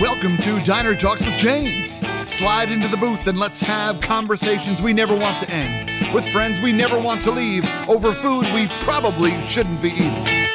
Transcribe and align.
Welcome 0.00 0.36
to 0.42 0.62
Diner 0.62 0.94
Talks 0.94 1.24
with 1.24 1.38
James. 1.38 2.02
Slide 2.26 2.70
into 2.70 2.86
the 2.86 2.98
booth 2.98 3.26
and 3.28 3.38
let's 3.38 3.60
have 3.60 3.98
conversations 4.02 4.82
we 4.82 4.92
never 4.92 5.16
want 5.16 5.38
to 5.42 5.50
end 5.50 6.12
with 6.12 6.28
friends 6.28 6.60
we 6.60 6.70
never 6.70 7.00
want 7.00 7.22
to 7.22 7.30
leave 7.30 7.64
over 7.88 8.12
food 8.12 8.52
we 8.52 8.68
probably 8.80 9.40
shouldn't 9.46 9.80
be 9.80 9.88
eating. 9.88 10.46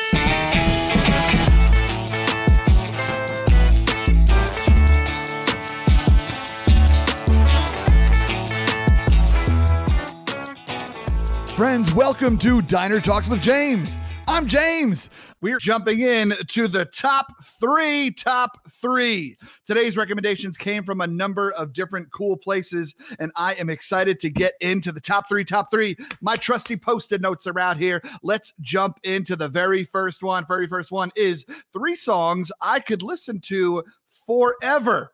Friends, 11.55 11.95
welcome 11.95 12.37
to 12.37 12.61
Diner 12.61 13.01
Talks 13.01 13.27
with 13.27 13.41
James. 13.41 13.97
I'm 14.31 14.47
James. 14.47 15.09
We're 15.41 15.59
jumping 15.59 15.99
in 15.99 16.31
to 16.47 16.69
the 16.69 16.85
top 16.85 17.33
three. 17.59 18.11
Top 18.11 18.65
three. 18.71 19.35
Today's 19.67 19.97
recommendations 19.97 20.55
came 20.55 20.85
from 20.85 21.01
a 21.01 21.05
number 21.05 21.51
of 21.51 21.73
different 21.73 22.09
cool 22.13 22.37
places, 22.37 22.95
and 23.19 23.33
I 23.35 23.55
am 23.55 23.69
excited 23.69 24.21
to 24.21 24.29
get 24.29 24.53
into 24.61 24.93
the 24.93 25.01
top 25.01 25.27
three. 25.27 25.43
Top 25.43 25.69
three. 25.69 25.97
My 26.21 26.37
trusty 26.37 26.77
post 26.77 27.11
it 27.11 27.19
notes 27.19 27.45
are 27.45 27.59
out 27.59 27.75
here. 27.75 28.01
Let's 28.23 28.53
jump 28.61 28.99
into 29.03 29.35
the 29.35 29.49
very 29.49 29.83
first 29.83 30.23
one. 30.23 30.45
Very 30.47 30.65
first 30.65 30.93
one 30.93 31.11
is 31.17 31.45
three 31.73 31.95
songs 31.95 32.53
I 32.61 32.79
could 32.79 33.03
listen 33.03 33.41
to 33.47 33.83
forever. 34.25 35.11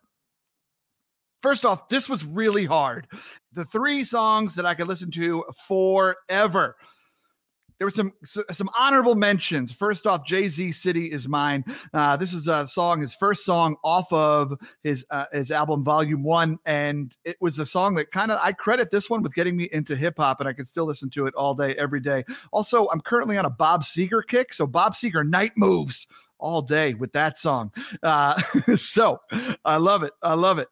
First 1.42 1.66
off, 1.66 1.90
this 1.90 2.08
was 2.08 2.24
really 2.24 2.66
hard. 2.66 3.08
The 3.54 3.66
three 3.66 4.04
songs 4.04 4.54
that 4.54 4.68
I 4.68 4.76
could 4.76 4.88
listen 4.88 5.10
to 5.12 5.44
forever 5.68 6.76
there 7.80 7.86
were 7.86 7.92
some 7.92 8.14
some 8.24 8.70
honorable 8.78 9.16
mentions. 9.16 9.72
First 9.72 10.08
off, 10.08 10.26
Jay 10.26 10.48
Z 10.48 10.72
"City 10.72 11.06
Is 11.06 11.28
Mine." 11.28 11.64
Uh, 11.94 12.18
this 12.18 12.34
is 12.34 12.48
a 12.48 12.68
song, 12.68 13.02
his 13.02 13.14
first 13.14 13.46
song 13.46 13.76
off 13.84 14.12
of 14.12 14.54
his 14.84 15.06
uh, 15.12 15.26
his 15.32 15.52
album 15.52 15.84
Volume 15.84 16.24
One, 16.24 16.58
and 16.66 17.16
it 17.24 17.38
was 17.40 17.60
a 17.60 17.66
song 17.66 17.96
that 17.96 18.12
kind 18.12 18.32
of 18.32 18.40
I 18.44 18.52
credit 18.52 18.90
this 18.90 19.10
one 19.10 19.22
with 19.22 19.34
getting 19.36 19.56
me 19.56 19.70
into 19.72 19.96
hip 19.96 20.16
hop, 20.18 20.40
and 20.40 20.50
I 20.50 20.54
can 20.54 20.66
still 20.66 20.86
listen 20.86 21.10
to 21.12 21.28
it 21.28 21.36
all 21.36 21.54
day, 21.54 21.76
every 21.76 22.00
day. 22.00 22.24
Also, 22.52 22.88
I'm 22.88 23.02
currently 23.02 23.38
on 23.38 23.46
a 23.46 23.50
Bob 23.50 23.84
Seger 23.84 24.26
kick, 24.26 24.54
so 24.54 24.66
Bob 24.66 24.94
Seger 24.94 25.28
"Night 25.28 25.52
Moves." 25.56 26.08
all 26.40 26.62
day 26.62 26.94
with 26.94 27.12
that 27.14 27.36
song. 27.36 27.72
Uh, 28.04 28.40
so 28.76 29.20
I 29.66 29.78
love 29.78 30.04
it. 30.04 30.12
I 30.22 30.36
love 30.36 30.60
it. 30.60 30.68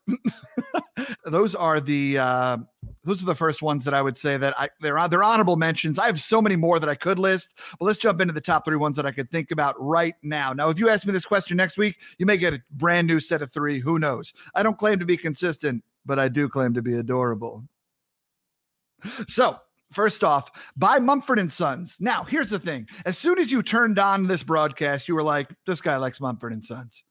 Those 1.26 1.56
are 1.56 1.80
the 1.80 2.20
uh, 2.20 2.58
those 3.06 3.22
are 3.22 3.26
the 3.26 3.36
first 3.36 3.62
ones 3.62 3.86
that 3.86 3.94
I 3.94 4.02
would 4.02 4.18
say 4.18 4.38
that 4.38 4.54
I 4.60 4.70
they're 4.82 5.08
they're 5.08 5.24
honorable 5.24 5.56
mentions. 5.56 6.00
I 6.00 6.08
have 6.08 6.20
so 6.22 6.42
many 6.42 6.56
more 6.56 6.80
that 6.80 6.90
I 6.90 6.96
could 6.96 7.20
list, 7.20 7.54
but 7.80 7.86
let's 7.86 8.00
jump 8.00 8.20
into 8.20 8.34
the 8.34 8.42
top 8.42 8.66
three 8.66 8.78
ones 8.78 8.98
that 8.98 9.06
I 9.06 9.12
could 9.12 9.32
think 9.32 9.52
about 9.52 9.76
right 9.80 10.16
now. 10.24 10.54
Now, 10.54 10.70
if 10.70 10.80
you 10.80 10.90
ask 10.90 11.06
me 11.06 11.14
this 11.14 11.26
question 11.26 11.56
next 11.56 11.78
week, 11.78 11.98
you 12.18 12.26
may 12.26 12.38
get 12.38 12.54
a 12.54 12.62
brand 12.72 13.08
new 13.08 13.20
set 13.20 13.42
of 13.42 13.52
three. 13.52 13.80
Who 13.80 14.00
knows? 14.00 14.34
I 14.56 14.64
don't 14.64 14.78
claim 14.78 15.00
to 15.00 15.06
be 15.06 15.18
consistent, 15.18 15.84
but 16.06 16.20
I 16.20 16.28
do 16.28 16.50
claim 16.50 16.74
to 16.74 16.82
be 16.82 16.98
adorable. 16.98 17.64
So 19.28 19.60
First 19.92 20.24
off, 20.24 20.52
by 20.76 21.00
Mumford 21.00 21.40
and 21.40 21.52
Sons. 21.52 21.98
Now, 22.00 22.24
here's 22.24 22.50
the 22.50 22.60
thing. 22.60 22.88
As 23.06 23.18
soon 23.18 23.40
as 23.40 23.52
you 23.52 23.62
turned 23.62 24.00
on 24.00 24.28
this 24.28 24.44
broadcast, 24.44 25.08
you 25.08 25.16
were 25.16 25.24
like, 25.24 25.50
this 25.66 25.80
guy 25.80 25.96
likes 25.98 26.20
Mumford 26.20 26.52
and 26.52 26.66
Sons. 26.66 27.04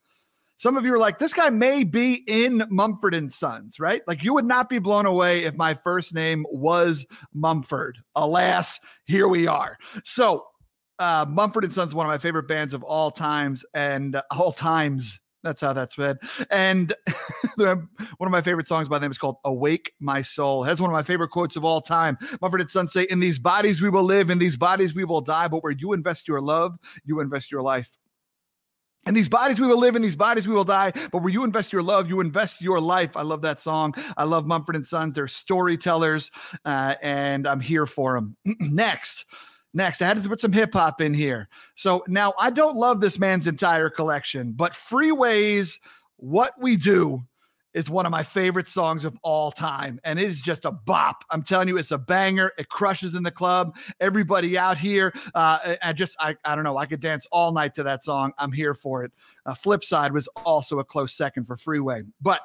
Some 0.56 0.76
of 0.76 0.84
you 0.84 0.94
are 0.94 0.98
like, 0.98 1.18
this 1.18 1.32
guy 1.32 1.50
may 1.50 1.84
be 1.84 2.22
in 2.26 2.64
Mumford 2.70 3.14
and 3.14 3.32
Sons, 3.32 3.80
right? 3.80 4.02
Like 4.06 4.22
you 4.22 4.34
would 4.34 4.44
not 4.44 4.68
be 4.68 4.78
blown 4.78 5.04
away 5.04 5.44
if 5.44 5.54
my 5.56 5.74
first 5.74 6.14
name 6.14 6.46
was 6.50 7.04
Mumford. 7.32 7.98
Alas, 8.14 8.78
here 9.04 9.28
we 9.28 9.46
are. 9.46 9.76
So, 10.04 10.44
uh, 10.98 11.26
Mumford 11.28 11.64
and 11.64 11.72
Sons 11.72 11.90
is 11.90 11.94
one 11.94 12.06
of 12.06 12.10
my 12.10 12.18
favorite 12.18 12.46
bands 12.46 12.72
of 12.72 12.82
all 12.84 13.10
times 13.10 13.64
and 13.74 14.16
uh, 14.16 14.22
all 14.30 14.52
times. 14.52 15.20
That's 15.42 15.60
how 15.60 15.74
that's 15.74 15.98
read. 15.98 16.18
And 16.50 16.94
one 17.56 17.88
of 18.20 18.30
my 18.30 18.40
favorite 18.40 18.66
songs 18.66 18.88
by 18.88 18.98
them 18.98 19.10
is 19.10 19.18
called 19.18 19.36
Awake 19.44 19.92
My 20.00 20.22
Soul. 20.22 20.64
It 20.64 20.68
has 20.68 20.80
one 20.80 20.88
of 20.88 20.94
my 20.94 21.02
favorite 21.02 21.28
quotes 21.28 21.56
of 21.56 21.64
all 21.64 21.82
time. 21.82 22.16
Mumford 22.40 22.62
and 22.62 22.70
Sons 22.70 22.92
say, 22.92 23.06
In 23.10 23.20
these 23.20 23.38
bodies 23.38 23.82
we 23.82 23.90
will 23.90 24.04
live, 24.04 24.30
in 24.30 24.38
these 24.38 24.56
bodies 24.56 24.94
we 24.94 25.04
will 25.04 25.20
die, 25.20 25.48
but 25.48 25.62
where 25.62 25.72
you 25.72 25.92
invest 25.92 26.28
your 26.28 26.40
love, 26.40 26.76
you 27.04 27.20
invest 27.20 27.50
your 27.52 27.60
life. 27.60 27.90
In 29.06 29.14
these 29.14 29.28
bodies 29.28 29.60
we 29.60 29.66
will 29.66 29.78
live, 29.78 29.96
in 29.96 30.02
these 30.02 30.16
bodies 30.16 30.48
we 30.48 30.54
will 30.54 30.64
die. 30.64 30.92
But 31.12 31.22
where 31.22 31.32
you 31.32 31.44
invest 31.44 31.72
your 31.72 31.82
love, 31.82 32.08
you 32.08 32.20
invest 32.20 32.62
your 32.62 32.80
life. 32.80 33.16
I 33.16 33.22
love 33.22 33.42
that 33.42 33.60
song. 33.60 33.94
I 34.16 34.24
love 34.24 34.46
Mumford 34.46 34.76
and 34.76 34.86
Sons. 34.86 35.14
They're 35.14 35.28
storytellers, 35.28 36.30
uh, 36.64 36.94
and 37.02 37.46
I'm 37.46 37.60
here 37.60 37.86
for 37.86 38.14
them. 38.14 38.36
Next, 38.60 39.26
next, 39.72 40.00
I 40.00 40.06
had 40.06 40.22
to 40.22 40.28
put 40.28 40.40
some 40.40 40.52
hip 40.52 40.72
hop 40.72 41.00
in 41.00 41.14
here. 41.14 41.48
So 41.74 42.04
now 42.08 42.32
I 42.38 42.50
don't 42.50 42.76
love 42.76 43.00
this 43.00 43.18
man's 43.18 43.46
entire 43.46 43.90
collection, 43.90 44.52
but 44.52 44.72
Freeways, 44.72 45.78
What 46.16 46.52
We 46.58 46.76
Do 46.76 47.24
is 47.74 47.90
one 47.90 48.06
of 48.06 48.12
my 48.12 48.22
favorite 48.22 48.68
songs 48.68 49.04
of 49.04 49.18
all 49.22 49.50
time. 49.50 50.00
And 50.04 50.18
it 50.18 50.24
is 50.24 50.40
just 50.40 50.64
a 50.64 50.70
bop. 50.70 51.24
I'm 51.30 51.42
telling 51.42 51.68
you, 51.68 51.76
it's 51.76 51.90
a 51.90 51.98
banger. 51.98 52.52
It 52.56 52.68
crushes 52.68 53.14
in 53.14 53.24
the 53.24 53.30
club. 53.30 53.76
Everybody 54.00 54.56
out 54.56 54.78
here, 54.78 55.12
uh, 55.34 55.74
I 55.82 55.92
just, 55.92 56.16
I, 56.20 56.36
I 56.44 56.54
don't 56.54 56.64
know, 56.64 56.78
I 56.78 56.86
could 56.86 57.00
dance 57.00 57.26
all 57.30 57.52
night 57.52 57.74
to 57.74 57.82
that 57.82 58.04
song. 58.04 58.32
I'm 58.38 58.52
here 58.52 58.74
for 58.74 59.04
it. 59.04 59.12
Uh, 59.44 59.54
Flipside 59.54 60.12
was 60.12 60.28
also 60.36 60.78
a 60.78 60.84
close 60.84 61.12
second 61.14 61.44
for 61.44 61.56
Freeway. 61.56 62.02
But 62.22 62.40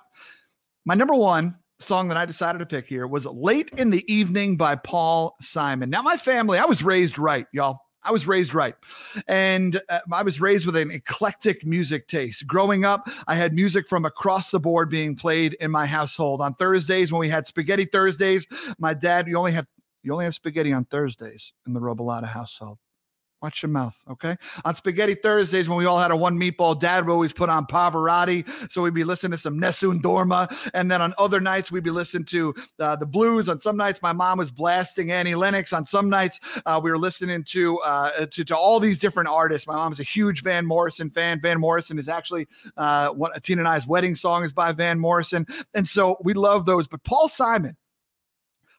my 0.85 0.95
number 0.95 1.13
one 1.13 1.56
song 1.79 2.07
that 2.09 2.18
I 2.18 2.25
decided 2.25 2.59
to 2.59 2.66
pick 2.66 2.88
here 2.88 3.07
was 3.07 3.25
Late 3.25 3.72
in 3.78 3.89
the 3.89 4.03
Evening 4.12 4.57
by 4.57 4.75
Paul 4.75 5.35
Simon. 5.39 5.89
Now, 5.89 6.01
my 6.01 6.18
family, 6.18 6.57
I 6.57 6.66
was 6.66 6.84
raised 6.84 7.18
right, 7.18 7.45
y'all. 7.53 7.79
I 8.09 8.11
was 8.11 8.25
raised 8.25 8.55
right. 8.55 8.73
And 9.27 9.79
uh, 9.87 9.99
I 10.11 10.23
was 10.23 10.41
raised 10.41 10.65
with 10.65 10.75
an 10.75 10.89
eclectic 10.89 11.63
music 11.63 12.07
taste. 12.07 12.47
Growing 12.47 12.83
up, 12.83 13.07
I 13.27 13.35
had 13.35 13.53
music 13.53 13.87
from 13.87 14.03
across 14.03 14.49
the 14.49 14.59
board 14.59 14.89
being 14.89 15.15
played 15.15 15.53
in 15.59 15.69
my 15.69 15.85
household. 15.85 16.41
On 16.41 16.55
Thursdays, 16.55 17.11
when 17.11 17.19
we 17.19 17.29
had 17.29 17.45
spaghetti 17.45 17.85
Thursdays, 17.85 18.47
my 18.79 18.95
dad, 18.95 19.27
you 19.27 19.37
only 19.37 19.51
have 19.51 19.67
you 20.01 20.11
only 20.11 20.25
have 20.25 20.33
spaghetti 20.33 20.73
on 20.73 20.85
Thursdays 20.85 21.53
in 21.67 21.73
the 21.73 21.79
Robillata 21.79 22.25
household. 22.25 22.79
Watch 23.41 23.63
your 23.63 23.69
mouth, 23.69 23.97
okay? 24.09 24.35
On 24.66 24.75
Spaghetti 24.75 25.16
Thursdays, 25.16 25.69
when 25.69 25.77
we 25.77 25.85
all 25.85 25.97
had 25.97 26.11
a 26.11 26.16
one 26.16 26.38
meatball, 26.38 26.77
dad 26.77 27.05
would 27.05 27.13
always 27.13 27.31
put 27.31 27.47
on 27.47 27.66
Pavarotti. 27.66 28.45
So 28.69 28.81
we'd 28.81 28.94
be 28.94 29.05
listening 29.05 29.31
to 29.31 29.38
some 29.38 29.57
Nessun 29.57 30.01
Dorma. 30.01 30.53
And 30.73 30.91
then 30.91 31.01
on 31.01 31.13
other 31.17 31.39
nights, 31.39 31.72
we'd 31.72 31.85
be 31.85 31.89
listening 31.89 32.25
to 32.25 32.53
uh, 32.79 32.97
the 32.97 33.05
blues. 33.05 33.47
On 33.47 33.57
some 33.57 33.77
nights, 33.77 34.01
my 34.01 34.11
mom 34.11 34.39
was 34.39 34.51
blasting 34.51 35.11
Annie 35.11 35.35
Lennox. 35.35 35.72
On 35.72 35.85
some 35.85 36.09
nights, 36.09 36.41
uh, 36.66 36.81
we 36.83 36.91
were 36.91 36.97
listening 36.97 37.45
to, 37.45 37.77
uh, 37.79 38.25
to, 38.25 38.44
to 38.44 38.57
all 38.57 38.77
these 38.77 39.00
different 39.00 39.29
artists. 39.29 39.66
My 39.66 39.75
mom's 39.75 40.01
a 40.01 40.03
huge 40.03 40.44
Van 40.44 40.66
Morrison 40.66 41.09
fan. 41.09 41.39
Van 41.39 41.61
Morrison 41.61 41.97
is 41.97 42.09
actually 42.09 42.45
uh, 42.75 43.11
what 43.11 43.41
Tina 43.41 43.61
and 43.61 43.69
I's 43.69 43.88
wedding 43.88 44.16
song 44.16 44.44
is 44.44 44.51
by 44.51 44.73
Van 44.73 45.00
Morrison. 45.00 45.47
And 45.73 45.88
so 45.88 46.17
we 46.25 46.33
love 46.33 46.66
those. 46.66 46.88
But 46.88 47.06
Paul 47.06 47.29
Simon, 47.29 47.77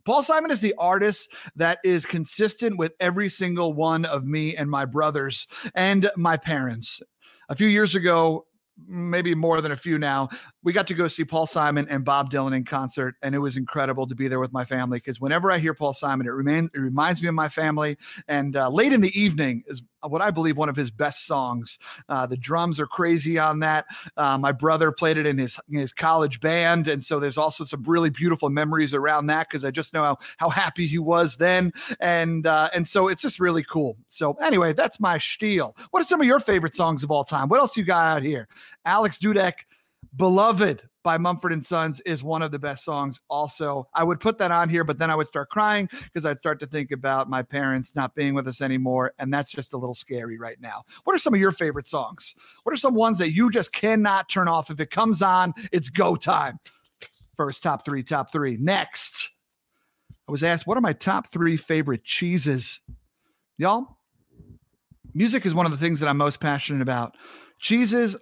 Paul 0.04 0.22
Simon 0.22 0.50
is 0.50 0.60
the 0.60 0.74
artist 0.78 1.32
that 1.56 1.78
is 1.84 2.06
consistent 2.06 2.78
with 2.78 2.92
every 3.00 3.28
single 3.28 3.72
one 3.72 4.04
of 4.04 4.24
me 4.24 4.56
and 4.56 4.70
my 4.70 4.84
brothers 4.84 5.46
and 5.74 6.10
my 6.16 6.36
parents. 6.36 7.00
A 7.48 7.56
few 7.56 7.68
years 7.68 7.94
ago, 7.94 8.46
maybe 8.86 9.34
more 9.34 9.60
than 9.60 9.72
a 9.72 9.76
few 9.76 9.98
now, 9.98 10.28
we 10.62 10.72
got 10.72 10.86
to 10.86 10.94
go 10.94 11.08
see 11.08 11.24
Paul 11.24 11.46
Simon 11.46 11.86
and 11.88 12.04
Bob 12.04 12.30
Dylan 12.30 12.54
in 12.56 12.64
concert, 12.64 13.16
and 13.22 13.34
it 13.34 13.38
was 13.38 13.56
incredible 13.56 14.06
to 14.06 14.14
be 14.14 14.28
there 14.28 14.40
with 14.40 14.52
my 14.52 14.64
family. 14.64 14.98
Because 14.98 15.20
whenever 15.20 15.50
I 15.50 15.58
hear 15.58 15.74
Paul 15.74 15.92
Simon, 15.92 16.26
it 16.26 16.30
remains 16.30 16.70
it 16.74 16.78
reminds 16.78 17.20
me 17.20 17.28
of 17.28 17.34
my 17.34 17.48
family. 17.48 17.98
And 18.28 18.56
uh, 18.56 18.68
late 18.70 18.92
in 18.92 19.00
the 19.00 19.20
evening 19.20 19.64
is 19.66 19.82
what 20.02 20.22
I 20.22 20.30
believe 20.30 20.56
one 20.56 20.68
of 20.68 20.76
his 20.76 20.90
best 20.90 21.26
songs. 21.26 21.78
Uh, 22.08 22.26
the 22.26 22.36
drums 22.36 22.80
are 22.80 22.86
crazy 22.86 23.38
on 23.38 23.60
that. 23.60 23.86
Uh, 24.16 24.38
my 24.38 24.52
brother 24.52 24.92
played 24.92 25.16
it 25.16 25.26
in 25.26 25.38
his 25.38 25.58
in 25.70 25.78
his 25.78 25.92
college 25.92 26.40
band, 26.40 26.88
and 26.88 27.02
so 27.02 27.20
there's 27.20 27.38
also 27.38 27.64
some 27.64 27.82
really 27.84 28.10
beautiful 28.10 28.48
memories 28.48 28.94
around 28.94 29.26
that 29.26 29.48
because 29.48 29.64
I 29.64 29.70
just 29.70 29.94
know 29.94 30.02
how 30.02 30.18
how 30.38 30.48
happy 30.48 30.86
he 30.86 30.98
was 30.98 31.36
then, 31.36 31.72
and 32.00 32.46
uh, 32.46 32.70
and 32.74 32.86
so 32.86 33.08
it's 33.08 33.22
just 33.22 33.40
really 33.40 33.62
cool. 33.62 33.96
So 34.08 34.34
anyway, 34.34 34.72
that's 34.72 35.00
my 35.00 35.18
spiel. 35.18 35.76
What 35.90 36.00
are 36.00 36.06
some 36.06 36.20
of 36.20 36.26
your 36.26 36.40
favorite 36.40 36.74
songs 36.74 37.02
of 37.02 37.10
all 37.10 37.24
time? 37.24 37.48
What 37.48 37.60
else 37.60 37.76
you 37.76 37.84
got 37.84 38.06
out 38.06 38.22
here? 38.22 38.48
Alex 38.84 39.18
Dudek 39.18 39.54
Beloved 40.16 40.88
by 41.02 41.18
Mumford 41.18 41.52
and 41.52 41.64
Sons 41.64 42.00
is 42.02 42.22
one 42.22 42.42
of 42.42 42.50
the 42.50 42.58
best 42.58 42.84
songs. 42.84 43.20
Also, 43.28 43.88
I 43.94 44.04
would 44.04 44.20
put 44.20 44.38
that 44.38 44.50
on 44.50 44.68
here, 44.68 44.84
but 44.84 44.98
then 44.98 45.10
I 45.10 45.14
would 45.14 45.26
start 45.26 45.50
crying 45.50 45.88
because 46.04 46.26
I'd 46.26 46.38
start 46.38 46.60
to 46.60 46.66
think 46.66 46.90
about 46.90 47.30
my 47.30 47.42
parents 47.42 47.94
not 47.94 48.14
being 48.14 48.34
with 48.34 48.46
us 48.46 48.60
anymore. 48.60 49.12
And 49.18 49.32
that's 49.32 49.50
just 49.50 49.72
a 49.72 49.76
little 49.76 49.94
scary 49.94 50.38
right 50.38 50.60
now. 50.60 50.84
What 51.04 51.14
are 51.14 51.18
some 51.18 51.34
of 51.34 51.40
your 51.40 51.52
favorite 51.52 51.86
songs? 51.86 52.34
What 52.62 52.72
are 52.72 52.78
some 52.78 52.94
ones 52.94 53.18
that 53.18 53.32
you 53.32 53.50
just 53.50 53.72
cannot 53.72 54.28
turn 54.28 54.48
off? 54.48 54.70
If 54.70 54.80
it 54.80 54.90
comes 54.90 55.22
on, 55.22 55.54
it's 55.72 55.88
go 55.88 56.16
time. 56.16 56.58
First, 57.36 57.62
top 57.62 57.84
three, 57.84 58.02
top 58.02 58.32
three. 58.32 58.58
Next, 58.58 59.30
I 60.28 60.32
was 60.32 60.42
asked, 60.42 60.66
what 60.66 60.76
are 60.76 60.82
my 60.82 60.92
top 60.92 61.28
three 61.28 61.56
favorite 61.56 62.04
cheeses? 62.04 62.80
Y'all, 63.56 63.98
music 65.14 65.46
is 65.46 65.54
one 65.54 65.66
of 65.66 65.72
the 65.72 65.78
things 65.78 66.00
that 66.00 66.08
I'm 66.08 66.18
most 66.18 66.40
passionate 66.40 66.82
about. 66.82 67.16
Cheeses 67.58 68.16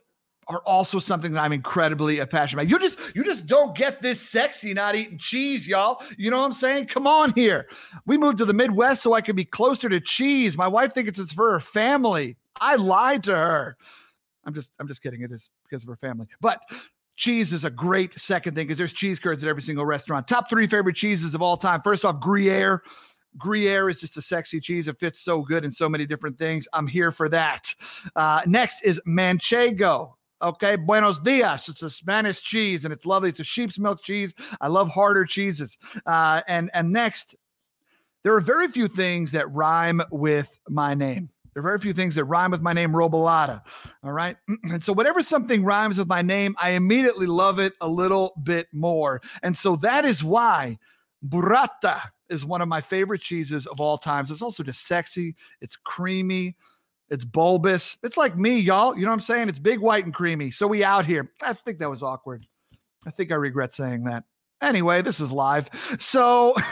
are 0.49 0.61
also 0.61 0.99
something 0.99 1.33
that 1.33 1.43
I'm 1.43 1.53
incredibly 1.53 2.25
passionate 2.27 2.63
about. 2.63 2.71
You 2.71 2.79
just 2.79 2.99
you 3.15 3.23
just 3.23 3.47
don't 3.47 3.77
get 3.77 4.01
this 4.01 4.21
sexy 4.21 4.73
not 4.73 4.95
eating 4.95 5.19
cheese, 5.19 5.69
y'all. 5.69 6.03
You 6.17 6.31
know 6.31 6.39
what 6.39 6.47
I'm 6.47 6.53
saying? 6.53 6.87
Come 6.87 7.07
on 7.07 7.33
here. 7.35 7.69
We 8.07 8.17
moved 8.17 8.39
to 8.39 8.45
the 8.45 8.55
Midwest 8.55 9.03
so 9.03 9.13
I 9.13 9.21
could 9.21 9.37
be 9.37 9.45
closer 9.45 9.89
to 9.89 10.01
cheese. 10.01 10.57
My 10.57 10.69
wife 10.69 10.95
thinks 10.95 11.19
it's 11.19 11.33
for 11.33 11.53
her 11.53 11.61
family. 11.61 12.37
I 12.61 12.77
lied 12.77 13.25
to 13.25 13.37
her. 13.37 13.77
I'm 14.45 14.55
just 14.55 14.71
I'm 14.81 14.89
just 14.89 15.03
kidding. 15.03 15.21
It 15.23 15.31
is 15.31 15.51
because 15.69 15.83
of 15.83 15.89
her 15.89 15.97
family. 15.97 16.27
But 16.41 16.63
cheese 17.17 17.53
is 17.53 17.65
a 17.65 17.71
great 17.71 18.19
second 18.19 18.55
thing 18.55 18.67
because 18.67 18.79
there's 18.79 18.93
cheese 18.93 19.19
curds 19.19 19.43
at 19.43 19.49
every 19.49 19.63
single 19.63 19.85
restaurant. 19.85 20.27
Top 20.27 20.49
three 20.49 20.67
favorite 20.67 20.97
cheeses 20.97 21.35
of 21.35 21.43
all 21.43 21.57
time. 21.57 21.83
First 21.83 22.05
off, 22.05 22.21
Gruyere. 22.21 22.83
Gruyere 23.37 23.91
is 23.91 24.01
just 24.01 24.17
a 24.17 24.23
sexy 24.23 24.59
cheese. 24.59 24.89
It 24.89 24.99
fits 24.99 25.21
so 25.21 25.43
good 25.43 25.65
in 25.65 25.71
so 25.71 25.89
many 25.89 26.07
different 26.07 26.39
things. 26.39 26.67
I'm 26.73 26.87
here 26.87 27.13
for 27.13 27.29
that. 27.29 27.75
Uh, 28.17 28.41
next 28.47 28.85
is 28.85 29.01
Manchego. 29.07 30.15
Okay, 30.41 30.77
buenos 30.77 31.19
dias. 31.19 31.69
It's 31.69 31.83
a 31.83 31.91
Spanish 31.91 32.41
cheese 32.43 32.85
and 32.85 32.93
it's 32.93 33.05
lovely. 33.05 33.29
It's 33.29 33.41
a 33.41 33.45
sheep's 33.45 33.79
milk 33.79 34.03
cheese. 34.03 34.35
I 34.61 34.69
love 34.69 34.89
harder 34.89 35.25
cheeses. 35.25 35.77
Uh, 36.07 36.43
and 36.47 36.71
and 36.75 36.93
next, 36.93 37.35
there 38.23 38.35
are 38.35 38.41
very 38.41 38.69
few 38.69 38.89
things 38.89 39.33
that 39.33 39.51
rhyme 39.53 40.01
with 40.11 40.59
my 40.69 40.95
name. 40.95 41.29
There 41.55 41.61
are 41.61 41.71
very 41.71 41.81
few 41.81 41.93
things 41.93 42.15
that 42.15 42.25
rhyme 42.25 42.53
with 42.53 42.63
my 42.63 42.73
name, 42.73 42.93
Robolata. 42.93 43.63
All 44.05 44.13
right. 44.13 44.37
And 44.71 44.83
so, 44.83 44.93
whenever 44.93 45.23
something 45.23 45.65
rhymes 45.65 45.99
with 45.99 46.07
my 46.07 46.23
name, 46.23 46.55
I 46.61 46.71
immediately 46.71 47.27
love 47.27 47.59
it 47.59 47.73
a 47.81 47.89
little 47.89 48.33
bit 48.45 48.69
more. 48.73 49.21
And 49.43 49.57
so, 49.57 49.75
that 49.77 50.05
is 50.05 50.23
why 50.23 50.79
burrata 51.27 52.01
is 52.29 52.45
one 52.45 52.61
of 52.61 52.69
my 52.69 52.81
favorite 52.81 53.23
cheeses 53.23 53.67
of 53.67 53.81
all 53.81 53.99
times. 53.99 54.31
It's 54.31 54.43
also 54.43 54.63
just 54.63 54.87
sexy, 54.87 55.35
it's 55.61 55.75
creamy, 55.75 56.55
it's 57.11 57.25
bulbous. 57.25 57.99
It's 58.03 58.17
like 58.17 58.37
me, 58.37 58.59
y'all. 58.59 58.97
You 58.97 59.03
know 59.03 59.09
what 59.09 59.15
I'm 59.15 59.21
saying? 59.21 59.49
It's 59.49 59.59
big, 59.59 59.81
white, 59.81 60.05
and 60.05 60.15
creamy. 60.15 60.51
So, 60.51 60.67
we 60.67 60.85
out 60.85 61.07
here. 61.07 61.31
I 61.43 61.53
think 61.53 61.79
that 61.79 61.91
was 61.91 62.03
awkward. 62.03 62.47
I 63.07 63.11
think 63.11 63.33
I 63.33 63.37
regret 63.37 63.73
saying 63.73 64.05
that. 64.05 64.25
Anyway, 64.61 65.03
this 65.03 65.21
is 65.21 65.31
live. 65.31 65.71
So, 65.99 66.55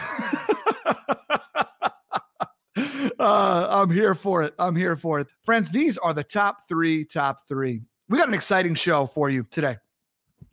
uh, 3.19 3.67
I'm 3.71 3.91
here 3.91 4.15
for 4.15 4.43
it. 4.43 4.55
I'm 4.59 4.75
here 4.75 4.97
for 4.97 5.21
it. 5.21 5.29
Friends, 5.45 5.71
these 5.71 5.97
are 5.99 6.13
the 6.13 6.25
top 6.25 6.69
three, 6.69 7.05
top 7.05 7.47
three. 7.49 7.83
We 8.09 8.19
got 8.19 8.29
an 8.29 8.35
exciting 8.35 8.75
show 8.75 9.07
for 9.07 9.31
you 9.31 9.45
today. 9.45 9.77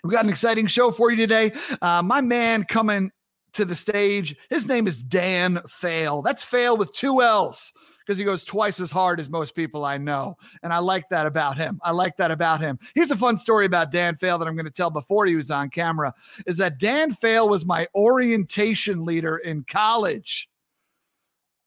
We 0.03 0.11
got 0.11 0.25
an 0.25 0.29
exciting 0.29 0.67
show 0.67 0.91
for 0.91 1.11
you 1.11 1.17
today. 1.17 1.53
Uh, 1.81 2.01
my 2.03 2.21
man 2.21 2.65
coming 2.65 3.11
to 3.53 3.65
the 3.65 3.75
stage, 3.75 4.35
his 4.49 4.67
name 4.67 4.87
is 4.87 5.03
Dan 5.03 5.57
Faill. 5.67 6.23
That's 6.23 6.43
Faill 6.43 6.77
with 6.77 6.93
two 6.93 7.21
L's 7.21 7.73
because 7.99 8.17
he 8.17 8.23
goes 8.23 8.43
twice 8.43 8.79
as 8.79 8.91
hard 8.91 9.19
as 9.19 9.29
most 9.29 9.55
people 9.55 9.85
I 9.85 9.97
know. 9.97 10.37
And 10.61 10.73
I 10.73 10.79
like 10.79 11.07
that 11.09 11.25
about 11.25 11.57
him. 11.57 11.79
I 11.83 11.91
like 11.91 12.17
that 12.17 12.31
about 12.31 12.59
him. 12.59 12.77
Here's 12.95 13.11
a 13.11 13.17
fun 13.17 13.37
story 13.37 13.65
about 13.65 13.91
Dan 13.91 14.15
Faill 14.15 14.39
that 14.39 14.47
I'm 14.47 14.55
going 14.55 14.65
to 14.65 14.71
tell 14.71 14.89
before 14.89 15.25
he 15.25 15.35
was 15.35 15.51
on 15.51 15.69
camera 15.69 16.13
is 16.45 16.57
that 16.57 16.79
Dan 16.79 17.13
Faill 17.13 17.49
was 17.49 17.65
my 17.65 17.87
orientation 17.95 19.05
leader 19.05 19.37
in 19.37 19.63
college. 19.63 20.49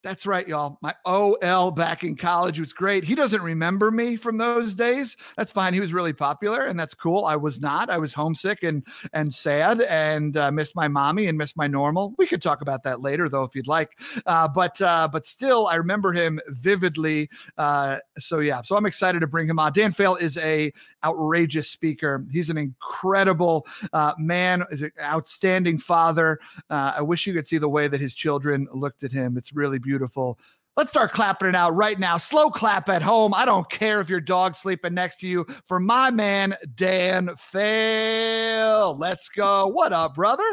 That's 0.07 0.25
right, 0.25 0.47
y'all. 0.47 0.79
My 0.83 0.95
OL 1.05 1.73
back 1.73 2.05
in 2.05 2.15
college 2.15 2.61
was 2.61 2.73
great. 2.73 3.03
He 3.03 3.17
doesn't 3.17 3.43
remember 3.43 3.91
me 3.91 4.15
from 4.15 4.39
those 4.39 4.77
days. 4.77 5.17
That's 5.37 5.51
fine. 5.51 5.75
He 5.75 5.81
was 5.81 5.93
really 5.93 6.13
popular, 6.13 6.67
and 6.67 6.79
that's 6.79 6.95
cool. 6.95 7.25
I 7.25 7.35
was 7.35 7.61
not. 7.61 7.91
I 7.91 7.99
was 7.99 8.15
homesick 8.15 8.63
and 8.63 8.87
and 9.15 9.35
sad, 9.35 9.81
and 9.81 10.37
uh, 10.37 10.53
missed 10.53 10.77
my 10.77 10.87
mommy 10.87 11.27
and 11.27 11.37
missed 11.37 11.57
my 11.57 11.67
normal. 11.67 12.15
We 12.19 12.29
could 12.29 12.41
talk 12.41 12.61
about 12.61 12.85
that 12.85 13.01
later, 13.01 13.29
though, 13.29 13.43
if 13.43 13.57
you'd 13.57 13.67
like. 13.67 13.99
Uh, 14.27 14.47
but 14.47 14.81
uh, 14.81 15.09
but 15.11 15.27
still, 15.27 15.67
I 15.67 15.75
remember 15.75 16.13
him 16.13 16.39
vividly. 16.51 17.29
Uh, 17.59 17.99
so 18.17 18.39
yeah, 18.39 18.63
so 18.63 18.77
I'm 18.77 18.87
excited 18.87 19.19
to 19.23 19.27
bring 19.27 19.49
him 19.49 19.59
on. 19.59 19.73
Dan 19.73 19.93
Faill 19.93 20.21
is 20.21 20.39
a 20.39 20.73
outrageous 21.03 21.69
speaker. 21.69 22.25
He's 22.31 22.49
an 22.49 22.59
incredible 22.59 23.67
uh, 23.93 24.15
man. 24.19 24.63
Is 24.71 24.83
an 24.83 24.93
outstanding 25.03 25.79
father. 25.79 26.39
Uh, 26.71 26.93
I 26.99 27.03
wish 27.03 27.27
you 27.27 27.35
could 27.35 27.49
see 27.49 27.59
the 27.59 27.69
way 27.69 27.89
that 27.89 28.01
his 28.01 28.15
children 28.15 28.69
looked 28.73 29.03
at 29.03 29.11
him. 29.11 29.37
It's 29.37 29.53
really 29.53 29.81
beautiful 29.81 29.96
beautiful. 29.97 30.39
Let's 30.77 30.91
start 30.91 31.11
clapping 31.11 31.49
it 31.49 31.55
out 31.55 31.75
right 31.75 31.99
now. 31.99 32.19
Slow 32.19 32.51
clap 32.51 32.91
at 32.91 33.01
home. 33.01 33.33
I 33.33 33.47
don't 33.47 33.67
care 33.71 33.99
if 34.03 34.11
your 34.11 34.21
dog's 34.21 34.59
sleeping 34.59 34.93
next 34.93 35.21
to 35.21 35.27
you. 35.27 35.47
For 35.65 35.81
my 35.81 36.11
man, 36.11 36.55
Dan 36.75 37.29
Faill. 37.29 38.99
Let's 38.99 39.31
go. 39.31 39.69
What 39.69 39.95
up, 39.95 40.15
brother? 40.15 40.45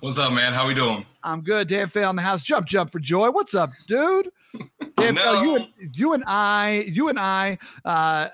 What's 0.00 0.18
up, 0.18 0.32
man? 0.32 0.52
How 0.52 0.66
we 0.66 0.74
doing? 0.74 1.06
I'm 1.22 1.42
good. 1.42 1.68
Dan 1.68 1.86
Faill 1.86 2.10
in 2.10 2.16
the 2.16 2.22
house. 2.22 2.42
Jump, 2.42 2.66
jump 2.66 2.90
for 2.90 2.98
joy. 2.98 3.30
What's 3.30 3.54
up, 3.54 3.70
dude? 3.86 4.32
Dan 4.96 5.14
no. 5.14 5.22
Faill, 5.22 5.44
you 5.44 5.54
and, 5.54 5.96
you 5.96 6.12
and 6.14 6.24
I, 6.26 6.84
you 6.88 7.08
and 7.08 7.20
I, 7.20 7.58
uh, 7.84 8.30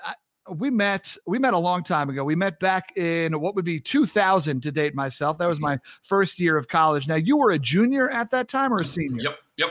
we 0.49 0.71
met 0.71 1.15
we 1.27 1.39
met 1.39 1.53
a 1.55 1.57
long 1.57 1.83
time 1.83 2.07
ago 2.07 2.23
we 2.23 2.35
met 2.35 2.59
back 2.59 2.95
in 2.97 3.39
what 3.39 3.55
would 3.55 3.65
be 3.65 3.79
2000 3.79 4.61
to 4.61 4.71
date 4.71 4.93
myself 4.93 5.39
that 5.39 5.47
was 5.47 5.59
my 5.59 5.79
first 6.03 6.39
year 6.39 6.55
of 6.55 6.67
college 6.67 7.07
now 7.07 7.15
you 7.15 7.35
were 7.35 7.49
a 7.49 7.57
junior 7.57 8.11
at 8.11 8.29
that 8.29 8.47
time 8.47 8.71
or 8.71 8.77
a 8.77 8.85
senior 8.85 9.23
yep 9.23 9.39
yep 9.57 9.69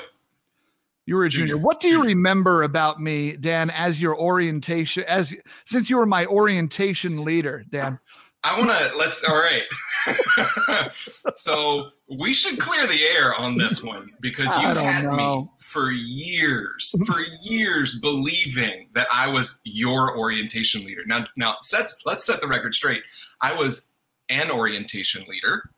you 1.07 1.17
were 1.17 1.25
a 1.25 1.29
junior. 1.29 1.55
junior. 1.55 1.65
What 1.65 1.81
do 1.81 1.89
you 1.89 1.99
junior. 1.99 2.15
remember 2.15 2.63
about 2.63 3.01
me, 3.01 3.37
Dan, 3.37 3.71
as 3.71 4.01
your 4.01 4.19
orientation, 4.19 5.05
as 5.07 5.37
since 5.67 5.91
you 5.91 5.99
were 5.99 6.07
my 6.07 6.27
orientation 6.27 7.25
leader, 7.25 7.65
Dan? 7.71 7.99
I 8.43 8.59
want 8.59 8.71
to 8.71 8.97
let's 8.99 9.25
all 9.25 9.35
right. 9.35 10.91
so 11.35 11.89
we 12.11 12.35
should 12.35 12.59
clear 12.59 12.87
the 12.87 13.03
air 13.03 13.35
on 13.41 13.57
this 13.57 13.83
one 13.83 14.11
because 14.21 14.55
you 14.57 14.67
had 14.67 15.05
know. 15.05 15.17
me 15.17 15.49
for 15.59 15.93
years, 15.93 16.95
for 17.07 17.23
years 17.43 17.99
believing 18.01 18.89
that 18.95 19.07
I 19.11 19.29
was 19.29 19.61
your 19.65 20.17
orientation 20.19 20.85
leader. 20.85 21.03
Now, 21.07 21.25
now 21.39 21.57
let's 21.73 21.99
let's 22.05 22.25
set 22.25 22.43
the 22.43 22.49
record 22.49 22.75
straight. 22.75 23.03
I 23.41 23.55
was 23.55 23.91
an 24.29 24.51
orientation 24.51 25.25
leader. 25.27 25.71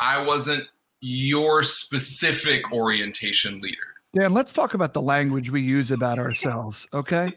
I 0.00 0.22
wasn't 0.22 0.64
your 1.00 1.62
specific 1.62 2.72
orientation 2.72 3.58
leader. 3.58 3.87
Dan, 4.14 4.32
let's 4.32 4.52
talk 4.52 4.74
about 4.74 4.94
the 4.94 5.02
language 5.02 5.50
we 5.50 5.60
use 5.60 5.90
about 5.90 6.18
ourselves. 6.18 6.88
Okay. 6.94 7.32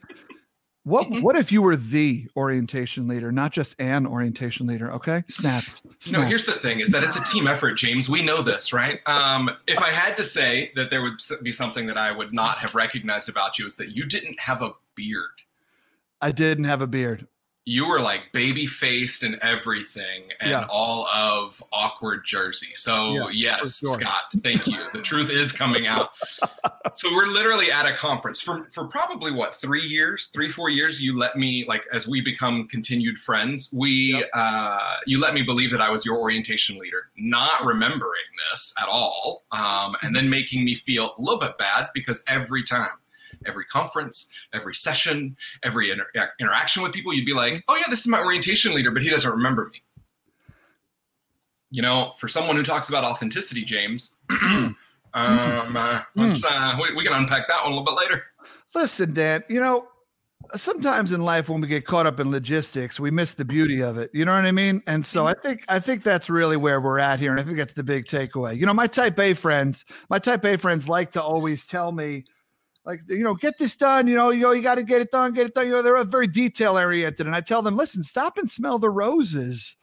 What 0.84 1.08
mm-hmm. 1.08 1.22
what 1.22 1.36
if 1.36 1.52
you 1.52 1.62
were 1.62 1.76
the 1.76 2.28
orientation 2.36 3.08
leader, 3.08 3.32
not 3.32 3.52
just 3.52 3.80
an 3.80 4.08
orientation 4.08 4.66
leader? 4.66 4.92
Okay, 4.94 5.24
snaps. 5.28 5.84
Snaps. 6.00 6.12
No, 6.12 6.22
here's 6.22 6.46
the 6.48 6.54
thing: 6.54 6.80
is 6.80 6.90
that 6.90 7.04
it's 7.04 7.16
a 7.16 7.24
team 7.26 7.46
effort, 7.46 7.74
James. 7.74 8.10
We 8.10 8.24
know 8.24 8.42
this, 8.42 8.74
right? 8.74 9.00
Um, 9.06 9.52
if 9.68 9.78
I 9.78 9.92
had 9.92 10.18
to 10.18 10.24
say 10.24 10.72
that 10.76 10.90
there 10.90 11.04
would 11.04 11.22
be 11.44 11.52
something 11.52 11.86
that 11.86 11.98
I 11.98 12.12
would 12.12 12.34
not 12.34 12.58
have 12.58 12.74
recognized 12.74 13.30
about 13.30 13.60
you, 13.60 13.68
is 13.68 13.76
that 13.76 13.96
you 13.96 14.06
didn't 14.06 14.40
have 14.40 14.64
a 14.64 14.74
beard. 14.96 15.30
I 16.20 16.32
didn't 16.32 16.64
have 16.64 16.82
a 16.82 16.88
beard 16.88 17.28
you 17.66 17.88
were 17.88 18.00
like 18.00 18.24
baby 18.34 18.66
faced 18.66 19.22
and 19.22 19.38
everything 19.42 20.24
and 20.40 20.50
yeah. 20.50 20.66
all 20.68 21.06
of 21.08 21.62
awkward 21.72 22.22
jersey 22.26 22.74
so 22.74 23.30
yeah, 23.30 23.58
yes 23.60 23.78
sure. 23.78 24.00
scott 24.00 24.24
thank 24.42 24.66
you 24.66 24.80
the 24.94 25.02
truth 25.02 25.30
is 25.30 25.52
coming 25.52 25.86
out 25.86 26.10
so 26.96 27.14
we're 27.14 27.28
literally 27.28 27.72
at 27.72 27.86
a 27.86 27.96
conference 27.96 28.42
for 28.42 28.68
for 28.72 28.88
probably 28.88 29.32
what 29.32 29.54
three 29.54 29.82
years 29.82 30.30
three 30.34 30.50
four 30.50 30.70
years 30.70 31.00
you 31.00 31.16
let 31.16 31.36
me 31.36 31.64
like 31.68 31.86
as 31.94 32.08
we 32.08 32.20
become 32.20 32.68
continued 32.68 33.18
friends 33.18 33.70
we 33.72 34.14
yep. 34.14 34.30
uh 34.34 34.98
you 35.06 35.20
let 35.20 35.36
me 35.36 35.44
believe 35.44 35.70
that 35.70 35.82
i 35.82 35.90
was 35.90 36.04
your 36.04 36.18
orientation 36.18 36.80
leader 36.80 37.10
not 37.18 37.64
remembering 37.64 38.12
this 38.50 38.74
at 38.82 38.88
all 38.88 39.44
um 39.52 39.96
and 40.02 40.16
then 40.16 40.28
making 40.28 40.66
me 40.66 40.74
feel 40.74 41.14
a 41.18 41.22
little 41.22 41.40
bit 41.40 41.56
bad 41.60 41.88
because 41.94 42.24
every 42.28 42.64
time 42.64 42.90
every 43.46 43.66
conference, 43.66 44.32
every 44.54 44.76
session, 44.76 45.36
every 45.64 45.92
inter- 45.92 46.08
interaction 46.40 46.84
with 46.84 46.94
people, 46.94 47.14
you'd 47.14 47.26
be 47.26 47.34
like, 47.34 47.64
oh, 47.68 47.76
yeah, 47.76 47.86
this 47.90 48.02
is 48.02 48.08
my 48.08 48.20
orientation 48.20 48.74
leader, 48.74 48.92
but 48.92 49.02
he 49.02 49.10
doesn't 49.10 49.32
remember 49.32 49.70
me. 49.74 49.82
You 51.70 51.82
know, 51.82 52.14
for 52.18 52.28
someone 52.28 52.56
who 52.56 52.64
talks 52.64 52.90
about 52.90 53.04
authenticity, 53.04 53.64
James, 53.64 54.16
um, 54.44 54.76
uh, 55.14 56.02
let's, 56.16 56.44
uh, 56.44 56.78
we, 56.82 56.94
we 56.96 57.06
can 57.06 57.14
unpack 57.14 57.48
that 57.48 57.64
one 57.64 57.74
a 57.74 57.76
little 57.76 57.86
bit 57.86 57.96
later. 57.96 58.24
Listen, 58.76 59.14
Dan, 59.14 59.44
you 59.48 59.60
know, 59.60 59.88
sometimes 60.56 61.12
in 61.12 61.22
life 61.22 61.50
when 61.50 61.62
we 61.62 61.68
get 61.68 61.86
caught 61.86 62.06
up 62.06 62.20
in 62.20 62.32
logistics 62.32 63.00
we 63.00 63.12
miss 63.12 63.34
the 63.34 63.46
beauty 63.46 63.82
of 63.82 63.98
it. 63.98 64.10
You 64.14 64.26
know 64.26 64.34
what 64.34 64.46
i 64.46 64.52
mean? 64.52 64.82
And 64.88 65.06
so 65.06 65.28
i 65.28 65.34
think 65.34 65.64
i 65.70 65.80
think 65.80 66.04
that's 66.04 66.30
really 66.30 66.58
where 66.58 66.82
we're 66.82 67.00
at 67.00 67.20
here 67.20 67.32
and 67.32 67.40
i 67.40 67.44
think 67.44 67.58
that's 67.58 67.74
the 67.74 67.84
big 67.84 68.06
takeaway. 68.06 68.58
You 68.58 68.66
know 68.66 68.74
my 68.74 68.88
type 68.88 69.20
a 69.20 69.34
friends 69.34 69.86
my 70.10 70.20
type 70.20 70.44
a 70.46 70.58
friends 70.58 70.90
like 70.90 71.12
to 71.12 71.22
always 71.22 71.66
tell 71.66 71.92
me 71.92 72.26
like 72.86 73.02
you 73.08 73.24
know 73.24 73.34
get 73.34 73.58
this 73.58 73.76
done 73.76 74.08
you 74.08 74.16
know 74.16 74.30
you 74.30 74.42
know 74.42 74.52
you 74.52 74.62
got 74.62 74.76
to 74.76 74.84
get 74.84 75.02
it 75.02 75.12
done 75.12 75.34
get 75.34 75.48
it 75.48 75.54
done. 75.54 75.68
You 75.68 75.74
know 75.74 75.82
they're 75.82 76.04
very 76.06 76.28
detail 76.28 76.78
oriented 76.78 77.26
and 77.26 77.36
i 77.36 77.42
tell 77.42 77.62
them 77.62 77.76
listen 77.76 78.04
stop 78.04 78.38
and 78.38 78.50
smell 78.50 78.80
the 78.80 78.90
roses. 78.90 79.76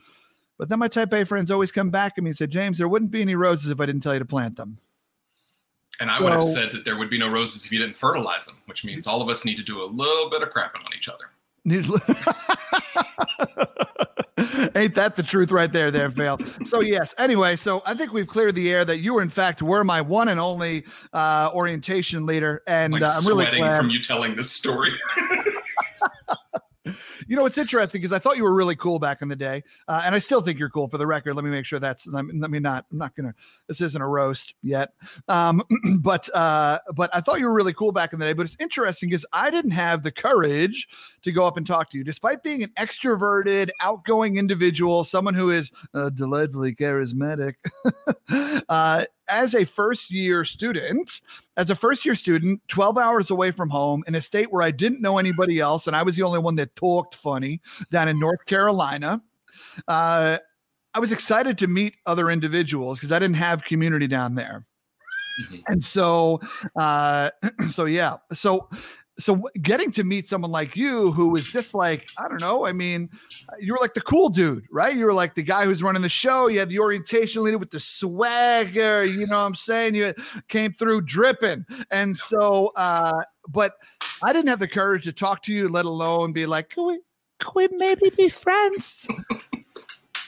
But 0.58 0.68
then 0.68 0.80
my 0.80 0.88
type 0.88 1.12
a 1.12 1.24
friends 1.24 1.52
always 1.52 1.70
come 1.70 1.90
back 1.90 2.16
to 2.16 2.22
me 2.22 2.30
and 2.30 2.36
say 2.36 2.46
james 2.46 2.78
there 2.78 2.88
wouldn't 2.88 3.10
be 3.10 3.20
any 3.20 3.34
roses 3.34 3.70
if 3.70 3.80
i 3.80 3.86
didn't 3.86 4.02
tell 4.02 4.14
you 4.14 4.18
to 4.18 4.24
plant 4.24 4.56
them. 4.56 4.78
And 6.00 6.10
i 6.10 6.18
so, 6.18 6.24
would 6.24 6.32
have 6.32 6.48
said 6.48 6.72
that 6.72 6.84
there 6.84 6.96
would 6.96 7.10
be 7.10 7.18
no 7.18 7.30
roses 7.30 7.64
if 7.64 7.72
you 7.72 7.78
didn't 7.78 7.96
fertilize 7.96 8.46
them 8.46 8.56
which 8.66 8.84
means 8.84 9.06
all 9.06 9.22
of 9.22 9.28
us 9.28 9.44
need 9.44 9.56
to 9.56 9.64
do 9.64 9.82
a 9.82 9.86
little 9.86 10.30
bit 10.30 10.42
of 10.42 10.50
crapping 10.50 10.84
on 10.84 10.92
each 10.96 11.08
other 11.08 11.26
Ain't 14.74 14.94
that 14.94 15.16
the 15.16 15.22
truth 15.22 15.50
right 15.50 15.72
there, 15.72 15.90
there, 15.90 16.10
Phil? 16.10 16.38
So, 16.64 16.80
yes. 16.80 17.14
Anyway, 17.18 17.56
so 17.56 17.82
I 17.84 17.94
think 17.94 18.12
we've 18.12 18.26
cleared 18.26 18.54
the 18.54 18.70
air 18.70 18.84
that 18.84 18.98
you 18.98 19.14
were, 19.14 19.22
in 19.22 19.28
fact, 19.28 19.62
were 19.62 19.84
my 19.84 20.00
one 20.00 20.28
and 20.28 20.38
only 20.38 20.84
uh, 21.12 21.50
orientation 21.54 22.26
leader. 22.26 22.62
And 22.66 22.92
like 22.92 23.02
uh, 23.02 23.12
I'm 23.14 23.26
really 23.26 23.46
glad. 23.46 23.76
from 23.76 23.90
you 23.90 24.02
telling 24.02 24.36
this 24.36 24.50
story. 24.50 24.90
you 27.26 27.36
know, 27.36 27.46
it's 27.46 27.58
interesting 27.58 28.00
because 28.00 28.12
I 28.12 28.18
thought 28.18 28.36
you 28.36 28.44
were 28.44 28.54
really 28.54 28.76
cool 28.76 28.98
back 28.98 29.22
in 29.22 29.28
the 29.28 29.36
day, 29.36 29.62
uh, 29.86 30.02
and 30.04 30.14
I 30.14 30.18
still 30.18 30.40
think 30.40 30.58
you're 30.58 30.70
cool. 30.70 30.88
For 30.88 30.98
the 30.98 31.06
record, 31.06 31.34
let 31.34 31.44
me 31.44 31.50
make 31.50 31.66
sure 31.66 31.78
that's 31.78 32.06
let 32.06 32.24
me, 32.24 32.38
let 32.38 32.50
me 32.50 32.58
not. 32.58 32.86
I'm 32.90 32.98
not 32.98 33.14
gonna. 33.14 33.34
This 33.66 33.80
isn't 33.80 34.00
a 34.00 34.06
roast 34.06 34.54
yet, 34.62 34.92
um, 35.28 35.62
but 36.00 36.28
uh, 36.34 36.78
but 36.94 37.10
I 37.14 37.20
thought 37.20 37.40
you 37.40 37.46
were 37.46 37.54
really 37.54 37.74
cool 37.74 37.92
back 37.92 38.12
in 38.12 38.18
the 38.18 38.26
day. 38.26 38.32
But 38.32 38.46
it's 38.46 38.56
interesting 38.60 39.08
because 39.08 39.26
I 39.32 39.50
didn't 39.50 39.72
have 39.72 40.02
the 40.02 40.12
courage 40.12 40.88
to 41.22 41.32
go 41.32 41.44
up 41.44 41.56
and 41.56 41.66
talk 41.66 41.90
to 41.90 41.98
you, 41.98 42.04
despite 42.04 42.42
being 42.42 42.62
an 42.62 42.72
extroverted, 42.78 43.70
outgoing 43.80 44.36
individual, 44.36 45.04
someone 45.04 45.34
who 45.34 45.50
is 45.50 45.70
uh, 45.94 46.10
delightfully 46.10 46.74
charismatic. 46.74 47.54
uh, 48.68 49.04
as 49.28 49.54
a 49.54 49.64
first 49.64 50.10
year 50.10 50.44
student, 50.44 51.20
as 51.56 51.70
a 51.70 51.76
first 51.76 52.04
year 52.04 52.14
student, 52.14 52.60
12 52.68 52.98
hours 52.98 53.30
away 53.30 53.50
from 53.50 53.70
home 53.70 54.02
in 54.06 54.14
a 54.14 54.22
state 54.22 54.52
where 54.52 54.62
I 54.62 54.70
didn't 54.70 55.00
know 55.00 55.18
anybody 55.18 55.60
else, 55.60 55.86
and 55.86 55.94
I 55.94 56.02
was 56.02 56.16
the 56.16 56.22
only 56.22 56.38
one 56.38 56.56
that 56.56 56.74
talked 56.76 57.14
funny 57.14 57.60
down 57.90 58.08
in 58.08 58.18
North 58.18 58.44
Carolina. 58.46 59.22
Uh, 59.86 60.38
I 60.94 61.00
was 61.00 61.12
excited 61.12 61.58
to 61.58 61.66
meet 61.66 61.96
other 62.06 62.30
individuals 62.30 62.98
because 62.98 63.12
I 63.12 63.18
didn't 63.18 63.36
have 63.36 63.64
community 63.64 64.06
down 64.06 64.34
there. 64.34 64.66
Mm-hmm. 65.40 65.56
And 65.68 65.84
so, 65.84 66.40
uh, 66.76 67.30
so 67.68 67.84
yeah, 67.84 68.16
so 68.32 68.68
so 69.18 69.48
getting 69.62 69.90
to 69.92 70.04
meet 70.04 70.26
someone 70.26 70.50
like 70.50 70.76
you 70.76 71.10
who 71.12 71.28
was 71.28 71.46
just 71.46 71.74
like 71.74 72.08
i 72.18 72.28
don't 72.28 72.40
know 72.40 72.64
i 72.66 72.72
mean 72.72 73.10
you 73.58 73.72
were 73.72 73.78
like 73.80 73.94
the 73.94 74.00
cool 74.00 74.28
dude 74.28 74.64
right? 74.70 74.96
You 74.96 75.06
were 75.06 75.12
like 75.12 75.34
the 75.34 75.42
guy 75.42 75.64
who's 75.64 75.82
running 75.82 76.02
the 76.02 76.08
show. 76.08 76.48
You 76.48 76.58
had 76.60 76.68
the 76.68 76.78
orientation 76.78 77.42
leader 77.42 77.58
with 77.58 77.70
the 77.70 77.80
swagger 77.80 79.04
you 79.04 79.26
know 79.26 79.38
what 79.38 79.46
i'm 79.46 79.54
saying? 79.54 79.94
You 79.94 80.14
came 80.48 80.72
through 80.72 81.02
dripping. 81.02 81.66
And 81.90 82.16
so 82.16 82.70
uh 82.76 83.22
but 83.48 83.74
i 84.22 84.32
didn't 84.32 84.48
have 84.48 84.58
the 84.58 84.68
courage 84.68 85.04
to 85.04 85.12
talk 85.12 85.42
to 85.44 85.52
you 85.52 85.68
let 85.68 85.84
alone 85.84 86.32
be 86.32 86.46
like 86.46 86.70
could 86.70 86.86
we 86.86 87.00
could 87.40 87.70
we 87.70 87.76
maybe 87.76 88.10
be 88.10 88.28
friends 88.28 89.06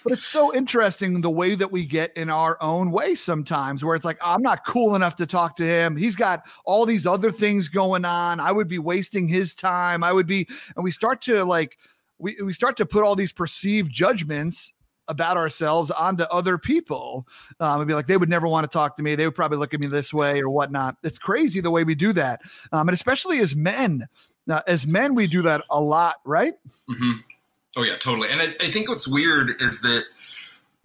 but 0.02 0.12
it's 0.12 0.26
so 0.26 0.54
interesting 0.54 1.20
the 1.20 1.30
way 1.30 1.54
that 1.54 1.70
we 1.70 1.84
get 1.84 2.16
in 2.16 2.30
our 2.30 2.56
own 2.60 2.90
way 2.90 3.14
sometimes, 3.14 3.84
where 3.84 3.94
it's 3.94 4.04
like, 4.04 4.18
I'm 4.22 4.42
not 4.42 4.64
cool 4.66 4.94
enough 4.94 5.16
to 5.16 5.26
talk 5.26 5.56
to 5.56 5.64
him. 5.64 5.96
He's 5.96 6.16
got 6.16 6.46
all 6.64 6.86
these 6.86 7.06
other 7.06 7.30
things 7.30 7.68
going 7.68 8.04
on. 8.04 8.40
I 8.40 8.52
would 8.52 8.68
be 8.68 8.78
wasting 8.78 9.28
his 9.28 9.54
time. 9.54 10.02
I 10.02 10.12
would 10.12 10.26
be, 10.26 10.48
and 10.76 10.84
we 10.84 10.90
start 10.90 11.22
to 11.22 11.44
like, 11.44 11.78
we, 12.18 12.36
we 12.42 12.52
start 12.52 12.76
to 12.78 12.86
put 12.86 13.02
all 13.02 13.14
these 13.14 13.32
perceived 13.32 13.92
judgments 13.92 14.72
about 15.08 15.36
ourselves 15.36 15.90
onto 15.90 16.22
other 16.24 16.56
people 16.56 17.26
um, 17.58 17.80
and 17.80 17.88
be 17.88 17.94
like, 17.94 18.06
they 18.06 18.16
would 18.16 18.28
never 18.28 18.46
want 18.46 18.64
to 18.64 18.72
talk 18.72 18.96
to 18.96 19.02
me. 19.02 19.16
They 19.16 19.26
would 19.26 19.34
probably 19.34 19.58
look 19.58 19.74
at 19.74 19.80
me 19.80 19.88
this 19.88 20.14
way 20.14 20.40
or 20.40 20.48
whatnot. 20.48 20.96
It's 21.02 21.18
crazy 21.18 21.60
the 21.60 21.70
way 21.70 21.82
we 21.82 21.96
do 21.96 22.12
that. 22.12 22.42
Um, 22.72 22.88
and 22.88 22.94
especially 22.94 23.38
as 23.40 23.56
men, 23.56 24.06
now, 24.46 24.62
as 24.66 24.86
men, 24.86 25.14
we 25.14 25.26
do 25.26 25.42
that 25.42 25.64
a 25.70 25.80
lot, 25.80 26.16
right? 26.24 26.54
Mm-hmm. 26.88 27.12
Oh 27.76 27.82
yeah, 27.82 27.96
totally. 27.96 28.28
And 28.30 28.40
I, 28.40 28.46
I 28.60 28.70
think 28.70 28.88
what's 28.88 29.06
weird 29.06 29.60
is 29.62 29.80
that 29.82 30.04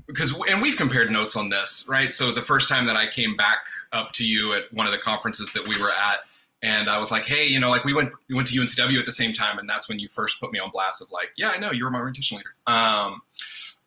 because 0.07 0.33
and 0.49 0.61
we've 0.61 0.77
compared 0.77 1.11
notes 1.11 1.35
on 1.35 1.49
this, 1.49 1.85
right? 1.87 2.13
So 2.13 2.31
the 2.31 2.43
first 2.43 2.69
time 2.69 2.85
that 2.85 2.95
I 2.95 3.07
came 3.07 3.35
back 3.35 3.65
up 3.91 4.11
to 4.13 4.25
you 4.25 4.53
at 4.53 4.71
one 4.71 4.85
of 4.85 4.91
the 4.91 4.99
conferences 4.99 5.51
that 5.53 5.67
we 5.67 5.79
were 5.79 5.91
at, 5.91 6.19
and 6.61 6.89
I 6.89 6.97
was 6.97 7.11
like, 7.11 7.23
hey, 7.23 7.45
you 7.45 7.59
know, 7.59 7.69
like 7.69 7.83
we 7.85 7.93
went 7.93 8.11
we 8.29 8.35
went 8.35 8.47
to 8.49 8.59
UNCW 8.59 8.99
at 8.99 9.05
the 9.05 9.11
same 9.11 9.33
time, 9.33 9.57
and 9.57 9.67
that's 9.67 9.89
when 9.89 9.99
you 9.99 10.07
first 10.07 10.39
put 10.39 10.51
me 10.51 10.59
on 10.59 10.69
blast 10.71 11.01
of 11.01 11.11
like, 11.11 11.31
yeah, 11.37 11.49
I 11.49 11.57
know 11.57 11.71
you 11.71 11.85
were 11.85 11.91
my 11.91 11.99
orientation 11.99 12.37
leader. 12.37 12.53
Um, 12.67 13.21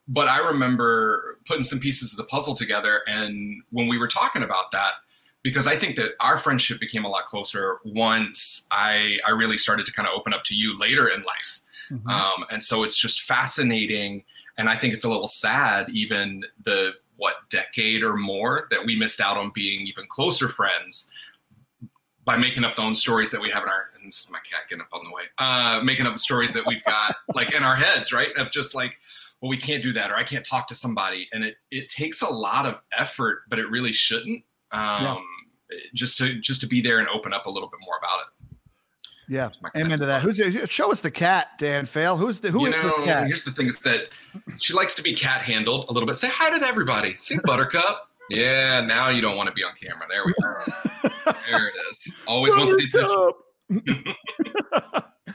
but 0.09 0.27
I 0.27 0.39
remember 0.39 1.39
putting 1.47 1.65
some 1.65 1.79
pieces 1.79 2.13
of 2.13 2.17
the 2.17 2.25
puzzle 2.25 2.55
together, 2.55 3.03
and 3.07 3.55
when 3.71 3.87
we 3.87 3.99
were 3.99 4.09
talking 4.09 4.43
about 4.43 4.73
that, 4.73 4.93
because 5.43 5.67
I 5.67 5.77
think 5.77 5.97
that 5.97 6.13
our 6.21 6.37
friendship 6.37 6.81
became 6.81 7.05
a 7.05 7.09
lot 7.09 7.27
closer 7.27 7.79
once 7.85 8.67
I 8.73 9.19
I 9.25 9.31
really 9.31 9.59
started 9.59 9.87
to 9.87 9.93
kind 9.93 10.09
of 10.09 10.19
open 10.19 10.35
up 10.35 10.43
to 10.45 10.55
you 10.55 10.77
later 10.77 11.09
in 11.09 11.23
life. 11.23 11.61
Mm-hmm. 11.91 12.09
Um, 12.09 12.45
and 12.51 12.63
so 12.63 12.83
it's 12.85 12.97
just 12.97 13.23
fascinating. 13.23 14.25
And 14.57 14.69
I 14.69 14.77
think 14.77 14.95
it's 14.95 15.05
a 15.05 15.09
little 15.09 15.29
sad, 15.29 15.89
even 15.91 16.45
the 16.65 16.93
what 17.19 17.35
decade 17.51 18.03
or 18.03 18.17
more 18.17 18.69
that 18.71 18.85
we 18.85 18.97
missed 18.97 19.21
out 19.21 19.37
on 19.37 19.51
being 19.55 19.87
even 19.87 20.07
closer 20.09 20.49
friends 20.49 21.11
by 22.25 22.37
making 22.37 22.63
up 22.63 22.77
the 22.77 22.83
own 22.83 22.95
stories 22.95 23.31
that 23.31 23.41
we 23.41 23.51
have 23.51 23.63
in 23.63 23.69
our 23.69 23.87
and 23.97 24.07
this 24.07 24.21
is 24.21 24.31
my 24.31 24.39
cat 24.41 24.61
getting 24.69 24.83
up 24.83 24.89
on 24.93 25.01
the 25.05 25.11
way 25.15 25.23
uh, 25.39 25.81
making 25.83 26.07
up 26.07 26.13
the 26.13 26.19
stories 26.19 26.53
that 26.53 26.65
we've 26.65 26.85
got 26.85 27.17
like 27.35 27.55
in 27.55 27.63
our 27.63 27.75
heads 27.75 28.13
right 28.13 28.37
of 28.37 28.51
just 28.51 28.75
like 28.75 28.99
well 29.41 29.49
we 29.49 29.57
can't 29.57 29.83
do 29.83 29.93
that 29.93 30.11
or 30.11 30.15
i 30.15 30.23
can't 30.23 30.45
talk 30.45 30.67
to 30.69 30.75
somebody 30.75 31.29
and 31.33 31.43
it 31.43 31.57
it 31.71 31.89
takes 31.89 32.23
a 32.23 32.29
lot 32.29 32.67
of 32.67 32.81
effort 32.97 33.43
but 33.49 33.59
it 33.59 33.69
really 33.71 33.93
shouldn't 33.93 34.45
um, 34.73 35.25
yeah. 35.71 35.79
just 35.95 36.19
to 36.19 36.39
just 36.39 36.61
to 36.61 36.67
be 36.67 36.81
there 36.81 36.99
and 36.99 37.09
open 37.09 37.33
up 37.33 37.47
a 37.47 37.51
little 37.51 37.69
bit 37.69 37.81
more 37.85 37.97
about 37.99 38.21
it 38.21 38.38
yeah, 39.29 39.51
amen 39.77 39.99
to 39.99 40.07
that. 40.07 40.23
Who's 40.23 40.41
show 40.71 40.91
us 40.91 41.01
the 41.01 41.11
cat, 41.11 41.49
Dan 41.59 41.87
Faill? 41.87 42.19
Who's 42.19 42.41
the 42.41 42.51
who 42.51 42.65
you 42.65 42.71
know, 42.71 43.01
the 43.01 43.05
cat? 43.05 43.27
Here's 43.27 43.45
the 43.45 43.53
thing: 43.53 43.67
is 43.67 43.79
that 43.81 44.09
she 44.59 44.73
likes 44.73 44.95
to 44.95 45.03
be 45.03 45.13
cat 45.13 45.43
handled 45.43 45.87
a 45.89 45.93
little 45.93 46.07
bit. 46.07 46.17
Say 46.17 46.29
hi 46.29 46.57
to 46.57 46.65
everybody. 46.65 47.15
Say 47.15 47.39
Buttercup. 47.45 48.09
Yeah, 48.31 48.81
now 48.81 49.09
you 49.09 49.21
don't 49.21 49.37
want 49.37 49.49
to 49.49 49.55
be 49.55 49.65
on 49.65 49.73
camera. 49.81 50.07
There 50.09 50.25
we 50.27 50.35
go. 50.43 51.11
there 51.51 51.69
it 51.69 51.75
is. 51.91 52.13
Always 52.27 52.55
wants 52.55 52.77
the 52.77 53.33
attention. 53.71 54.15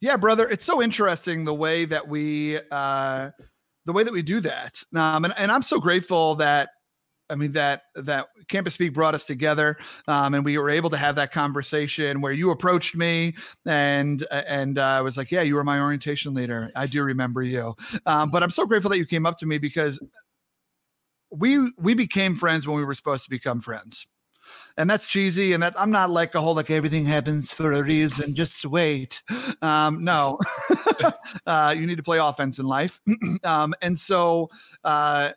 yeah, 0.00 0.16
brother, 0.16 0.48
it's 0.48 0.64
so 0.64 0.82
interesting 0.82 1.44
the 1.44 1.54
way 1.54 1.84
that 1.84 2.06
we 2.06 2.58
uh 2.70 3.30
the 3.86 3.92
way 3.92 4.02
that 4.02 4.12
we 4.12 4.22
do 4.22 4.40
that. 4.40 4.82
Um, 4.94 5.24
and, 5.24 5.34
and 5.36 5.52
I'm 5.52 5.62
so 5.62 5.78
grateful 5.78 6.34
that 6.36 6.70
I 7.30 7.36
mean 7.36 7.52
that 7.52 7.82
that 7.94 8.28
Campus 8.48 8.74
Speak 8.74 8.92
brought 8.92 9.14
us 9.14 9.24
together, 9.24 9.78
um, 10.08 10.34
and 10.34 10.44
we 10.44 10.58
were 10.58 10.70
able 10.70 10.90
to 10.90 10.96
have 10.96 11.16
that 11.16 11.32
conversation 11.32 12.20
where 12.20 12.32
you 12.32 12.50
approached 12.50 12.94
me 12.94 13.34
and 13.66 14.26
and 14.30 14.78
uh, 14.78 14.82
I 14.82 15.00
was 15.00 15.16
like, 15.16 15.30
"Yeah, 15.30 15.42
you 15.42 15.54
were 15.54 15.64
my 15.64 15.80
orientation 15.80 16.34
leader. 16.34 16.70
I 16.76 16.86
do 16.86 17.02
remember 17.02 17.42
you." 17.42 17.74
Um, 18.06 18.30
but 18.30 18.42
I'm 18.42 18.50
so 18.50 18.66
grateful 18.66 18.90
that 18.90 18.98
you 18.98 19.06
came 19.06 19.26
up 19.26 19.38
to 19.38 19.46
me 19.46 19.58
because 19.58 19.98
we 21.30 21.72
we 21.78 21.94
became 21.94 22.36
friends 22.36 22.66
when 22.66 22.76
we 22.76 22.84
were 22.84 22.94
supposed 22.94 23.24
to 23.24 23.30
become 23.30 23.60
friends, 23.62 24.06
and 24.76 24.88
that's 24.90 25.06
cheesy. 25.06 25.54
And 25.54 25.62
that 25.62 25.74
I'm 25.78 25.90
not 25.90 26.10
like 26.10 26.34
a 26.34 26.40
whole 26.40 26.54
like 26.54 26.70
everything 26.70 27.06
happens 27.06 27.52
for 27.52 27.72
a 27.72 27.82
reason. 27.82 28.34
Just 28.34 28.66
wait. 28.66 29.22
Um, 29.62 30.04
no, 30.04 30.38
uh, 31.46 31.74
you 31.76 31.86
need 31.86 31.96
to 31.96 32.02
play 32.02 32.18
offense 32.18 32.58
in 32.58 32.66
life, 32.66 33.00
um, 33.44 33.74
and 33.80 33.98
so. 33.98 34.50
Uh, 34.82 35.32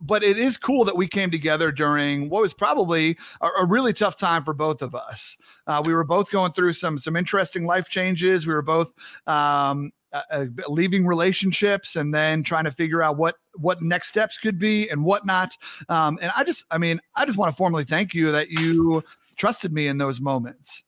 but 0.00 0.22
it 0.22 0.38
is 0.38 0.56
cool 0.56 0.84
that 0.84 0.96
we 0.96 1.06
came 1.06 1.30
together 1.30 1.70
during 1.70 2.28
what 2.28 2.42
was 2.42 2.54
probably 2.54 3.16
a, 3.40 3.48
a 3.60 3.66
really 3.66 3.92
tough 3.92 4.16
time 4.16 4.44
for 4.44 4.54
both 4.54 4.82
of 4.82 4.94
us. 4.94 5.36
Uh, 5.66 5.82
we 5.84 5.92
were 5.92 6.04
both 6.04 6.30
going 6.30 6.52
through 6.52 6.72
some 6.72 6.98
some 6.98 7.16
interesting 7.16 7.66
life 7.66 7.88
changes. 7.88 8.46
We 8.46 8.54
were 8.54 8.62
both 8.62 8.92
um, 9.26 9.92
uh, 10.12 10.22
uh, 10.30 10.46
leaving 10.66 11.06
relationships 11.06 11.94
and 11.94 12.12
then 12.12 12.42
trying 12.42 12.64
to 12.64 12.72
figure 12.72 13.02
out 13.02 13.16
what 13.16 13.36
what 13.54 13.80
next 13.82 14.08
steps 14.08 14.38
could 14.38 14.58
be 14.58 14.88
and 14.88 15.04
whatnot. 15.04 15.56
Um, 15.88 16.18
and 16.20 16.32
I 16.36 16.44
just, 16.44 16.64
I 16.70 16.78
mean, 16.78 17.00
I 17.14 17.24
just 17.24 17.38
want 17.38 17.52
to 17.52 17.56
formally 17.56 17.84
thank 17.84 18.14
you 18.14 18.32
that 18.32 18.50
you 18.50 19.04
trusted 19.36 19.72
me 19.72 19.86
in 19.86 19.98
those 19.98 20.20
moments 20.20 20.82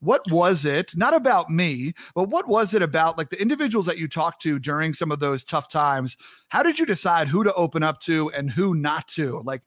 what 0.00 0.22
was 0.30 0.64
it 0.64 0.96
not 0.96 1.14
about 1.14 1.50
me 1.50 1.92
but 2.14 2.28
what 2.28 2.48
was 2.48 2.74
it 2.74 2.82
about 2.82 3.16
like 3.16 3.30
the 3.30 3.40
individuals 3.40 3.86
that 3.86 3.98
you 3.98 4.08
talked 4.08 4.42
to 4.42 4.58
during 4.58 4.92
some 4.92 5.10
of 5.10 5.20
those 5.20 5.44
tough 5.44 5.68
times? 5.68 6.16
How 6.48 6.62
did 6.62 6.78
you 6.78 6.86
decide 6.86 7.28
who 7.28 7.44
to 7.44 7.52
open 7.54 7.82
up 7.82 8.00
to 8.02 8.30
and 8.30 8.50
who 8.50 8.74
not 8.74 9.08
to? 9.08 9.42
Like 9.44 9.62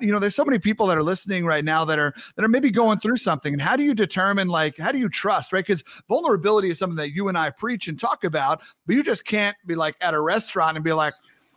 you 0.00 0.12
know 0.12 0.18
there's 0.18 0.34
so 0.34 0.44
many 0.44 0.58
people 0.58 0.86
that 0.86 0.98
are 0.98 1.02
listening 1.02 1.44
right 1.46 1.64
now 1.64 1.84
that 1.84 1.98
are 1.98 2.14
that 2.36 2.44
are 2.44 2.48
maybe 2.48 2.70
going 2.70 2.98
through 2.98 3.16
something. 3.16 3.52
And 3.52 3.62
how 3.62 3.76
do 3.76 3.84
you 3.84 3.94
determine 3.94 4.48
like 4.48 4.78
how 4.78 4.92
do 4.92 4.98
you 4.98 5.08
trust 5.08 5.52
right? 5.52 5.64
Because 5.64 5.82
vulnerability 6.08 6.70
is 6.70 6.78
something 6.78 6.96
that 6.96 7.14
you 7.14 7.28
and 7.28 7.38
i 7.38 7.50
preach 7.50 7.88
and 7.88 7.98
talk 7.98 8.24
about 8.24 8.62
but 8.86 8.96
you 8.96 9.02
just 9.02 9.24
can't 9.24 9.56
be 9.66 9.74
like 9.74 9.96
at 10.00 10.14
a 10.14 10.20
restaurant 10.20 10.76
and 10.76 10.84
be 10.84 10.92
like 10.92 11.14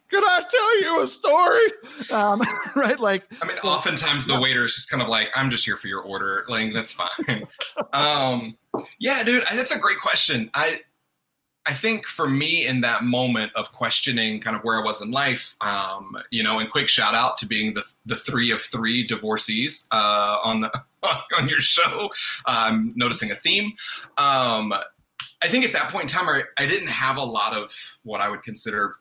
can 0.10 0.24
I 0.24 0.42
tell 0.50 0.82
you 0.82 1.04
a 1.04 1.08
story? 1.08 2.12
Um, 2.12 2.42
right? 2.76 3.00
Like, 3.00 3.26
I 3.42 3.46
mean, 3.46 3.58
so, 3.62 3.68
oftentimes 3.68 4.26
the 4.26 4.40
waiter 4.40 4.66
is 4.66 4.76
just 4.76 4.90
kind 4.90 5.02
of 5.02 5.10
like, 5.10 5.30
I'm 5.36 5.50
just 5.50 5.66
here 5.66 5.78
for 5.78 5.88
your 5.88 6.02
order. 6.02 6.46
Like, 6.48 6.74
that's 6.74 6.92
fine. 6.92 7.48
um, 7.94 8.58
yeah, 9.00 9.24
dude, 9.24 9.44
that's 9.52 9.72
a 9.72 9.80
great 9.80 10.00
question. 10.00 10.50
I, 10.54 10.82
I 11.68 11.74
think 11.74 12.08
for 12.08 12.30
me 12.30 12.66
in 12.66 12.80
that 12.82 13.04
moment 13.04 13.52
of 13.56 13.74
questioning 13.74 14.40
kind 14.40 14.56
of 14.56 14.62
where 14.64 14.80
I 14.80 14.84
was 14.84 15.02
in 15.02 15.12
life, 15.12 15.54
um, 15.60 16.18
you 16.32 16.42
know, 16.42 16.60
and 16.60 16.72
quick 16.72 16.88
shout 16.88 17.14
out 17.14 17.38
to 17.40 17.46
being 17.46 17.74
the 17.74 17.84
the 18.06 18.16
three 18.16 18.52
of 18.52 18.62
three 18.62 19.06
divorcees 19.06 19.86
uh, 19.92 20.38
on 20.46 20.62
the 20.62 20.72
on 21.38 21.50
your 21.50 21.60
show. 21.60 22.10
I'm 22.46 22.94
noticing 22.96 23.32
a 23.32 23.36
theme. 23.36 23.74
Um, 24.18 24.74
I 25.42 25.50
think 25.50 25.66
at 25.66 25.74
that 25.74 25.92
point 25.92 26.04
in 26.04 26.08
time, 26.08 26.30
I, 26.30 26.44
I 26.58 26.66
didn't 26.66 26.88
have 26.88 27.18
a 27.18 27.24
lot 27.24 27.54
of 27.54 27.72
what 28.04 28.22
I 28.22 28.30
would 28.30 28.44
consider 28.44 28.96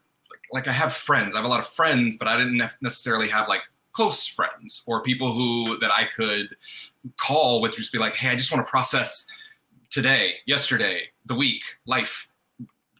like 0.52 0.68
I 0.68 0.72
have 0.72 0.92
friends. 0.92 1.34
I 1.34 1.38
have 1.38 1.44
a 1.44 1.48
lot 1.48 1.60
of 1.60 1.66
friends, 1.66 2.16
but 2.16 2.28
I 2.28 2.36
didn't 2.36 2.60
necessarily 2.80 3.28
have 3.28 3.48
like 3.48 3.62
close 3.92 4.26
friends 4.26 4.82
or 4.86 5.02
people 5.02 5.32
who 5.32 5.78
that 5.78 5.90
I 5.90 6.04
could 6.04 6.54
call 7.16 7.60
with 7.60 7.74
just 7.74 7.92
be 7.92 7.98
like, 7.98 8.14
hey, 8.14 8.30
I 8.30 8.36
just 8.36 8.52
want 8.52 8.66
to 8.66 8.70
process 8.70 9.26
today, 9.90 10.34
yesterday, 10.46 11.02
the 11.24 11.34
week, 11.34 11.62
life, 11.86 12.28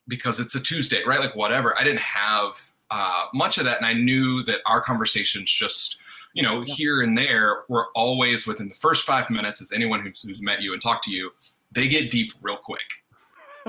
because 0.09 0.41
it's 0.41 0.55
a 0.55 0.61
Tuesday, 0.61 1.03
right? 1.07 1.21
Like 1.21 1.37
whatever. 1.37 1.79
I 1.79 1.85
didn't 1.85 2.01
have 2.01 2.59
uh, 2.91 3.27
much 3.35 3.59
of 3.59 3.65
that, 3.65 3.79
and 3.79 3.87
I 3.87 3.93
knew 3.93 4.43
that 4.45 4.61
our 4.67 4.81
conversations 4.81 5.51
just 5.51 5.99
you 6.37 6.43
know 6.43 6.63
yeah. 6.63 6.75
here 6.75 7.01
and 7.01 7.17
there 7.17 7.65
were 7.69 7.89
always 7.95 8.47
within 8.47 8.69
the 8.69 8.75
first 8.75 9.05
five 9.05 9.29
minutes 9.31 9.61
as 9.61 9.73
anyone 9.73 10.01
who's, 10.01 10.23
who's 10.23 10.43
met 10.43 10.61
you 10.61 10.75
and 10.75 10.83
talked 10.83 11.03
to 11.05 11.11
you 11.11 11.31
they 11.73 11.89
get 11.89 12.11
deep 12.11 12.33
real 12.43 12.59
quick 12.59 12.85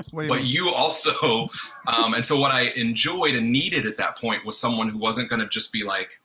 you 0.12 0.28
but 0.28 0.38
mean? 0.40 0.46
you 0.46 0.70
also, 0.70 1.48
um, 1.86 2.14
and 2.14 2.24
so 2.24 2.38
what 2.38 2.52
I 2.52 2.70
enjoyed 2.76 3.34
and 3.34 3.50
needed 3.50 3.86
at 3.86 3.96
that 3.96 4.16
point 4.16 4.44
was 4.44 4.58
someone 4.58 4.88
who 4.88 4.98
wasn't 4.98 5.28
going 5.28 5.40
to 5.40 5.48
just 5.48 5.72
be 5.72 5.84
like 5.84 6.20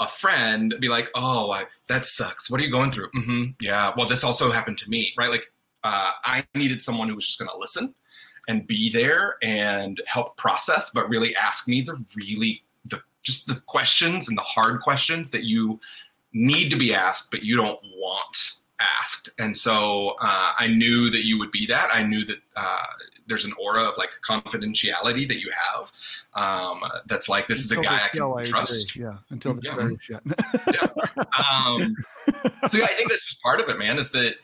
a 0.00 0.08
friend, 0.08 0.74
be 0.80 0.88
like, 0.88 1.10
"Oh, 1.14 1.50
I, 1.50 1.64
that 1.88 2.06
sucks. 2.06 2.50
What 2.50 2.60
are 2.60 2.64
you 2.64 2.70
going 2.70 2.90
through?" 2.90 3.10
Mm-hmm, 3.10 3.44
yeah. 3.60 3.92
Well, 3.96 4.08
this 4.08 4.24
also 4.24 4.50
happened 4.50 4.78
to 4.78 4.90
me, 4.90 5.12
right? 5.18 5.30
Like, 5.30 5.50
uh, 5.84 6.12
I 6.24 6.46
needed 6.54 6.80
someone 6.80 7.08
who 7.08 7.14
was 7.14 7.26
just 7.26 7.38
going 7.38 7.50
to 7.50 7.58
listen 7.58 7.94
and 8.48 8.66
be 8.66 8.90
there 8.90 9.36
and 9.42 10.00
help 10.06 10.36
process, 10.36 10.90
but 10.90 11.08
really 11.08 11.36
ask 11.36 11.68
me 11.68 11.82
the 11.82 12.02
really 12.16 12.62
the 12.90 13.00
just 13.22 13.46
the 13.46 13.56
questions 13.66 14.28
and 14.28 14.38
the 14.38 14.42
hard 14.42 14.80
questions 14.80 15.30
that 15.30 15.44
you 15.44 15.78
need 16.32 16.70
to 16.70 16.76
be 16.76 16.94
asked, 16.94 17.30
but 17.30 17.42
you 17.42 17.56
don't 17.56 17.80
want 17.96 18.54
asked. 18.80 19.30
And 19.38 19.56
so 19.56 20.16
uh, 20.20 20.52
I 20.58 20.68
knew 20.68 21.10
that 21.10 21.26
you 21.26 21.38
would 21.38 21.50
be 21.50 21.66
that. 21.66 21.88
I 21.92 22.02
knew 22.02 22.24
that 22.24 22.38
uh, 22.56 22.76
there's 23.26 23.44
an 23.44 23.52
aura 23.58 23.82
of 23.82 23.96
like 23.98 24.10
confidentiality 24.26 25.28
that 25.28 25.40
you 25.40 25.50
have. 25.52 25.92
Um, 26.34 26.80
that's 27.06 27.28
like 27.28 27.48
this 27.48 27.70
until 27.70 27.82
is 27.82 27.86
a 27.86 27.90
guy 27.90 28.04
I 28.04 28.08
can 28.08 28.22
I 28.22 28.44
trust. 28.44 28.90
Agree. 28.90 29.06
Yeah, 29.06 29.18
until 29.30 29.54
the 29.54 29.98
yeah. 30.08 30.18
yeah. 30.72 31.24
Um, 31.38 31.96
so 32.68 32.78
yeah, 32.78 32.84
I 32.84 32.94
think 32.94 33.10
that's 33.10 33.24
just 33.24 33.42
part 33.42 33.60
of 33.60 33.68
it, 33.68 33.78
man. 33.78 33.98
Is 33.98 34.10
that 34.12 34.34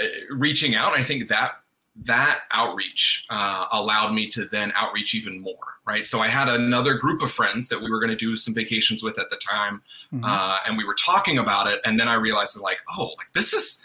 uh, 0.00 0.04
reaching 0.30 0.74
out? 0.74 0.96
I 0.96 1.02
think 1.02 1.28
that 1.28 1.56
that 2.04 2.40
outreach 2.52 3.26
uh, 3.30 3.66
allowed 3.72 4.12
me 4.12 4.26
to 4.28 4.44
then 4.44 4.72
outreach 4.74 5.14
even 5.14 5.40
more 5.40 5.76
right 5.86 6.06
so 6.06 6.20
i 6.20 6.28
had 6.28 6.48
another 6.48 6.94
group 6.94 7.22
of 7.22 7.30
friends 7.30 7.68
that 7.68 7.80
we 7.80 7.90
were 7.90 7.98
going 7.98 8.10
to 8.10 8.16
do 8.16 8.36
some 8.36 8.54
vacations 8.54 9.02
with 9.02 9.18
at 9.18 9.30
the 9.30 9.36
time 9.36 9.82
mm-hmm. 10.12 10.24
uh, 10.24 10.56
and 10.66 10.76
we 10.76 10.84
were 10.84 10.94
talking 10.94 11.38
about 11.38 11.66
it 11.66 11.80
and 11.84 11.98
then 11.98 12.08
i 12.08 12.14
realized 12.14 12.58
like 12.60 12.80
oh 12.96 13.04
like 13.04 13.32
this 13.34 13.52
is 13.52 13.82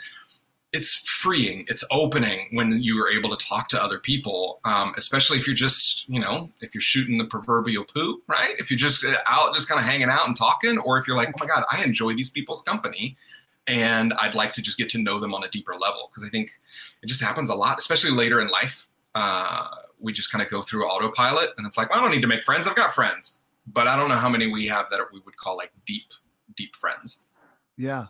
it's 0.74 0.96
freeing 0.96 1.66
it's 1.68 1.84
opening 1.92 2.48
when 2.52 2.82
you 2.82 3.02
are 3.02 3.10
able 3.10 3.36
to 3.36 3.46
talk 3.46 3.68
to 3.68 3.82
other 3.82 4.00
people 4.00 4.60
um, 4.66 4.94
especially 4.98 5.38
if 5.38 5.46
you're 5.46 5.56
just 5.56 6.08
you 6.10 6.20
know 6.20 6.50
if 6.62 6.74
you're 6.74 6.82
shooting 6.82 7.18
the 7.18 7.26
proverbial 7.26 7.84
poo 7.84 8.22
right 8.28 8.56
if 8.58 8.70
you're 8.70 8.78
just 8.78 9.04
uh, 9.04 9.16
out 9.28 9.54
just 9.54 9.68
kind 9.68 9.80
of 9.80 9.86
hanging 9.86 10.10
out 10.10 10.28
and 10.28 10.36
talking 10.36 10.78
or 10.80 10.98
if 10.98 11.08
you're 11.08 11.18
like 11.18 11.30
oh 11.30 11.40
my 11.40 11.46
god 11.46 11.64
i 11.72 11.84
enjoy 11.84 12.14
these 12.14 12.30
people's 12.30 12.62
company 12.62 13.18
and 13.68 14.14
i'd 14.22 14.36
like 14.36 14.54
to 14.54 14.62
just 14.62 14.78
get 14.78 14.90
to 14.90 14.98
know 14.98 15.20
them 15.20 15.34
on 15.34 15.44
a 15.44 15.50
deeper 15.50 15.76
level 15.76 16.10
because 16.10 16.26
i 16.26 16.30
think 16.30 16.52
it 17.02 17.08
just 17.08 17.22
happens 17.22 17.50
a 17.50 17.56
lot, 17.56 17.80
especially 17.80 18.12
later 18.12 18.42
in 18.42 18.50
life. 18.50 18.88
Uh, 19.16 19.68
we 20.00 20.14
just 20.14 20.32
kind 20.32 20.44
of 20.44 20.50
go 20.50 20.62
through 20.62 20.86
autopilot, 20.86 21.52
and 21.58 21.66
it's 21.66 21.78
like, 21.78 21.90
well, 21.90 22.00
I 22.00 22.02
don't 22.02 22.12
need 22.12 22.22
to 22.22 22.28
make 22.28 22.44
friends. 22.44 22.68
I've 22.68 22.76
got 22.76 22.94
friends, 22.94 23.40
but 23.68 23.88
I 23.88 23.96
don't 23.96 24.10
know 24.10 24.16
how 24.16 24.30
many 24.30 24.48
we 24.48 24.68
have 24.68 24.88
that 24.92 25.00
we 25.12 25.22
would 25.26 25.38
call 25.38 25.58
like 25.58 25.72
deep, 25.86 26.12
deep 26.56 26.76
friends. 26.76 27.26
Yeah. 27.78 28.08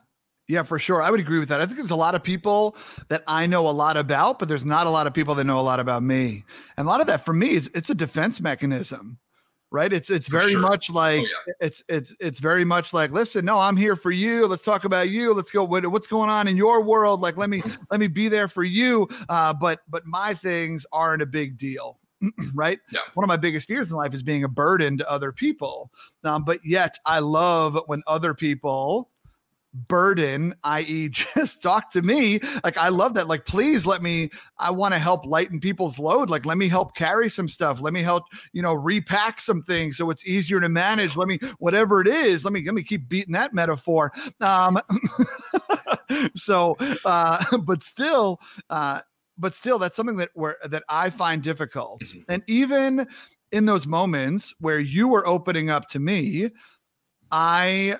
Yeah, 0.47 0.63
for 0.63 0.79
sure. 0.79 1.01
I 1.01 1.09
would 1.09 1.21
agree 1.21 1.39
with 1.39 1.47
that. 1.49 1.61
I 1.61 1.65
think 1.65 1.77
there's 1.77 1.91
a 1.91 1.95
lot 1.95 2.13
of 2.13 2.23
people 2.23 2.75
that 3.07 3.23
I 3.25 3.45
know 3.45 3.69
a 3.69 3.71
lot 3.71 3.95
about, 3.95 4.37
but 4.37 4.49
there's 4.49 4.65
not 4.65 4.85
a 4.85 4.89
lot 4.89 5.07
of 5.07 5.13
people 5.13 5.33
that 5.35 5.45
know 5.45 5.59
a 5.59 5.61
lot 5.61 5.79
about 5.79 6.03
me. 6.03 6.43
And 6.75 6.85
a 6.85 6.89
lot 6.89 6.99
of 6.99 7.07
that 7.07 7.23
for 7.23 7.31
me 7.31 7.51
is 7.51 7.71
it's 7.73 7.89
a 7.89 7.95
defense 7.95 8.41
mechanism 8.41 9.17
right? 9.71 9.91
It's 9.91 10.09
it's 10.09 10.27
very 10.27 10.51
sure. 10.51 10.61
much 10.61 10.89
like 10.89 11.21
oh, 11.21 11.27
yeah. 11.47 11.53
it's 11.59 11.83
it's 11.87 12.15
it's 12.19 12.39
very 12.39 12.65
much 12.65 12.93
like 12.93 13.11
listen 13.11 13.45
no 13.45 13.57
i'm 13.57 13.77
here 13.77 13.95
for 13.95 14.11
you. 14.11 14.45
Let's 14.45 14.63
talk 14.63 14.83
about 14.83 15.09
you. 15.09 15.33
Let's 15.33 15.49
go 15.49 15.63
what, 15.63 15.87
what's 15.87 16.07
going 16.07 16.29
on 16.29 16.47
in 16.47 16.57
your 16.57 16.81
world? 16.81 17.21
Like 17.21 17.37
let 17.37 17.49
me 17.49 17.63
let 17.89 17.99
me 17.99 18.07
be 18.07 18.27
there 18.27 18.47
for 18.47 18.63
you. 18.63 19.07
Uh, 19.29 19.53
but 19.53 19.79
but 19.89 20.05
my 20.05 20.33
things 20.33 20.85
aren't 20.91 21.21
a 21.21 21.25
big 21.25 21.57
deal 21.57 21.99
right? 22.53 22.79
Yeah. 22.91 22.99
one 23.13 23.23
of 23.23 23.27
my 23.29 23.37
biggest 23.37 23.67
fears 23.67 23.89
in 23.89 23.97
life 23.97 24.13
is 24.13 24.23
being 24.23 24.43
a 24.43 24.49
burden 24.49 24.97
to 24.97 25.09
other 25.09 25.31
people. 25.31 25.91
Um, 26.23 26.43
but 26.43 26.59
yet 26.63 26.97
i 27.05 27.19
love 27.19 27.79
when 27.87 28.03
other 28.07 28.33
people 28.33 29.10
burden, 29.73 30.53
i.e., 30.63 31.09
just 31.35 31.61
talk 31.61 31.91
to 31.91 32.01
me. 32.01 32.39
Like, 32.63 32.77
I 32.77 32.89
love 32.89 33.13
that. 33.15 33.27
Like, 33.27 33.45
please 33.45 33.85
let 33.85 34.01
me, 34.01 34.29
I 34.59 34.71
want 34.71 34.93
to 34.93 34.99
help 34.99 35.25
lighten 35.25 35.59
people's 35.59 35.99
load. 35.99 36.29
Like, 36.29 36.45
let 36.45 36.57
me 36.57 36.67
help 36.67 36.95
carry 36.95 37.29
some 37.29 37.47
stuff. 37.47 37.81
Let 37.81 37.93
me 37.93 38.01
help, 38.01 38.23
you 38.53 38.61
know, 38.61 38.73
repack 38.73 39.41
some 39.41 39.61
things 39.61 39.97
so 39.97 40.09
it's 40.09 40.25
easier 40.25 40.59
to 40.59 40.69
manage. 40.69 41.15
Let 41.15 41.27
me, 41.27 41.39
whatever 41.59 42.01
it 42.01 42.07
is, 42.07 42.43
let 42.43 42.53
me, 42.53 42.63
let 42.65 42.73
me 42.73 42.83
keep 42.83 43.07
beating 43.09 43.33
that 43.33 43.53
metaphor. 43.53 44.11
Um, 44.39 44.79
so, 46.35 46.77
uh, 47.05 47.57
but 47.63 47.83
still, 47.83 48.39
uh, 48.69 48.99
but 49.37 49.53
still, 49.53 49.79
that's 49.79 49.95
something 49.95 50.17
that 50.17 50.29
where 50.33 50.57
that 50.69 50.83
I 50.87 51.09
find 51.09 51.41
difficult. 51.41 52.01
Mm-hmm. 52.01 52.19
And 52.29 52.43
even 52.47 53.07
in 53.51 53.65
those 53.65 53.87
moments 53.87 54.53
where 54.59 54.79
you 54.79 55.07
were 55.07 55.25
opening 55.25 55.69
up 55.69 55.87
to 55.89 55.99
me, 55.99 56.51
I 57.31 57.95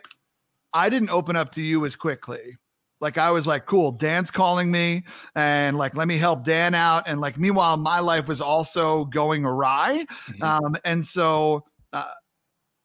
I 0.74 0.90
didn't 0.90 1.10
open 1.10 1.36
up 1.36 1.52
to 1.54 1.62
you 1.62 1.86
as 1.86 1.96
quickly. 1.96 2.58
Like 3.02 3.18
I 3.18 3.32
was 3.32 3.48
like, 3.48 3.66
cool, 3.66 3.92
Dan's 3.92 4.30
calling 4.30 4.70
me 4.70 5.04
and 5.34 5.78
like, 5.78 5.96
let 5.96 6.08
me 6.08 6.18
help 6.18 6.46
Dan 6.46 6.76
out. 6.76 7.04
And 7.08 7.20
like, 7.20 7.38
meanwhile, 7.38 7.76
my 7.78 8.00
life 8.00 8.28
was 8.28 8.42
also 8.42 9.06
going 9.06 9.44
awry. 9.44 10.06
Mm-hmm. 10.28 10.44
Um, 10.44 10.76
and 10.86 11.04
so, 11.04 11.66
uh, 11.94 12.06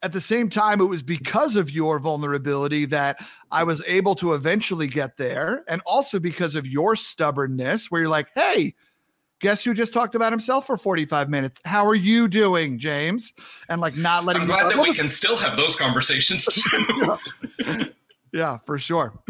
at 0.03 0.13
the 0.13 0.21
same 0.21 0.49
time, 0.49 0.81
it 0.81 0.85
was 0.85 1.03
because 1.03 1.57
of 1.57 1.71
your 1.71 1.99
vulnerability 1.99 2.85
that 2.87 3.19
I 3.51 3.65
was 3.65 3.83
able 3.87 4.15
to 4.17 4.35
eventually 4.35 4.87
get 4.87 5.17
there. 5.17 5.65
And 5.69 5.83
also 5.85 6.21
because 6.21 6.55
of 6.55 6.67
your 6.67 6.97
stubbornness, 6.97 7.91
where 7.91 8.03
you're 8.03 8.11
like, 8.11 8.29
hey, 8.35 8.75
guess 9.41 9.65
who 9.65 9.75
just 9.75 9.93
talked 9.93 10.15
about 10.15 10.33
himself 10.33 10.67
for 10.67 10.77
45 10.77 11.29
minutes? 11.29 11.61
How 11.65 11.87
are 11.87 11.95
you 11.95 12.29
doing, 12.29 12.79
James? 12.79 13.33
And 13.69 13.81
like 13.81 13.97
not 13.97 14.25
letting 14.25 14.43
I'm 14.43 14.49
glad 14.49 14.71
that 14.71 14.79
we 14.79 14.95
can 14.95 15.09
still 15.09 15.37
have 15.37 15.57
those 15.57 15.77
conversations 15.77 16.45
too. 16.47 17.17
yeah, 18.33 18.59
for 18.65 18.79
sure. 18.79 19.13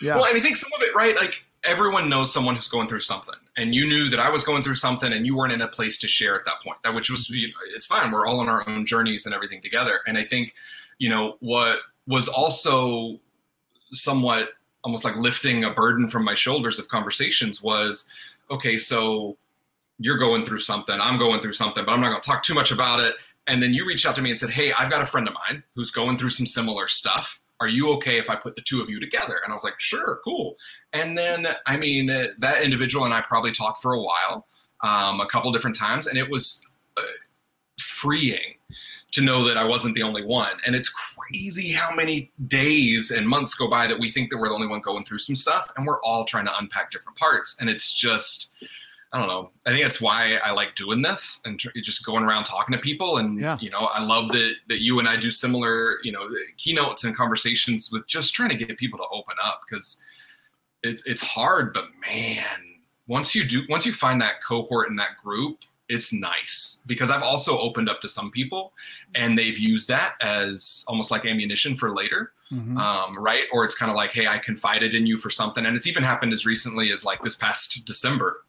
yeah. 0.00 0.16
Well, 0.16 0.24
and 0.24 0.36
I 0.36 0.40
think 0.40 0.56
some 0.56 0.70
of 0.76 0.82
it, 0.82 0.94
right? 0.94 1.16
Like 1.16 1.44
everyone 1.64 2.08
knows 2.08 2.32
someone 2.32 2.54
who's 2.56 2.68
going 2.68 2.88
through 2.88 3.00
something. 3.00 3.34
And 3.56 3.74
you 3.74 3.86
knew 3.86 4.08
that 4.08 4.18
I 4.18 4.30
was 4.30 4.42
going 4.42 4.62
through 4.62 4.74
something 4.74 5.12
and 5.12 5.26
you 5.26 5.36
weren't 5.36 5.52
in 5.52 5.60
a 5.60 5.68
place 5.68 5.98
to 5.98 6.08
share 6.08 6.34
at 6.34 6.44
that 6.46 6.60
point. 6.62 6.78
That 6.84 6.94
which 6.94 7.10
was 7.10 7.28
you 7.28 7.48
know, 7.48 7.54
it's 7.74 7.86
fine. 7.86 8.10
We're 8.10 8.26
all 8.26 8.40
on 8.40 8.48
our 8.48 8.68
own 8.68 8.86
journeys 8.86 9.26
and 9.26 9.34
everything 9.34 9.60
together. 9.60 10.00
And 10.06 10.16
I 10.16 10.24
think, 10.24 10.54
you 10.98 11.08
know, 11.08 11.36
what 11.40 11.78
was 12.06 12.28
also 12.28 13.20
somewhat 13.92 14.48
almost 14.84 15.04
like 15.04 15.16
lifting 15.16 15.64
a 15.64 15.70
burden 15.70 16.08
from 16.08 16.24
my 16.24 16.34
shoulders 16.34 16.78
of 16.78 16.88
conversations 16.88 17.62
was 17.62 18.08
okay, 18.50 18.76
so 18.76 19.36
you're 19.98 20.18
going 20.18 20.44
through 20.44 20.60
something, 20.60 20.98
I'm 21.00 21.18
going 21.18 21.40
through 21.40 21.52
something, 21.52 21.84
but 21.84 21.92
I'm 21.92 22.00
not 22.00 22.10
going 22.10 22.20
to 22.20 22.26
talk 22.26 22.42
too 22.42 22.54
much 22.54 22.72
about 22.72 23.00
it. 23.00 23.14
And 23.46 23.62
then 23.62 23.74
you 23.74 23.86
reached 23.86 24.06
out 24.06 24.14
to 24.16 24.22
me 24.22 24.30
and 24.30 24.38
said, 24.38 24.50
Hey, 24.50 24.72
I've 24.72 24.90
got 24.90 25.02
a 25.02 25.06
friend 25.06 25.26
of 25.26 25.34
mine 25.34 25.62
who's 25.74 25.90
going 25.90 26.16
through 26.16 26.30
some 26.30 26.46
similar 26.46 26.88
stuff. 26.88 27.40
Are 27.60 27.68
you 27.68 27.92
okay 27.94 28.18
if 28.18 28.28
I 28.30 28.36
put 28.36 28.54
the 28.54 28.62
two 28.62 28.80
of 28.80 28.90
you 28.90 28.98
together? 29.00 29.40
And 29.44 29.52
I 29.52 29.54
was 29.54 29.64
like, 29.64 29.78
Sure, 29.78 30.20
cool. 30.24 30.56
And 30.92 31.16
then, 31.16 31.48
I 31.66 31.76
mean, 31.76 32.10
uh, 32.10 32.28
that 32.38 32.62
individual 32.62 33.04
and 33.04 33.14
I 33.14 33.20
probably 33.20 33.52
talked 33.52 33.82
for 33.82 33.94
a 33.94 34.00
while, 34.00 34.46
um, 34.82 35.20
a 35.20 35.26
couple 35.26 35.50
different 35.52 35.76
times, 35.76 36.06
and 36.06 36.18
it 36.18 36.28
was 36.30 36.64
uh, 36.96 37.02
freeing 37.80 38.56
to 39.12 39.20
know 39.20 39.44
that 39.44 39.56
I 39.56 39.64
wasn't 39.64 39.94
the 39.94 40.02
only 40.02 40.24
one. 40.24 40.56
And 40.64 40.74
it's 40.74 40.88
crazy 40.88 41.70
how 41.70 41.94
many 41.94 42.32
days 42.46 43.10
and 43.10 43.28
months 43.28 43.54
go 43.54 43.68
by 43.68 43.86
that 43.86 43.98
we 43.98 44.10
think 44.10 44.30
that 44.30 44.38
we're 44.38 44.48
the 44.48 44.54
only 44.54 44.66
one 44.66 44.80
going 44.80 45.04
through 45.04 45.18
some 45.18 45.36
stuff, 45.36 45.70
and 45.76 45.86
we're 45.86 46.00
all 46.00 46.24
trying 46.24 46.46
to 46.46 46.58
unpack 46.58 46.90
different 46.90 47.18
parts. 47.18 47.56
And 47.60 47.68
it's 47.68 47.92
just, 47.92 48.50
I 49.12 49.18
don't 49.18 49.28
know. 49.28 49.50
I 49.66 49.70
think 49.70 49.82
that's 49.82 50.00
why 50.00 50.38
I 50.42 50.52
like 50.52 50.74
doing 50.74 51.02
this 51.02 51.40
and 51.44 51.60
tr- 51.60 51.68
just 51.82 52.04
going 52.04 52.24
around 52.24 52.44
talking 52.44 52.72
to 52.72 52.78
people. 52.80 53.18
And 53.18 53.38
yeah. 53.38 53.58
you 53.60 53.68
know, 53.68 53.90
I 53.92 54.02
love 54.02 54.28
that 54.32 54.54
that 54.68 54.80
you 54.80 54.98
and 54.98 55.08
I 55.08 55.18
do 55.18 55.30
similar, 55.30 55.98
you 56.02 56.12
know, 56.12 56.28
keynotes 56.56 57.04
and 57.04 57.14
conversations 57.14 57.90
with 57.92 58.06
just 58.06 58.34
trying 58.34 58.48
to 58.48 58.54
get 58.54 58.76
people 58.78 58.98
to 58.98 59.04
open 59.12 59.36
up 59.44 59.62
because 59.68 60.02
it's 60.82 61.02
it's 61.04 61.20
hard, 61.20 61.74
but 61.74 61.84
man, 62.00 62.44
once 63.06 63.34
you 63.34 63.44
do, 63.44 63.62
once 63.68 63.84
you 63.84 63.92
find 63.92 64.20
that 64.22 64.42
cohort 64.42 64.88
in 64.88 64.96
that 64.96 65.18
group, 65.22 65.58
it's 65.88 66.10
nice 66.12 66.80
because 66.86 67.10
I've 67.10 67.22
also 67.22 67.58
opened 67.58 67.90
up 67.90 68.00
to 68.00 68.08
some 68.08 68.30
people 68.30 68.72
and 69.14 69.36
they've 69.36 69.58
used 69.58 69.88
that 69.88 70.14
as 70.22 70.84
almost 70.88 71.10
like 71.10 71.26
ammunition 71.26 71.76
for 71.76 71.90
later. 71.90 72.32
Mm-hmm. 72.50 72.76
Um, 72.76 73.18
right? 73.18 73.44
Or 73.50 73.64
it's 73.64 73.74
kind 73.74 73.90
of 73.90 73.96
like, 73.96 74.10
hey, 74.10 74.26
I 74.26 74.36
confided 74.36 74.94
in 74.94 75.06
you 75.06 75.16
for 75.16 75.30
something. 75.30 75.64
And 75.64 75.74
it's 75.74 75.86
even 75.86 76.02
happened 76.02 76.34
as 76.34 76.44
recently 76.44 76.92
as 76.92 77.02
like 77.02 77.22
this 77.22 77.34
past 77.34 77.82
December 77.86 78.42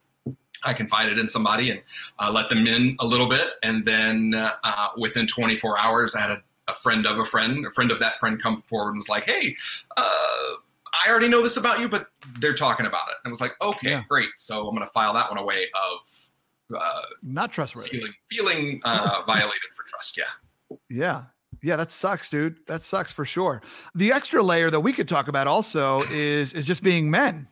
I 0.65 0.73
confided 0.73 1.17
in 1.17 1.29
somebody 1.29 1.71
and 1.71 1.81
uh, 2.19 2.31
let 2.31 2.49
them 2.49 2.67
in 2.67 2.95
a 2.99 3.05
little 3.05 3.27
bit, 3.27 3.51
and 3.63 3.85
then 3.85 4.33
uh, 4.35 4.89
within 4.97 5.27
24 5.27 5.79
hours, 5.79 6.15
I 6.15 6.21
had 6.21 6.31
a, 6.31 6.43
a, 6.67 6.75
friend 6.75 7.05
of 7.05 7.19
a 7.19 7.25
friend, 7.25 7.65
a 7.65 7.71
friend 7.71 7.91
of 7.91 7.99
that 7.99 8.19
friend, 8.19 8.41
come 8.41 8.61
forward 8.63 8.89
and 8.89 8.97
was 8.97 9.09
like, 9.09 9.25
"Hey, 9.25 9.55
uh, 9.97 10.53
I 11.05 11.09
already 11.09 11.27
know 11.27 11.41
this 11.41 11.57
about 11.57 11.79
you, 11.79 11.89
but 11.89 12.07
they're 12.39 12.53
talking 12.53 12.85
about 12.85 13.07
it." 13.09 13.15
And 13.23 13.29
I 13.29 13.31
was 13.31 13.41
like, 13.41 13.53
"Okay, 13.61 13.91
yeah. 13.91 14.03
great. 14.09 14.29
So 14.37 14.67
I'm 14.67 14.75
going 14.75 14.85
to 14.87 14.93
file 14.93 15.13
that 15.13 15.29
one 15.29 15.39
away 15.39 15.65
of 15.75 16.77
uh, 16.79 17.01
not 17.21 17.51
trustworthy, 17.51 17.89
feeling, 17.89 18.13
feeling 18.29 18.81
uh, 18.85 19.23
violated 19.27 19.73
for 19.75 19.83
trust." 19.83 20.17
Yeah, 20.17 20.77
yeah, 20.89 21.23
yeah, 21.61 21.75
that 21.75 21.91
sucks, 21.91 22.29
dude. 22.29 22.57
That 22.67 22.81
sucks 22.81 23.11
for 23.11 23.25
sure. 23.25 23.61
The 23.95 24.11
extra 24.11 24.41
layer 24.41 24.69
that 24.69 24.79
we 24.79 24.93
could 24.93 25.07
talk 25.07 25.27
about 25.27 25.47
also 25.47 26.03
is 26.03 26.53
is 26.53 26.65
just 26.65 26.83
being 26.83 27.09
men 27.09 27.47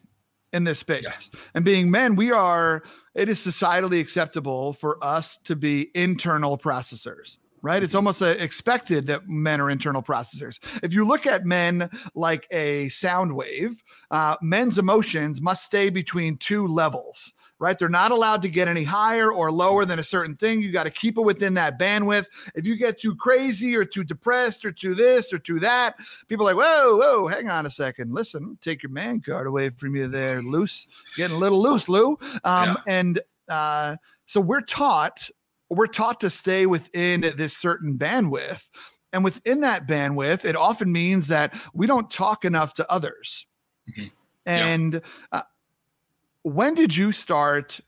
in 0.53 0.63
this 0.63 0.79
space. 0.79 1.29
Yeah. 1.33 1.39
And 1.55 1.65
being 1.65 1.89
men, 1.89 2.15
we 2.15 2.31
are, 2.31 2.83
it 3.15 3.29
is 3.29 3.39
societally 3.39 3.99
acceptable 3.99 4.73
for 4.73 5.03
us 5.03 5.37
to 5.45 5.55
be 5.55 5.89
internal 5.95 6.57
processors. 6.57 7.37
Right. 7.63 7.83
It's 7.83 7.91
mm-hmm. 7.91 7.97
almost 7.97 8.23
expected 8.23 9.05
that 9.05 9.29
men 9.29 9.61
are 9.61 9.69
internal 9.69 10.01
processors. 10.01 10.57
If 10.81 10.95
you 10.95 11.05
look 11.05 11.27
at 11.27 11.45
men 11.45 11.91
like 12.15 12.47
a 12.49 12.89
sound 12.89 13.35
wave, 13.35 13.83
uh, 14.09 14.35
men's 14.41 14.79
emotions 14.79 15.41
must 15.41 15.63
stay 15.63 15.91
between 15.91 16.37
two 16.37 16.65
levels 16.65 17.33
right? 17.61 17.77
They're 17.77 17.87
not 17.87 18.11
allowed 18.11 18.41
to 18.41 18.49
get 18.49 18.67
any 18.67 18.83
higher 18.83 19.31
or 19.31 19.51
lower 19.51 19.85
than 19.85 19.99
a 19.99 20.03
certain 20.03 20.35
thing. 20.35 20.63
You 20.63 20.71
got 20.71 20.83
to 20.83 20.89
keep 20.89 21.17
it 21.17 21.21
within 21.21 21.53
that 21.53 21.79
bandwidth. 21.79 22.25
If 22.55 22.65
you 22.65 22.75
get 22.75 22.99
too 22.99 23.15
crazy 23.15 23.75
or 23.75 23.85
too 23.85 24.03
depressed 24.03 24.65
or 24.65 24.71
too 24.71 24.95
this 24.95 25.31
or 25.31 25.37
too 25.37 25.59
that, 25.59 25.95
people 26.27 26.49
are 26.49 26.53
like, 26.53 26.65
whoa, 26.65 26.97
whoa, 26.97 27.27
hang 27.27 27.49
on 27.49 27.67
a 27.67 27.69
second. 27.69 28.13
Listen, 28.13 28.57
take 28.61 28.81
your 28.81 28.91
man 28.91 29.21
card 29.21 29.45
away 29.45 29.69
from 29.69 29.95
you 29.95 30.07
there, 30.07 30.41
loose, 30.41 30.87
getting 31.15 31.37
a 31.37 31.39
little 31.39 31.61
loose, 31.61 31.87
Lou. 31.87 32.17
Um, 32.43 32.69
yeah. 32.69 32.75
And 32.87 33.21
uh, 33.47 33.97
so 34.25 34.41
we're 34.41 34.61
taught 34.61 35.29
we're 35.69 35.87
taught 35.87 36.19
to 36.19 36.29
stay 36.29 36.65
within 36.65 37.21
this 37.37 37.55
certain 37.55 37.97
bandwidth. 37.97 38.63
And 39.13 39.23
within 39.23 39.61
that 39.61 39.87
bandwidth, 39.87 40.43
it 40.45 40.55
often 40.55 40.91
means 40.91 41.27
that 41.29 41.53
we 41.73 41.87
don't 41.87 42.09
talk 42.09 42.43
enough 42.43 42.73
to 42.75 42.91
others. 42.91 43.45
Mm-hmm. 43.89 44.07
And 44.45 44.93
yeah. 44.93 44.99
uh, 45.31 45.41
when 46.43 46.75
did 46.75 46.95
you 46.95 47.11
start 47.11 47.79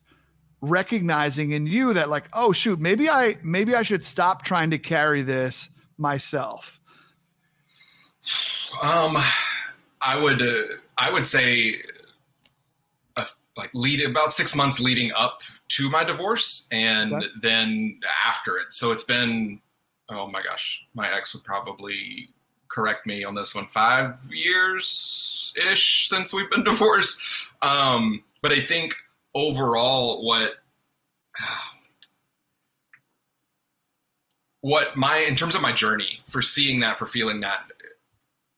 recognizing 0.62 1.52
in 1.52 1.68
you 1.68 1.94
that 1.94 2.10
like, 2.10 2.30
oh 2.34 2.52
shoot, 2.52 2.80
maybe 2.80 3.10
I 3.10 3.38
maybe 3.44 3.76
I 3.76 3.84
should 3.84 4.04
stop 4.04 4.44
trying 4.44 4.72
to 4.72 4.78
carry 4.78 5.22
this 5.22 5.70
myself? 5.98 6.80
Um, 8.82 9.18
I 10.02 10.18
would 10.20 10.42
uh, 10.42 10.76
I 10.98 11.12
would 11.12 11.28
say 11.28 11.82
uh, 13.18 13.26
like 13.58 13.72
lead 13.74 14.02
about 14.02 14.32
six 14.32 14.56
months 14.56 14.80
leading 14.80 15.12
up 15.16 15.42
to 15.70 15.90
my 15.90 16.04
divorce 16.04 16.68
and 16.72 17.14
okay. 17.14 17.28
then 17.42 18.00
after 18.26 18.58
it. 18.58 18.74
So 18.74 18.92
it's 18.92 19.04
been 19.04 19.60
oh 20.10 20.28
my 20.28 20.42
gosh, 20.42 20.86
my 20.94 21.12
ex 21.14 21.34
would 21.34 21.44
probably 21.44 22.30
correct 22.70 23.06
me 23.06 23.24
on 23.24 23.36
this 23.36 23.54
one 23.54 23.68
five 23.68 24.16
years 24.32 25.54
ish 25.72 26.08
since 26.08 26.34
we've 26.34 26.50
been 26.50 26.64
divorced 26.64 27.20
um, 27.62 28.24
but 28.44 28.52
i 28.52 28.60
think 28.60 28.96
overall 29.34 30.24
what 30.24 30.52
what 34.62 34.96
my 34.96 35.18
in 35.18 35.36
terms 35.36 35.56
of 35.56 35.62
my 35.62 35.72
journey 35.72 36.22
for 36.28 36.42
seeing 36.42 36.80
that 36.80 36.98
for 36.98 37.08
feeling 37.08 37.42
that 37.42 37.72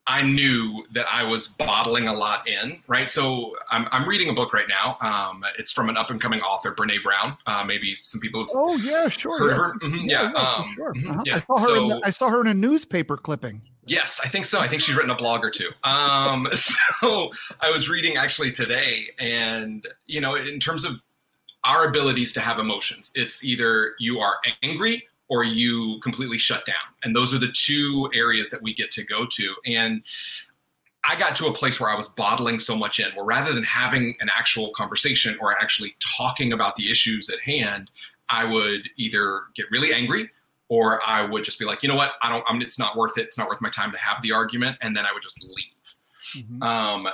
I 0.08 0.21
knew 0.21 0.86
that 0.93 1.08
I 1.12 1.24
was 1.24 1.48
bottling 1.48 2.08
a 2.08 2.13
lot 2.13 2.48
in, 2.48 2.80
right? 2.88 3.10
So 3.10 3.56
I'm, 3.71 3.88
I'm 3.91 4.08
reading 4.08 4.30
a 4.30 4.34
book 4.34 4.54
right 4.54 4.67
now. 4.67 4.98
Um, 5.02 5.43
it's 5.58 5.71
from 5.71 5.89
an 5.89 5.98
up 5.98 6.12
and 6.12 6.21
coming 6.21 6.41
author, 6.41 6.76
Brene 6.76 7.02
Brown. 7.02 7.36
Uh, 7.48 7.63
maybe 7.65 7.95
some 7.95 8.21
people 8.21 8.41
have 8.41 8.50
oh 8.54 8.76
yeah, 8.78 9.10
sure, 9.10 9.39
heard 9.39 9.50
yeah. 9.50 9.56
her. 9.56 9.74
Mm-hmm, 9.80 10.08
yeah, 10.08 10.32
yeah, 10.32 10.39
um, 10.39 10.67
sure. 10.76 10.93
Mm-hmm, 10.93 11.12
uh-huh. 11.12 11.24
yeah. 11.26 11.36
I 11.36 11.39
saw 11.39 11.58
her. 11.58 11.65
So, 11.65 11.91
in, 11.91 12.02
I 12.04 12.12
saw 12.12 12.30
her 12.30 12.41
in 12.41 12.48
a 12.48 12.54
newspaper 12.54 13.17
clipping. 13.17 13.62
Yes, 13.86 14.19
I 14.24 14.28
think 14.28 14.45
so. 14.45 14.60
I 14.60 14.67
think 14.67 14.82
she's 14.82 14.95
written 14.95 15.12
a 15.12 15.15
blog 15.15 15.43
or 15.43 15.52
two. 15.52 15.69
Um, 15.84 16.48
so 16.54 17.32
I 17.62 17.69
was 17.71 17.88
reading 17.89 18.17
actually 18.17 18.52
today, 18.52 19.10
and 19.19 19.86
you 20.06 20.19
know, 20.21 20.36
in 20.36 20.60
terms 20.60 20.84
of 20.84 21.04
our 21.65 21.88
abilities 21.88 22.32
to 22.34 22.39
have 22.39 22.60
emotions, 22.60 23.12
it's 23.15 23.43
either 23.43 23.93
you 24.00 24.19
are 24.19 24.36
angry 24.63 25.08
or 25.30 25.43
you 25.43 26.00
completely 26.02 26.38
shut 26.38 26.65
down. 26.65 26.76
And 27.04 27.15
those 27.15 27.34
are 27.34 27.39
the 27.39 27.52
two 27.52 28.10
areas 28.13 28.50
that 28.52 28.62
we 28.62 28.74
get 28.74 28.91
to 28.91 29.04
go 29.04 29.26
to. 29.26 29.56
And 29.65 30.04
I 31.08 31.15
got 31.15 31.36
to 31.38 31.48
a 31.48 31.54
place 31.54 31.80
where 31.80 31.89
I 31.89 31.95
was 31.95 32.08
bottling 32.08 32.60
so 32.60 32.76
much 32.76 33.00
in, 33.00 33.12
where 33.15 33.26
rather 33.26 33.54
than 33.54 33.63
having 33.63 34.15
an 34.19 34.30
actual 34.36 34.69
conversation 34.71 35.38
or 35.41 35.54
actually 35.54 35.95
talking 36.17 36.54
about 36.54 36.76
the 36.76 36.91
issues 36.91 37.30
at 37.30 37.39
hand, 37.39 37.89
I 38.30 38.45
would 38.45 38.89
either 38.98 39.41
get 39.56 39.65
really 39.71 39.93
angry 39.93 40.30
or 40.67 40.99
I 41.06 41.23
would 41.23 41.43
just 41.43 41.60
be 41.60 41.65
like, 41.65 41.84
you 41.84 41.89
know 41.89 41.95
what, 41.95 42.13
I 42.21 42.30
don't, 42.30 42.43
I'm, 42.47 42.62
it's 42.62 42.80
not 42.80 42.95
worth 42.95 43.17
it. 43.17 43.23
It's 43.23 43.38
not 43.38 43.47
worth 43.47 43.62
my 43.62 43.69
time 43.69 43.91
to 43.91 43.97
have 43.97 44.21
the 44.21 44.32
argument, 44.32 44.78
and 44.82 44.95
then 44.95 45.06
I 45.06 45.13
would 45.13 45.21
just 45.21 45.43
leave. 45.43 46.43
Mm-hmm. 46.45 46.63
Um, 46.63 47.08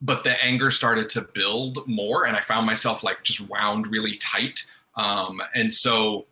but 0.00 0.22
the 0.22 0.42
anger 0.44 0.70
started 0.70 1.08
to 1.10 1.22
build 1.22 1.86
more, 1.86 2.26
and 2.26 2.36
I 2.36 2.40
found 2.40 2.66
myself 2.66 3.02
like 3.02 3.22
just 3.22 3.48
wound 3.48 3.86
really 3.86 4.16
tight. 4.16 4.64
Um, 4.96 5.40
and 5.54 5.72
so 5.72 6.26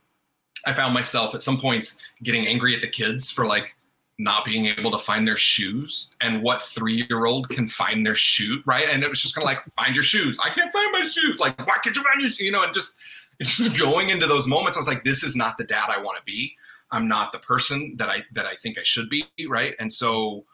I 0.66 0.72
found 0.72 0.92
myself 0.92 1.34
at 1.34 1.42
some 1.42 1.58
points 1.58 2.00
getting 2.22 2.46
angry 2.46 2.74
at 2.74 2.82
the 2.82 2.88
kids 2.88 3.30
for 3.30 3.46
like 3.46 3.76
not 4.18 4.44
being 4.44 4.66
able 4.66 4.90
to 4.90 4.98
find 4.98 5.26
their 5.26 5.38
shoes 5.38 6.14
and 6.20 6.42
what 6.42 6.60
three 6.60 7.06
year 7.08 7.24
old 7.24 7.48
can 7.48 7.66
find 7.66 8.04
their 8.04 8.14
shoe, 8.14 8.60
right? 8.66 8.88
And 8.90 9.02
it 9.02 9.08
was 9.08 9.22
just 9.22 9.34
kind 9.34 9.44
of 9.44 9.46
like, 9.46 9.64
find 9.78 9.96
your 9.96 10.04
shoes. 10.04 10.38
I 10.44 10.50
can't 10.50 10.70
find 10.70 10.92
my 10.92 11.08
shoes. 11.08 11.40
Like, 11.40 11.58
why 11.66 11.78
can't 11.82 11.96
you 11.96 12.02
find 12.02 12.20
your 12.20 12.28
shoes? 12.28 12.40
You 12.40 12.52
know, 12.52 12.62
and 12.62 12.74
just, 12.74 12.96
just 13.42 13.78
going 13.78 14.10
into 14.10 14.26
those 14.26 14.46
moments, 14.46 14.76
I 14.76 14.80
was 14.80 14.88
like, 14.88 15.04
this 15.04 15.22
is 15.22 15.34
not 15.34 15.56
the 15.56 15.64
dad 15.64 15.88
I 15.88 16.00
want 16.00 16.18
to 16.18 16.24
be. 16.24 16.54
I'm 16.92 17.08
not 17.08 17.32
the 17.32 17.38
person 17.38 17.94
that 17.96 18.08
I, 18.08 18.22
that 18.32 18.46
I 18.46 18.54
think 18.56 18.78
I 18.78 18.82
should 18.82 19.08
be. 19.08 19.24
Right. 19.48 19.74
And 19.78 19.92
so 19.92 20.44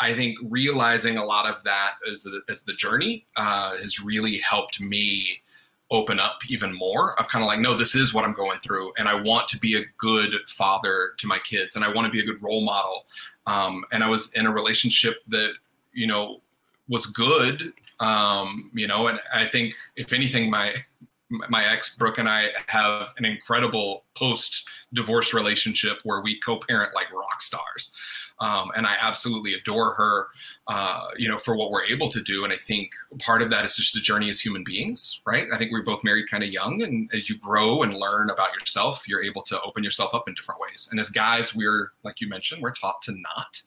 I 0.00 0.12
think 0.14 0.36
realizing 0.42 1.16
a 1.16 1.24
lot 1.24 1.48
of 1.50 1.62
that 1.64 1.94
as 2.10 2.24
the, 2.24 2.42
as 2.48 2.64
the 2.64 2.74
journey 2.74 3.26
uh, 3.36 3.76
has 3.76 4.00
really 4.00 4.38
helped 4.38 4.80
me 4.80 5.40
open 5.90 6.18
up 6.18 6.38
even 6.48 6.72
more 6.72 7.18
of 7.20 7.28
kind 7.28 7.42
of 7.42 7.46
like 7.46 7.60
no 7.60 7.74
this 7.74 7.94
is 7.94 8.14
what 8.14 8.24
i'm 8.24 8.32
going 8.32 8.58
through 8.60 8.90
and 8.96 9.06
i 9.06 9.14
want 9.14 9.46
to 9.46 9.58
be 9.58 9.76
a 9.76 9.84
good 9.98 10.32
father 10.48 11.10
to 11.18 11.26
my 11.26 11.38
kids 11.40 11.76
and 11.76 11.84
i 11.84 11.88
want 11.88 12.06
to 12.06 12.10
be 12.10 12.20
a 12.20 12.24
good 12.24 12.42
role 12.42 12.64
model 12.64 13.04
um, 13.46 13.84
and 13.92 14.02
i 14.02 14.08
was 14.08 14.32
in 14.32 14.46
a 14.46 14.50
relationship 14.50 15.16
that 15.28 15.50
you 15.92 16.06
know 16.06 16.40
was 16.88 17.06
good 17.06 17.72
um, 18.00 18.70
you 18.74 18.86
know 18.86 19.08
and 19.08 19.20
i 19.34 19.44
think 19.46 19.74
if 19.96 20.12
anything 20.12 20.50
my 20.50 20.74
my 21.48 21.64
ex 21.64 21.94
brooke 21.96 22.18
and 22.18 22.28
i 22.28 22.48
have 22.66 23.12
an 23.18 23.24
incredible 23.24 24.04
post 24.14 24.68
divorce 24.92 25.34
relationship 25.34 26.00
where 26.04 26.20
we 26.20 26.38
co-parent 26.40 26.94
like 26.94 27.12
rock 27.12 27.42
stars 27.42 27.90
um, 28.40 28.70
and 28.74 28.86
I 28.86 28.96
absolutely 29.00 29.54
adore 29.54 29.94
her, 29.94 30.28
uh, 30.66 31.08
you 31.16 31.28
know, 31.28 31.38
for 31.38 31.54
what 31.54 31.70
we're 31.70 31.84
able 31.84 32.08
to 32.08 32.20
do. 32.20 32.44
And 32.44 32.52
I 32.52 32.56
think 32.56 32.90
part 33.20 33.42
of 33.42 33.50
that 33.50 33.64
is 33.64 33.76
just 33.76 33.96
a 33.96 34.00
journey 34.00 34.28
as 34.28 34.40
human 34.40 34.64
beings, 34.64 35.20
right? 35.24 35.46
I 35.52 35.56
think 35.56 35.70
we 35.70 35.78
are 35.78 35.84
both 35.84 36.02
married 36.02 36.28
kind 36.28 36.42
of 36.42 36.50
young, 36.50 36.82
and 36.82 37.08
as 37.14 37.28
you 37.28 37.38
grow 37.38 37.82
and 37.82 37.94
learn 37.94 38.30
about 38.30 38.52
yourself, 38.58 39.06
you're 39.06 39.22
able 39.22 39.42
to 39.42 39.60
open 39.62 39.84
yourself 39.84 40.14
up 40.14 40.28
in 40.28 40.34
different 40.34 40.60
ways. 40.60 40.88
And 40.90 40.98
as 40.98 41.10
guys, 41.10 41.54
we're 41.54 41.92
like 42.02 42.20
you 42.20 42.28
mentioned, 42.28 42.60
we're 42.60 42.72
taught 42.72 43.02
to 43.02 43.12
not 43.12 43.62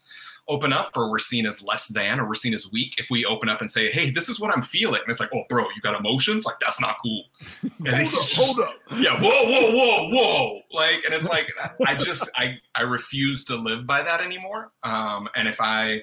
open 0.49 0.71
up 0.71 0.91
or 0.95 1.09
we're 1.09 1.19
seen 1.19 1.45
as 1.45 1.61
less 1.61 1.87
than 1.89 2.19
or 2.19 2.27
we're 2.27 2.35
seen 2.35 2.53
as 2.53 2.71
weak 2.71 2.95
if 2.97 3.09
we 3.09 3.25
open 3.25 3.49
up 3.49 3.59
and 3.59 3.69
say 3.69 3.89
hey 3.91 4.09
this 4.09 4.29
is 4.29 4.39
what 4.39 4.55
i'm 4.55 4.61
feeling. 4.61 5.01
And 5.01 5.09
it's 5.09 5.19
like 5.19 5.29
oh 5.33 5.43
bro 5.49 5.63
you 5.75 5.81
got 5.81 5.99
emotions? 5.99 6.45
Like 6.45 6.59
that's 6.59 6.79
not 6.79 6.97
cool. 7.01 7.25
And 7.85 8.07
hold, 8.07 8.13
up, 8.13 8.29
hold 8.31 8.59
up. 8.59 8.75
Yeah 8.97 9.19
whoa 9.21 9.45
whoa 9.45 9.71
whoa 9.71 10.09
whoa. 10.09 10.61
Like 10.71 11.03
and 11.05 11.13
it's 11.13 11.25
like 11.29 11.47
i 11.85 11.95
just 11.95 12.29
i 12.35 12.57
i 12.75 12.81
refuse 12.81 13.43
to 13.45 13.55
live 13.55 13.85
by 13.85 14.01
that 14.01 14.21
anymore. 14.21 14.71
Um 14.83 15.29
and 15.35 15.47
if 15.47 15.57
i 15.59 16.01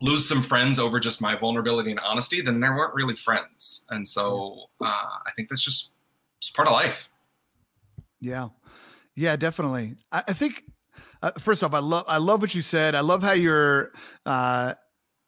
lose 0.00 0.28
some 0.28 0.42
friends 0.42 0.78
over 0.78 0.98
just 0.98 1.20
my 1.20 1.36
vulnerability 1.36 1.90
and 1.90 2.00
honesty 2.00 2.40
then 2.40 2.60
they 2.60 2.68
weren't 2.68 2.94
really 2.94 3.16
friends. 3.16 3.86
And 3.90 4.06
so 4.06 4.66
uh, 4.80 5.08
i 5.26 5.30
think 5.34 5.48
that's 5.48 5.62
just 5.62 5.92
it's 6.38 6.50
part 6.50 6.68
of 6.68 6.74
life. 6.74 7.08
Yeah. 8.20 8.48
Yeah 9.16 9.36
definitely. 9.36 9.96
I, 10.12 10.22
I 10.28 10.32
think 10.32 10.64
uh, 11.22 11.30
first 11.38 11.62
off, 11.62 11.72
I 11.72 11.78
love 11.78 12.04
I 12.08 12.18
love 12.18 12.40
what 12.40 12.54
you 12.54 12.62
said. 12.62 12.94
I 12.94 13.00
love 13.00 13.22
how 13.22 13.32
your 13.32 13.92
uh, 14.26 14.74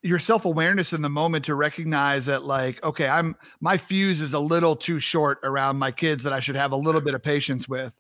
your 0.03 0.19
self 0.19 0.45
awareness 0.45 0.93
in 0.93 1.03
the 1.03 1.09
moment 1.09 1.45
to 1.47 1.55
recognize 1.55 2.27
that 2.27 2.45
like 2.45 2.83
okay, 2.85 3.09
I'm 3.09 3.37
my 3.61 3.77
fuse 3.77 4.21
is 4.21 4.35
a 4.35 4.39
little 4.39 4.75
too 4.75 4.99
short 4.99 5.39
around 5.45 5.79
my 5.79 5.93
kids 5.93 6.25
that 6.25 6.33
I 6.33 6.41
should 6.41 6.57
have 6.57 6.73
a 6.73 6.77
little 6.77 7.01
bit 7.01 7.15
of 7.15 7.23
patience 7.23 7.69
with. 7.69 7.99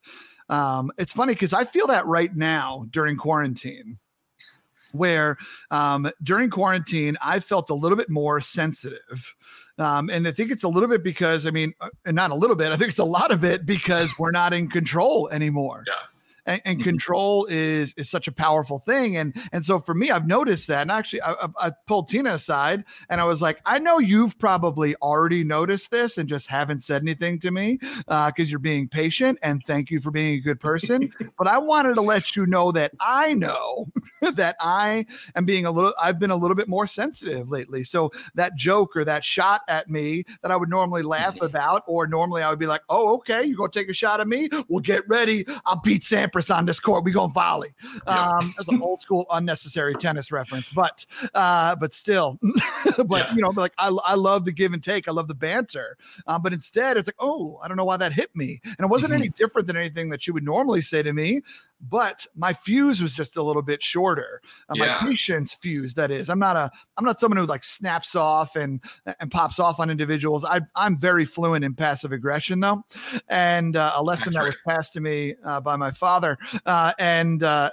Um, 0.49 0.91
it's 0.99 1.13
funny 1.13 1.35
because 1.35 1.53
I 1.53 1.65
feel 1.65 1.87
that 1.87 2.05
right 2.07 2.35
now 2.35 2.87
during 2.91 3.17
quarantine 3.17 3.99
where 4.93 5.37
um, 5.71 6.09
during 6.23 6.51
quarantine 6.51 7.17
I 7.23 7.41
felt 7.41 7.71
a 7.71 7.75
little 7.75 7.97
bit 7.97 8.11
more 8.11 8.41
sensitive. 8.41 9.35
Um, 9.79 10.09
and 10.09 10.29
I 10.29 10.31
think 10.31 10.53
it's 10.53 10.63
a 10.63 10.69
little 10.69 10.89
bit 10.89 11.03
because 11.03 11.47
I 11.47 11.51
mean, 11.51 11.75
uh, 11.81 11.89
and 12.05 12.15
not 12.15 12.31
a 12.31 12.35
little 12.35 12.55
bit. 12.57 12.71
I 12.71 12.77
think 12.77 12.91
it's 12.91 12.99
a 12.99 13.05
lot 13.05 13.31
of 13.31 13.45
it 13.45 13.67
because 13.67 14.13
we're 14.19 14.31
not 14.31 14.53
in 14.53 14.69
control 14.69 15.29
anymore. 15.31 15.85
Yeah 15.87 15.95
and, 16.47 16.61
and 16.65 16.79
mm-hmm. 16.79 16.89
control 16.89 17.47
is 17.49 17.95
is 17.97 18.11
such 18.11 18.29
a 18.29 18.33
powerful 18.33 18.79
thing. 18.79 19.17
And 19.17 19.35
and 19.53 19.65
so 19.65 19.79
for 19.79 19.95
me, 19.95 20.11
I've 20.11 20.27
noticed 20.27 20.69
that. 20.69 20.83
And 20.83 20.91
actually, 20.91 21.23
I, 21.23 21.35
I, 21.61 21.71
pulled 21.87 22.09
Tina 22.09 22.35
aside 22.35 22.85
and 23.09 23.21
I 23.21 23.25
was 23.25 23.43
like, 23.43 23.61
I 23.67 23.79
know 23.79 23.99
you've 23.99 24.39
probably 24.39 24.95
already 24.97 25.45
noticed 25.45 25.91
this 25.91 26.19
and 26.19 26.29
just 26.29 26.47
haven't 26.47 26.83
said 26.83 27.03
anything 27.03 27.39
to 27.41 27.51
me 27.51 27.79
because 27.79 28.07
uh, 28.09 28.33
you're 28.45 28.59
being 28.59 28.89
patient. 28.89 29.39
And 29.43 29.63
thank 29.65 29.91
you 29.91 30.01
for 30.01 30.11
being 30.11 30.35
a 30.35 30.41
good 30.41 30.61
person. 30.61 31.13
but 31.39 31.47
I 31.47 31.59
wanted 31.59 31.95
to 31.95 32.03
let 32.03 32.37
you 32.37 32.47
know 32.47 32.73
that 32.73 32.93
I 33.01 33.35
know 33.35 33.89
that 34.35 34.57
I 34.61 35.07
am 35.35 35.45
being 35.45 35.67
a 35.67 35.71
little. 35.71 35.93
I've 36.01 36.19
been 36.19 36.31
a 36.31 36.37
little 36.37 36.57
bit 36.57 36.69
more 36.69 36.87
sensitive 36.87 37.51
lately. 37.51 37.85
So 37.85 38.13
that 38.35 38.55
joke 38.55 38.97
or 38.97 39.05
that 39.05 39.25
shot 39.25 39.63
at 39.69 39.91
me 39.91 40.25
that 40.43 40.51
I 40.51 40.57
would 40.57 40.71
normally 40.71 41.03
laugh 41.03 41.37
about, 41.41 41.83
or 41.87 42.07
normally 42.07 42.43
I 42.43 42.51
would 42.51 42.59
be 42.59 42.67
like, 42.67 42.83
oh, 42.89 43.15
okay, 43.17 43.45
you're 43.45 43.57
gonna 43.57 43.71
take 43.71 43.89
a 43.89 43.95
shot 43.95 44.21
at 44.21 44.29
me? 44.29 44.49
Well, 44.69 44.81
get 44.81 45.07
ready. 45.09 45.47
I'll 45.67 45.81
beat 45.81 46.05
Sam 46.05 46.31
On 46.51 46.66
this 46.66 46.81
court. 46.81 47.05
We 47.05 47.12
going 47.12 47.33
volley. 47.33 47.75
Um, 48.07 48.55
that's 48.57 48.68
an 48.68 48.83
old 48.83 49.01
school 49.01 49.25
unnecessary 49.31 49.94
tennis 49.94 50.33
reference, 50.33 50.68
but 50.70 51.07
uh, 51.33 51.77
but 51.77 51.94
still, 51.94 52.38
but 53.07 53.29
yeah. 53.29 53.35
you 53.35 53.40
know, 53.40 53.51
like 53.51 53.73
I, 53.79 53.97
I 54.05 54.14
love 54.14 54.44
the 54.44 54.53
give 54.53 54.73
and 54.73 54.83
take. 54.83 55.09
I 55.09 55.12
love 55.12 55.29
the 55.29 55.35
banter. 55.35 55.97
Um, 56.27 56.42
but 56.42 56.53
instead, 56.53 56.97
it's 56.97 57.07
like, 57.07 57.16
oh, 57.20 57.61
I 57.62 57.68
don't 57.68 57.77
know 57.77 57.85
why 57.85 57.97
that 57.99 58.12
hit 58.12 58.35
me, 58.35 58.61
and 58.64 58.81
it 58.81 58.88
wasn't 58.88 59.12
mm-hmm. 59.12 59.23
any 59.23 59.29
different 59.31 59.68
than 59.68 59.77
anything 59.77 60.09
that 60.11 60.23
she 60.23 60.33
would 60.33 60.44
normally 60.44 60.83
say 60.83 61.03
to 61.03 61.12
me 61.12 61.42
but 61.88 62.27
my 62.35 62.53
fuse 62.53 63.03
was 63.03 63.14
just 63.14 63.37
a 63.37 63.42
little 63.42 63.62
bit 63.62 63.83
shorter. 63.83 64.40
Uh, 64.68 64.75
yeah. 64.77 64.87
My 65.03 65.09
patience 65.09 65.55
fuse, 65.55 65.94
that 65.94 66.11
is. 66.11 66.31
I'm 66.31 66.38
not 66.38 66.57
a 66.57 66.70
I'm 66.97 67.05
not 67.05 67.20
someone 67.20 67.38
who 67.38 67.47
like 67.47 67.64
snaps 67.64 68.14
off 68.14 68.57
and 68.57 68.81
and 69.20 69.31
pops 69.31 69.59
off 69.59 69.81
on 69.81 69.90
individuals. 69.90 70.44
I 70.44 70.61
I'm 70.75 70.99
very 70.99 71.25
fluent 71.25 71.64
in 71.64 71.75
passive 71.75 72.12
aggression 72.12 72.61
though, 72.61 72.85
and 73.29 73.77
uh, 73.77 73.92
a 73.97 74.03
lesson 74.03 74.33
that's 74.33 74.37
that 74.37 74.40
right. 74.40 74.47
was 74.66 74.77
passed 74.77 74.92
to 74.94 75.01
me 75.01 75.35
uh, 75.44 75.61
by 75.61 75.77
my 75.77 75.90
father, 75.90 76.24
uh, 76.67 76.93
and 76.99 77.43
uh, 77.43 77.71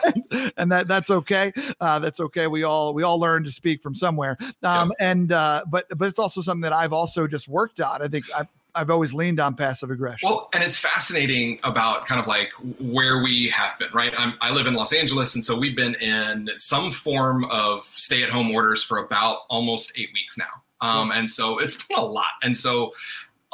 and 0.56 0.70
that 0.70 0.86
that's 0.88 1.10
okay. 1.10 1.52
Uh, 1.80 1.98
that's 1.98 2.20
okay. 2.20 2.46
We 2.46 2.62
all 2.62 2.94
we 2.94 3.02
all 3.02 3.18
learn 3.18 3.44
to 3.44 3.52
speak 3.52 3.82
from 3.82 3.94
somewhere. 3.94 4.36
Um, 4.62 4.92
yeah. 4.98 5.10
and 5.10 5.28
but 5.28 5.86
but 5.96 6.08
it's 6.08 6.18
also 6.18 6.40
something 6.40 6.62
that 6.62 6.72
I've 6.72 6.92
also 6.92 7.26
just 7.26 7.48
worked 7.48 7.80
on. 7.80 8.02
I 8.02 8.08
think 8.08 8.24
I 8.34 8.46
I've 8.74 8.90
always 8.90 9.14
leaned 9.14 9.38
on 9.38 9.54
passive 9.54 9.90
aggression. 9.90 10.28
Well, 10.28 10.48
and 10.52 10.62
it's 10.62 10.78
fascinating 10.78 11.60
about 11.62 12.06
kind 12.06 12.20
of 12.20 12.26
like 12.26 12.52
where 12.80 13.22
we 13.22 13.48
have 13.48 13.78
been, 13.78 13.88
right? 13.92 14.12
I'm, 14.18 14.34
i 14.40 14.52
live 14.52 14.66
in 14.66 14.74
Los 14.74 14.92
Angeles, 14.92 15.34
and 15.34 15.44
so 15.44 15.56
we've 15.56 15.76
been 15.76 15.94
in 15.96 16.50
some 16.56 16.90
form 16.90 17.44
of 17.46 17.84
stay-at-home 17.84 18.50
orders 18.50 18.82
for 18.82 18.98
about 18.98 19.40
almost 19.48 19.92
eight 19.96 20.10
weeks 20.12 20.36
now, 20.36 20.44
um, 20.80 21.12
and 21.12 21.30
so 21.30 21.58
it's 21.58 21.82
been 21.84 21.98
a 21.98 22.04
lot. 22.04 22.26
And 22.42 22.56
so 22.56 22.92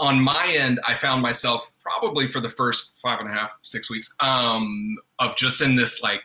on 0.00 0.18
my 0.18 0.46
end, 0.56 0.80
I 0.88 0.94
found 0.94 1.20
myself 1.20 1.70
probably 1.82 2.26
for 2.26 2.40
the 2.40 2.48
first 2.48 2.92
five 3.02 3.20
and 3.20 3.28
a 3.28 3.32
half, 3.32 3.56
six 3.62 3.90
weeks 3.90 4.12
um, 4.20 4.96
of 5.18 5.36
just 5.36 5.60
in 5.60 5.74
this 5.74 6.02
like 6.02 6.22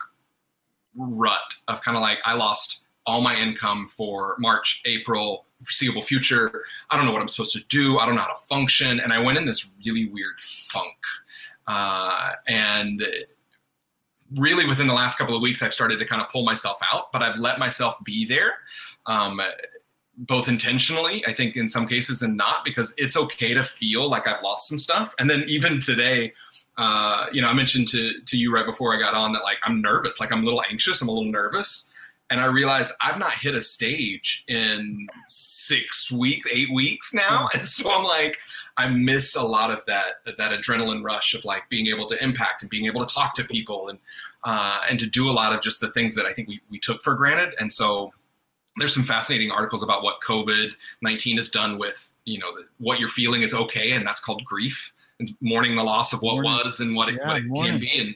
rut 0.96 1.54
of 1.68 1.82
kind 1.82 1.98
of 1.98 2.02
like 2.02 2.20
I 2.24 2.36
lost 2.36 2.84
all 3.06 3.22
my 3.22 3.36
income 3.36 3.88
for 3.88 4.38
March, 4.40 4.82
April, 4.86 5.46
foreseeable 5.62 6.02
future. 6.02 6.64
I 6.90 6.96
don't 6.96 7.06
know 7.06 7.12
what 7.12 7.22
I'm 7.22 7.28
supposed 7.28 7.54
to 7.54 7.64
do. 7.68 8.00
I 8.00 8.06
don't 8.06 8.16
know 8.16 8.22
how 8.22 8.34
to 8.34 8.48
function. 8.48 9.02
And 9.02 9.12
I 9.12 9.20
went 9.20 9.38
in 9.38 9.46
this 9.46 9.70
really 9.86 10.08
weird 10.08 10.40
funk. 10.40 10.96
Uh, 11.68 12.32
and 12.48 13.06
really 14.38 14.66
within 14.66 14.88
the 14.88 14.94
last 14.94 15.18
couple 15.18 15.36
of 15.36 15.42
weeks, 15.42 15.62
I've 15.62 15.74
started 15.74 16.00
to 16.00 16.06
kind 16.06 16.22
of 16.22 16.30
pull 16.30 16.46
myself 16.46 16.80
out, 16.94 17.12
but 17.12 17.22
I've 17.22 17.38
let 17.40 17.60
myself 17.60 17.98
be 18.06 18.26
there. 18.26 18.54
Um, 19.06 19.42
both 20.18 20.48
intentionally, 20.48 21.24
I 21.28 21.34
think 21.34 21.56
in 21.56 21.68
some 21.68 21.88
cases, 21.88 22.22
and 22.22 22.38
not 22.38 22.64
because 22.64 22.94
it's 22.98 23.18
okay 23.18 23.54
to 23.54 23.64
feel 23.64 24.10
like 24.10 24.28
I've 24.28 24.42
lost 24.44 24.68
some 24.68 24.80
stuff. 24.80 25.14
And 25.20 25.30
then 25.30 25.44
even 25.48 25.80
today, 25.80 26.34
uh, 26.78 27.28
you 27.32 27.42
know, 27.42 27.48
I 27.48 27.54
mentioned 27.54 27.88
to 27.90 28.22
to 28.26 28.38
you 28.38 28.54
right 28.54 28.66
before 28.66 28.96
I 28.96 29.00
got 29.00 29.14
on 29.14 29.34
that 29.34 29.44
like 29.44 29.60
I'm 29.64 29.82
nervous, 29.82 30.20
like 30.20 30.32
I'm 30.32 30.42
a 30.42 30.46
little 30.46 30.64
anxious, 30.70 31.02
I'm 31.02 31.10
a 31.10 31.12
little 31.12 31.32
nervous. 31.32 31.92
And 32.32 32.42
I 32.42 32.46
realized 32.46 32.92
I've 33.02 33.20
not 33.20 33.34
hit 33.34 33.54
a 33.54 33.62
stage 33.62 34.44
in 34.48 35.06
six 35.28 36.12
weeks, 36.12 36.50
eight 36.52 36.72
weeks 36.74 37.14
now, 37.14 37.48
and 37.54 37.66
so 37.66 37.90
I'm 37.92 38.04
like, 38.04 38.40
I 38.78 38.88
miss 38.88 39.36
a 39.36 39.44
lot 39.44 39.70
of 39.70 39.86
that 39.86 40.26
that 40.26 40.38
adrenaline 40.38 41.04
rush 41.04 41.34
of 41.34 41.46
like 41.46 41.70
being 41.70 41.88
able 41.88 42.08
to 42.08 42.24
impact 42.24 42.62
and 42.62 42.70
being 42.70 42.86
able 42.88 43.06
to 43.06 43.14
talk 43.14 43.36
to 43.36 43.44
people 43.44 43.90
and 43.90 44.00
uh, 44.44 44.82
and 44.90 45.00
to 45.00 45.06
do 45.06 45.30
a 45.30 45.32
lot 45.32 45.54
of 45.54 45.62
just 45.62 45.82
the 45.82 45.92
things 45.92 46.16
that 46.16 46.26
I 46.26 46.34
think 46.34 46.48
we 46.48 46.62
we 46.70 46.80
took 46.80 47.02
for 47.04 47.14
granted, 47.14 47.54
and 47.60 47.72
so 47.72 48.12
there's 48.78 48.94
some 48.94 49.04
fascinating 49.04 49.52
articles 49.52 49.84
about 49.84 50.04
what 50.04 50.22
COVID 50.22 50.72
19 51.02 51.38
has 51.38 51.50
done 51.50 51.78
with 51.78 52.12
you 52.26 52.40
know 52.40 52.48
what 52.80 53.00
you're 53.00 53.10
feeling 53.10 53.42
is 53.42 53.54
okay, 53.54 53.92
and 53.92 54.06
that's 54.06 54.20
called 54.20 54.44
grief 54.44 54.94
and 55.20 55.34
mourning 55.40 55.76
the 55.76 55.84
loss 55.84 56.12
of 56.12 56.22
what 56.22 56.44
was 56.44 56.82
and 56.82 56.96
what 56.96 57.08
it, 57.10 57.16
yeah, 57.16 57.28
what 57.28 57.38
it 57.38 57.48
can 57.72 57.80
be, 57.80 58.00
and 58.00 58.16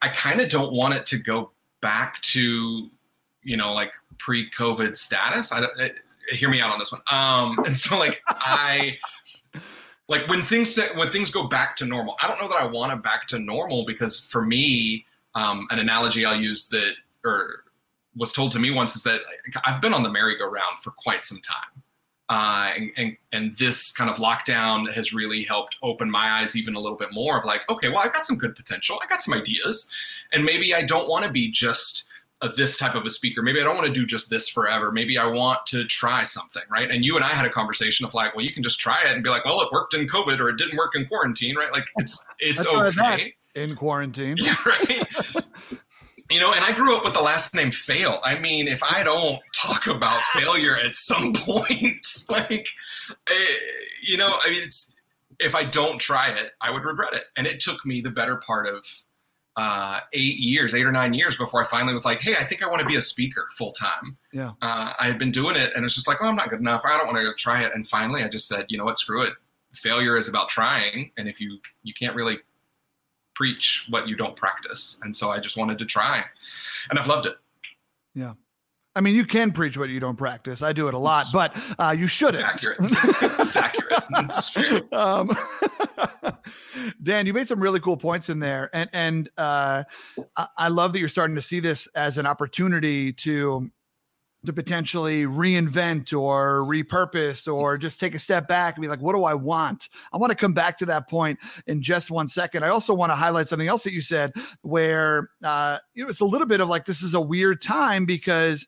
I 0.00 0.08
kind 0.08 0.40
of 0.40 0.48
don't 0.50 0.72
want 0.72 0.94
it 0.94 1.06
to 1.06 1.18
go 1.18 1.50
back 1.80 2.20
to 2.22 2.90
you 3.42 3.56
know, 3.56 3.72
like 3.72 3.92
pre-COVID 4.18 4.96
status. 4.96 5.52
I 5.52 5.60
don't 5.60 5.80
it, 5.80 5.96
hear 6.30 6.48
me 6.48 6.60
out 6.60 6.70
on 6.70 6.78
this 6.78 6.92
one. 6.92 7.02
Um, 7.10 7.58
and 7.66 7.76
so 7.76 7.98
like 7.98 8.22
I 8.28 8.98
like 10.08 10.28
when 10.28 10.42
things 10.42 10.78
when 10.94 11.10
things 11.10 11.30
go 11.30 11.48
back 11.48 11.76
to 11.76 11.84
normal. 11.84 12.16
I 12.22 12.28
don't 12.28 12.40
know 12.40 12.48
that 12.48 12.56
I 12.56 12.66
want 12.66 12.92
it 12.92 13.02
back 13.02 13.26
to 13.28 13.38
normal 13.38 13.84
because 13.84 14.18
for 14.18 14.44
me, 14.44 15.06
um, 15.34 15.66
an 15.70 15.78
analogy 15.78 16.24
I'll 16.24 16.40
use 16.40 16.68
that 16.68 16.94
or 17.24 17.64
was 18.16 18.32
told 18.32 18.50
to 18.52 18.58
me 18.58 18.70
once 18.70 18.96
is 18.96 19.02
that 19.04 19.20
I've 19.64 19.80
been 19.80 19.94
on 19.94 20.02
the 20.02 20.10
merry-go-round 20.10 20.80
for 20.82 20.90
quite 20.90 21.24
some 21.24 21.40
time. 21.40 21.82
Uh, 22.28 22.70
and, 22.76 22.90
and, 22.96 23.16
and 23.32 23.58
this 23.58 23.92
kind 23.92 24.08
of 24.08 24.16
lockdown 24.16 24.90
has 24.90 25.12
really 25.12 25.42
helped 25.42 25.76
open 25.82 26.10
my 26.10 26.30
eyes 26.30 26.56
even 26.56 26.74
a 26.74 26.80
little 26.80 26.96
bit 26.96 27.12
more 27.12 27.38
of 27.38 27.44
like, 27.44 27.68
okay, 27.68 27.88
well, 27.88 27.98
I've 27.98 28.12
got 28.12 28.24
some 28.24 28.38
good 28.38 28.54
potential. 28.54 28.98
I 29.02 29.06
got 29.06 29.20
some 29.20 29.34
ideas, 29.34 29.92
and 30.32 30.44
maybe 30.44 30.74
I 30.74 30.82
don't 30.82 31.08
want 31.08 31.26
to 31.26 31.30
be 31.30 31.50
just 31.50 32.04
a, 32.40 32.48
this 32.48 32.76
type 32.76 32.94
of 32.94 33.04
a 33.04 33.10
speaker. 33.10 33.42
Maybe 33.42 33.60
I 33.60 33.64
don't 33.64 33.76
want 33.76 33.86
to 33.86 33.92
do 33.92 34.06
just 34.06 34.30
this 34.30 34.48
forever. 34.48 34.92
Maybe 34.92 35.18
I 35.18 35.26
want 35.26 35.66
to 35.66 35.84
try 35.84 36.24
something, 36.24 36.62
right? 36.70 36.90
And 36.90 37.04
you 37.04 37.16
and 37.16 37.24
I 37.24 37.28
had 37.28 37.44
a 37.44 37.50
conversation 37.50 38.06
of 38.06 38.14
like, 38.14 38.34
well, 38.34 38.44
you 38.44 38.52
can 38.52 38.62
just 38.62 38.78
try 38.78 39.02
it 39.02 39.12
and 39.12 39.22
be 39.22 39.30
like, 39.30 39.44
well, 39.44 39.60
it 39.60 39.68
worked 39.72 39.94
in 39.94 40.06
COVID 40.06 40.38
or 40.38 40.48
it 40.48 40.56
didn't 40.56 40.76
work 40.76 40.94
in 40.94 41.06
quarantine, 41.06 41.56
right? 41.56 41.72
Like 41.72 41.84
it's 41.96 42.26
it's 42.38 42.66
okay 42.74 43.34
in 43.54 43.76
quarantine, 43.76 44.36
yeah, 44.40 44.56
right. 44.64 45.04
you 46.32 46.40
know, 46.40 46.52
and 46.52 46.64
I 46.64 46.72
grew 46.72 46.96
up 46.96 47.04
with 47.04 47.14
the 47.14 47.20
last 47.20 47.54
name 47.54 47.70
Faill. 47.70 48.18
I 48.22 48.38
mean, 48.38 48.68
if 48.68 48.82
I 48.82 49.02
don't 49.02 49.40
talk 49.54 49.86
about 49.86 50.22
failure 50.32 50.76
at 50.76 50.94
some 50.94 51.32
point, 51.32 52.06
like, 52.28 52.68
eh, 53.28 53.34
you 54.02 54.16
know, 54.16 54.38
I 54.44 54.50
mean, 54.50 54.62
it's 54.62 54.96
if 55.38 55.54
I 55.54 55.64
don't 55.64 55.98
try 55.98 56.30
it, 56.30 56.52
I 56.60 56.70
would 56.70 56.84
regret 56.84 57.14
it. 57.14 57.24
And 57.36 57.46
it 57.46 57.60
took 57.60 57.84
me 57.84 58.00
the 58.00 58.10
better 58.10 58.36
part 58.36 58.68
of 58.68 58.84
uh, 59.56 60.00
eight 60.12 60.38
years, 60.38 60.74
eight 60.74 60.86
or 60.86 60.92
nine 60.92 61.12
years 61.12 61.36
before 61.36 61.62
I 61.62 61.66
finally 61.66 61.92
was 61.92 62.04
like, 62.04 62.20
hey, 62.20 62.34
I 62.38 62.44
think 62.44 62.62
I 62.62 62.68
want 62.68 62.80
to 62.80 62.86
be 62.86 62.96
a 62.96 63.02
speaker 63.02 63.48
full 63.56 63.72
time. 63.72 64.16
Yeah. 64.32 64.52
Uh, 64.62 64.92
I 64.98 65.06
had 65.06 65.18
been 65.18 65.30
doing 65.30 65.56
it 65.56 65.72
and 65.74 65.84
it's 65.84 65.94
just 65.94 66.08
like, 66.08 66.18
oh, 66.22 66.26
I'm 66.26 66.36
not 66.36 66.48
good 66.48 66.60
enough. 66.60 66.82
I 66.84 66.96
don't 66.96 67.12
want 67.12 67.18
to 67.18 67.34
try 67.34 67.62
it. 67.62 67.72
And 67.74 67.86
finally, 67.86 68.22
I 68.22 68.28
just 68.28 68.48
said, 68.48 68.66
you 68.68 68.78
know 68.78 68.84
what, 68.84 68.98
screw 68.98 69.22
it. 69.22 69.34
Failure 69.74 70.16
is 70.16 70.28
about 70.28 70.50
trying, 70.50 71.12
and 71.16 71.26
if 71.26 71.40
you 71.40 71.58
you 71.82 71.94
can't 71.94 72.14
really 72.14 72.38
preach 73.34 73.86
what 73.88 74.08
you 74.08 74.16
don't 74.16 74.36
practice, 74.36 74.98
and 75.02 75.16
so 75.16 75.30
I 75.30 75.38
just 75.38 75.56
wanted 75.56 75.78
to 75.78 75.84
try, 75.84 76.24
and 76.90 76.98
I've 76.98 77.06
loved 77.06 77.26
it. 77.26 77.36
Yeah. 78.14 78.34
I 78.94 79.00
mean, 79.00 79.14
you 79.14 79.24
can 79.24 79.52
preach 79.52 79.78
what 79.78 79.88
you 79.88 80.00
don't 80.00 80.16
practice. 80.16 80.60
I 80.60 80.74
do 80.74 80.86
it 80.86 80.92
a 80.92 80.98
lot, 80.98 81.26
but 81.32 81.56
uh, 81.78 81.94
you 81.96 82.06
shouldn't. 82.06 82.44
It's 82.44 82.52
accurate. 82.52 82.78
it's 83.40 83.56
accurate. 83.56 84.04
It's 84.36 84.48
fair. 84.50 84.82
Um, 84.92 85.34
Dan, 87.02 87.26
you 87.26 87.32
made 87.32 87.48
some 87.48 87.60
really 87.60 87.80
cool 87.80 87.96
points 87.96 88.28
in 88.28 88.38
there, 88.38 88.68
and 88.74 88.90
and 88.92 89.30
uh, 89.38 89.84
I 90.58 90.68
love 90.68 90.92
that 90.92 90.98
you're 90.98 91.08
starting 91.08 91.36
to 91.36 91.42
see 91.42 91.60
this 91.60 91.86
as 91.94 92.18
an 92.18 92.26
opportunity 92.26 93.12
to 93.14 93.70
to 94.44 94.52
potentially 94.52 95.24
reinvent 95.24 96.18
or 96.18 96.62
repurpose 96.62 97.52
or 97.52 97.78
just 97.78 98.00
take 98.00 98.14
a 98.14 98.18
step 98.18 98.48
back 98.48 98.76
and 98.76 98.82
be 98.82 98.88
like, 98.88 99.00
what 99.00 99.14
do 99.14 99.24
I 99.24 99.34
want? 99.34 99.88
I 100.12 100.16
want 100.16 100.30
to 100.30 100.36
come 100.36 100.52
back 100.52 100.78
to 100.78 100.86
that 100.86 101.08
point 101.08 101.38
in 101.66 101.82
just 101.82 102.10
one 102.10 102.28
second. 102.28 102.64
I 102.64 102.68
also 102.68 102.94
want 102.94 103.10
to 103.10 103.16
highlight 103.16 103.48
something 103.48 103.68
else 103.68 103.84
that 103.84 103.92
you 103.92 104.02
said 104.02 104.32
where 104.62 105.30
uh, 105.44 105.78
it 105.94 106.06
was 106.06 106.20
a 106.20 106.24
little 106.24 106.46
bit 106.46 106.60
of 106.60 106.68
like, 106.68 106.86
this 106.86 107.02
is 107.02 107.14
a 107.14 107.20
weird 107.20 107.62
time 107.62 108.04
because 108.04 108.66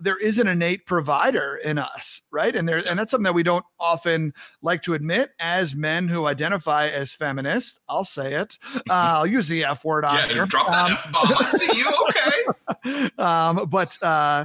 there 0.00 0.16
is 0.16 0.38
an 0.38 0.46
innate 0.46 0.86
provider 0.86 1.58
in 1.64 1.78
us, 1.78 2.22
right? 2.30 2.54
And 2.54 2.68
there, 2.68 2.78
and 2.78 2.98
that's 2.98 3.10
something 3.10 3.24
that 3.24 3.34
we 3.34 3.42
don't 3.42 3.64
often 3.80 4.32
like 4.62 4.82
to 4.84 4.94
admit 4.94 5.30
as 5.40 5.74
men 5.74 6.06
who 6.06 6.26
identify 6.26 6.88
as 6.88 7.12
feminist. 7.12 7.80
I'll 7.88 8.04
say 8.04 8.34
it. 8.34 8.58
Uh, 8.76 8.80
I'll 8.90 9.26
use 9.26 9.48
the 9.48 9.64
F 9.64 9.84
word 9.84 10.04
on 10.04 10.14
yeah, 10.14 10.26
here. 10.28 10.46
Drop 10.46 10.68
that 10.68 10.90
um, 10.90 10.92
F 10.92 11.12
bomb. 11.12 11.34
I 11.36 11.44
see 11.44 11.76
you. 11.76 11.92
Okay. 12.10 12.57
um, 13.18 13.66
but 13.68 13.98
uh, 14.02 14.44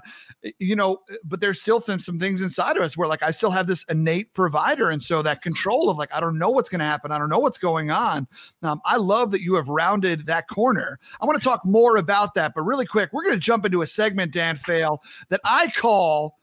you 0.59 0.75
know, 0.75 0.99
but 1.23 1.41
there's 1.41 1.61
still 1.61 1.81
some, 1.81 1.99
some 1.99 2.19
things 2.19 2.41
inside 2.41 2.77
of 2.77 2.83
us 2.83 2.97
where 2.97 3.07
like 3.07 3.23
I 3.23 3.31
still 3.31 3.51
have 3.51 3.67
this 3.67 3.83
innate 3.89 4.33
provider. 4.33 4.89
And 4.89 5.01
so 5.01 5.21
that 5.21 5.41
control 5.41 5.89
of 5.89 5.97
like, 5.97 6.13
I 6.13 6.19
don't 6.19 6.37
know 6.37 6.49
what's 6.49 6.69
going 6.69 6.79
to 6.79 6.85
happen. 6.85 7.11
I 7.11 7.17
don't 7.17 7.29
know 7.29 7.39
what's 7.39 7.57
going 7.57 7.91
on. 7.91 8.27
Um, 8.61 8.81
I 8.85 8.97
love 8.97 9.31
that 9.31 9.41
you 9.41 9.55
have 9.55 9.69
rounded 9.69 10.25
that 10.27 10.47
corner. 10.47 10.99
I 11.21 11.25
want 11.25 11.41
to 11.41 11.43
talk 11.43 11.65
more 11.65 11.97
about 11.97 12.33
that, 12.35 12.53
but 12.55 12.63
really 12.63 12.85
quick, 12.85 13.11
we're 13.13 13.23
going 13.23 13.35
to 13.35 13.39
jump 13.39 13.65
into 13.65 13.81
a 13.81 13.87
segment, 13.87 14.31
Dan 14.33 14.57
Faill, 14.57 14.99
that 15.29 15.41
I 15.43 15.69
call 15.71 16.37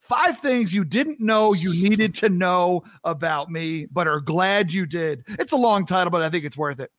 five 0.00 0.38
things 0.38 0.74
you 0.74 0.84
didn't 0.84 1.20
know 1.20 1.52
you 1.52 1.72
needed 1.88 2.14
to 2.16 2.28
know 2.28 2.82
about 3.04 3.50
me, 3.50 3.86
but 3.90 4.06
are 4.08 4.20
glad 4.20 4.72
you 4.72 4.86
did. 4.86 5.24
It's 5.38 5.52
a 5.52 5.56
long 5.56 5.86
title, 5.86 6.10
but 6.10 6.22
I 6.22 6.30
think 6.30 6.44
it's 6.44 6.56
worth 6.56 6.80
it. 6.80 6.90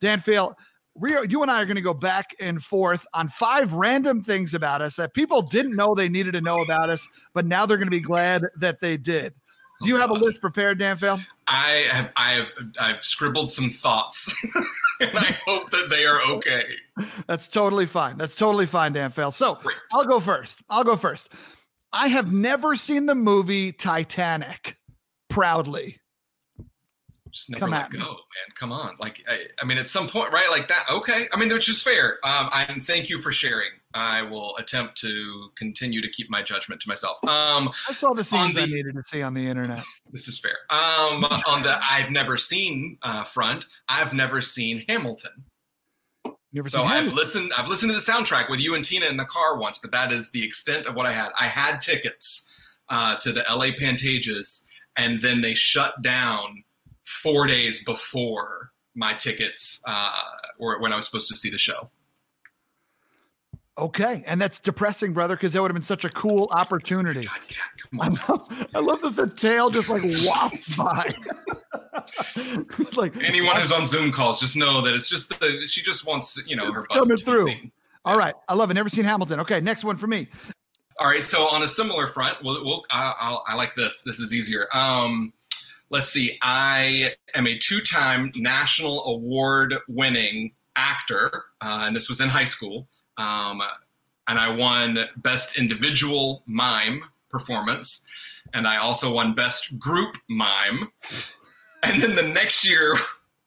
Dan 0.00 0.20
Faill, 0.20 0.54
are, 1.02 1.24
you 1.24 1.42
and 1.42 1.50
I 1.50 1.62
are 1.62 1.66
going 1.66 1.76
to 1.76 1.82
go 1.82 1.94
back 1.94 2.34
and 2.40 2.62
forth 2.62 3.06
on 3.14 3.28
five 3.28 3.72
random 3.72 4.22
things 4.22 4.54
about 4.54 4.82
us 4.82 4.96
that 4.96 5.14
people 5.14 5.42
didn't 5.42 5.76
know 5.76 5.94
they 5.94 6.08
needed 6.08 6.32
to 6.32 6.40
know 6.40 6.62
about 6.62 6.90
us, 6.90 7.06
but 7.34 7.46
now 7.46 7.66
they're 7.66 7.76
going 7.76 7.86
to 7.86 7.90
be 7.90 8.00
glad 8.00 8.44
that 8.58 8.80
they 8.80 8.96
did. 8.96 9.34
Do 9.82 9.88
you 9.88 9.96
have 9.96 10.10
a 10.10 10.14
list 10.14 10.40
prepared, 10.40 10.78
Dan 10.78 10.96
Faill? 10.96 11.22
I 11.48 11.86
have, 11.90 12.12
I 12.16 12.30
have, 12.32 12.48
I've 12.80 13.04
scribbled 13.04 13.50
some 13.50 13.70
thoughts, 13.70 14.34
and 15.00 15.10
I 15.14 15.36
hope 15.46 15.70
that 15.70 15.88
they 15.90 16.06
are 16.06 16.20
okay. 16.36 16.62
That's 17.26 17.46
totally 17.46 17.86
fine. 17.86 18.16
That's 18.16 18.34
totally 18.34 18.66
fine, 18.66 18.94
Dan 18.94 19.12
Faill. 19.12 19.32
So 19.32 19.56
Great. 19.56 19.76
I'll 19.92 20.06
go 20.06 20.18
first. 20.18 20.58
I'll 20.70 20.84
go 20.84 20.96
first. 20.96 21.28
I 21.92 22.08
have 22.08 22.32
never 22.32 22.74
seen 22.74 23.06
the 23.06 23.14
movie 23.14 23.72
Titanic. 23.72 24.78
Proudly. 25.28 25.98
Just 27.36 27.50
never 27.50 27.60
Come 27.60 27.70
let 27.70 27.90
go, 27.90 27.98
me. 27.98 28.04
man. 28.04 28.54
Come 28.54 28.72
on. 28.72 28.96
Like, 28.98 29.22
I, 29.28 29.40
I, 29.62 29.66
mean, 29.66 29.78
at 29.78 29.88
some 29.88 30.08
point, 30.08 30.32
right? 30.32 30.50
Like 30.50 30.68
that. 30.68 30.86
Okay. 30.90 31.28
I 31.32 31.38
mean, 31.38 31.52
which 31.52 31.68
is 31.68 31.82
fair. 31.82 32.18
Um, 32.24 32.48
and 32.52 32.84
thank 32.86 33.08
you 33.08 33.18
for 33.20 33.30
sharing. 33.30 33.70
I 33.94 34.22
will 34.22 34.56
attempt 34.56 34.96
to 34.98 35.50
continue 35.56 36.00
to 36.00 36.08
keep 36.08 36.30
my 36.30 36.42
judgment 36.42 36.80
to 36.82 36.88
myself. 36.88 37.18
Um, 37.24 37.70
I 37.88 37.92
saw 37.92 38.12
the 38.12 38.24
scenes 38.24 38.54
the, 38.54 38.62
I 38.62 38.66
needed 38.66 38.94
to 38.94 39.02
see 39.06 39.22
on 39.22 39.34
the 39.34 39.46
internet. 39.46 39.82
This 40.12 40.28
is 40.28 40.38
fair. 40.38 40.56
Um, 40.70 41.24
on 41.46 41.62
the 41.62 41.78
I've 41.82 42.10
never 42.10 42.36
seen 42.36 42.96
uh, 43.02 43.24
front, 43.24 43.66
I've 43.88 44.14
never 44.14 44.40
seen 44.40 44.84
Hamilton. 44.88 45.44
Never 46.52 46.68
so 46.70 46.84
I've 46.84 47.12
listened. 47.12 47.52
I've 47.58 47.68
listened 47.68 47.90
to 47.90 47.96
the 47.96 48.12
soundtrack 48.12 48.48
with 48.48 48.60
you 48.60 48.76
and 48.76 48.84
Tina 48.84 49.06
in 49.06 49.16
the 49.16 49.26
car 49.26 49.58
once, 49.58 49.78
but 49.78 49.90
that 49.90 50.12
is 50.12 50.30
the 50.30 50.42
extent 50.42 50.86
of 50.86 50.94
what 50.94 51.04
I 51.04 51.12
had. 51.12 51.30
I 51.38 51.44
had 51.44 51.80
tickets 51.80 52.48
uh, 52.88 53.16
to 53.16 53.32
the 53.32 53.44
LA 53.50 53.66
Pantages, 53.78 54.64
and 54.96 55.20
then 55.20 55.42
they 55.42 55.54
shut 55.54 56.00
down 56.02 56.64
four 57.06 57.46
days 57.46 57.84
before 57.84 58.72
my 58.94 59.14
tickets 59.14 59.80
uh, 59.86 60.10
or 60.58 60.80
when 60.80 60.92
I 60.92 60.96
was 60.96 61.06
supposed 61.06 61.30
to 61.30 61.36
see 61.36 61.50
the 61.50 61.58
show. 61.58 61.90
Okay, 63.78 64.24
and 64.26 64.40
that's 64.40 64.58
depressing, 64.58 65.12
brother, 65.12 65.36
because 65.36 65.52
that 65.52 65.60
would 65.60 65.70
have 65.70 65.74
been 65.74 65.82
such 65.82 66.06
a 66.06 66.08
cool 66.08 66.48
opportunity. 66.50 67.26
God, 67.26 67.38
yeah, 67.50 67.56
come 67.90 68.00
on. 68.00 68.18
I 68.18 68.32
love, 68.32 68.68
I 68.74 68.78
love 68.78 69.02
that 69.02 69.16
the 69.16 69.36
tail 69.36 69.68
just 69.68 69.90
like 69.90 70.02
wafts 70.24 70.74
by. 70.74 71.14
like 72.96 73.14
anyone 73.22 73.60
who's 73.60 73.72
on 73.72 73.84
Zoom 73.84 74.12
calls, 74.12 74.40
just 74.40 74.56
know 74.56 74.80
that 74.80 74.94
it's 74.94 75.10
just 75.10 75.28
the 75.28 75.66
she 75.66 75.82
just 75.82 76.06
wants 76.06 76.40
you 76.46 76.56
know 76.56 76.72
her 76.72 76.84
coming 76.84 77.18
through. 77.18 77.52
All 78.06 78.16
right, 78.16 78.34
I 78.48 78.54
love 78.54 78.70
it. 78.70 78.74
Never 78.74 78.88
seen 78.88 79.04
Hamilton. 79.04 79.40
Okay, 79.40 79.60
next 79.60 79.84
one 79.84 79.98
for 79.98 80.06
me. 80.06 80.28
All 80.98 81.08
right, 81.08 81.26
so 81.26 81.46
on 81.46 81.62
a 81.62 81.68
similar 81.68 82.08
front, 82.08 82.42
we'll, 82.42 82.64
we'll 82.64 82.82
I, 82.90 83.38
I 83.46 83.54
like 83.56 83.74
this. 83.74 84.00
This 84.00 84.20
is 84.20 84.32
easier. 84.32 84.68
Um, 84.72 85.34
let's 85.90 86.10
see. 86.10 86.38
I 86.42 87.12
am 87.34 87.46
a 87.46 87.58
two-time 87.58 88.32
national 88.34 89.04
award-winning 89.04 90.52
actor, 90.76 91.44
uh, 91.60 91.84
and 91.86 91.94
this 91.94 92.08
was 92.08 92.20
in 92.20 92.28
high 92.28 92.44
school. 92.44 92.88
Um, 93.18 93.62
and 94.28 94.38
I 94.38 94.50
won 94.50 94.98
Best 95.18 95.56
Individual 95.56 96.42
Mime 96.46 97.02
Performance, 97.30 98.04
and 98.54 98.66
I 98.66 98.78
also 98.78 99.12
won 99.12 99.34
Best 99.34 99.78
Group 99.78 100.16
Mime. 100.28 100.90
And 101.82 102.02
then 102.02 102.16
the 102.16 102.22
next 102.22 102.66
year, 102.66 102.96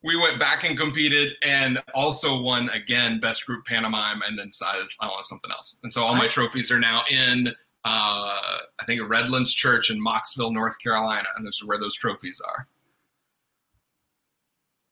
we 0.01 0.15
went 0.15 0.39
back 0.39 0.63
and 0.63 0.77
competed 0.77 1.33
and 1.43 1.81
also 1.93 2.39
won 2.39 2.69
again 2.69 3.19
Best 3.19 3.45
Group 3.45 3.65
Pantomime, 3.65 4.21
and 4.25 4.39
then 4.39 4.47
decided 4.47 4.85
I 5.01 5.07
want 5.07 5.25
something 5.25 5.51
else. 5.51 5.75
And 5.83 5.91
so 5.91 6.03
all 6.03 6.15
my 6.15 6.27
trophies 6.27 6.71
are 6.71 6.79
now 6.79 7.03
in, 7.11 7.53
uh, 7.85 8.59
I 8.79 8.85
think, 8.85 9.01
Redlands 9.09 9.53
Church 9.53 9.89
in 9.89 10.03
Mocksville, 10.03 10.53
North 10.53 10.77
Carolina, 10.79 11.27
and 11.37 11.45
this 11.45 11.55
is 11.55 11.65
where 11.65 11.77
those 11.77 11.95
trophies 11.95 12.41
are. 12.45 12.67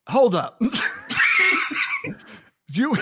Hold 0.07 0.35
up. 0.35 0.61
you 2.71 2.95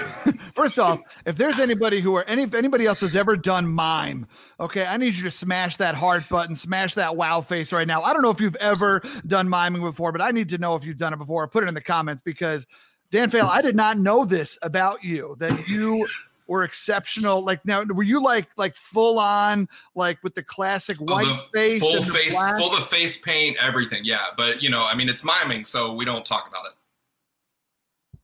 first 0.56 0.80
off, 0.80 1.00
if 1.26 1.38
there's 1.38 1.60
anybody 1.60 2.00
who 2.00 2.16
are 2.16 2.24
any 2.24 2.44
if 2.44 2.54
anybody 2.54 2.86
else 2.86 3.02
has 3.02 3.16
ever 3.16 3.36
done 3.36 3.68
mime, 3.68 4.26
okay, 4.60 4.86
I 4.86 4.98
need 4.98 5.16
you 5.16 5.24
to 5.24 5.32
smash 5.32 5.78
that 5.78 5.96
heart 5.96 6.24
button, 6.30 6.56
smash 6.56 6.96
that 6.96 7.16
wow 7.16 7.42
face 7.42 7.72
right 7.72 7.88
now. 7.88 8.02
I 8.02 8.14
don't 8.14 8.22
know 8.22 8.32
if 8.32 8.42
you've 8.42 8.56
ever 8.56 9.02
done 9.28 9.48
miming 9.48 9.82
before, 9.82 10.12
but 10.12 10.22
I 10.22 10.32
need 10.32 10.50
to 10.50 10.58
know 10.58 10.76
if 10.76 10.86
you've 10.86 10.98
done 10.98 11.14
it 11.14 11.18
before. 11.18 11.48
Put 11.48 11.64
it 11.64 11.68
in 11.68 11.76
the 11.76 11.82
comments 11.82 12.22
because 12.24 12.66
Dan 13.12 13.30
Faill, 13.30 13.48
I 13.48 13.62
did 13.62 13.76
not 13.76 13.98
know 13.98 14.26
this 14.26 14.58
about 14.62 15.04
you 15.04 15.36
that 15.40 15.68
you 15.68 16.08
were 16.48 16.64
exceptional. 16.64 17.44
Like 17.44 17.66
now, 17.66 17.84
were 17.84 18.04
you 18.04 18.24
like 18.24 18.50
like 18.58 18.76
full 18.76 19.20
on 19.20 19.68
like 19.96 20.24
with 20.24 20.36
the 20.36 20.44
classic 20.44 20.98
oh, 21.02 21.14
white 21.14 21.26
oh, 21.28 21.46
face, 21.54 21.82
full 21.82 22.04
face, 22.04 22.36
full 22.58 22.76
of 22.76 22.88
face 22.88 23.18
paint, 23.20 23.58
everything? 23.62 24.02
Yeah, 24.04 24.26
but 24.38 24.62
you 24.62 24.70
know, 24.70 24.84
I 24.84 24.96
mean, 24.96 25.10
it's 25.10 25.24
miming, 25.24 25.66
so 25.66 25.94
we 25.94 26.06
don't 26.06 26.26
talk 26.26 26.48
about 26.48 26.66
it. 26.66 28.20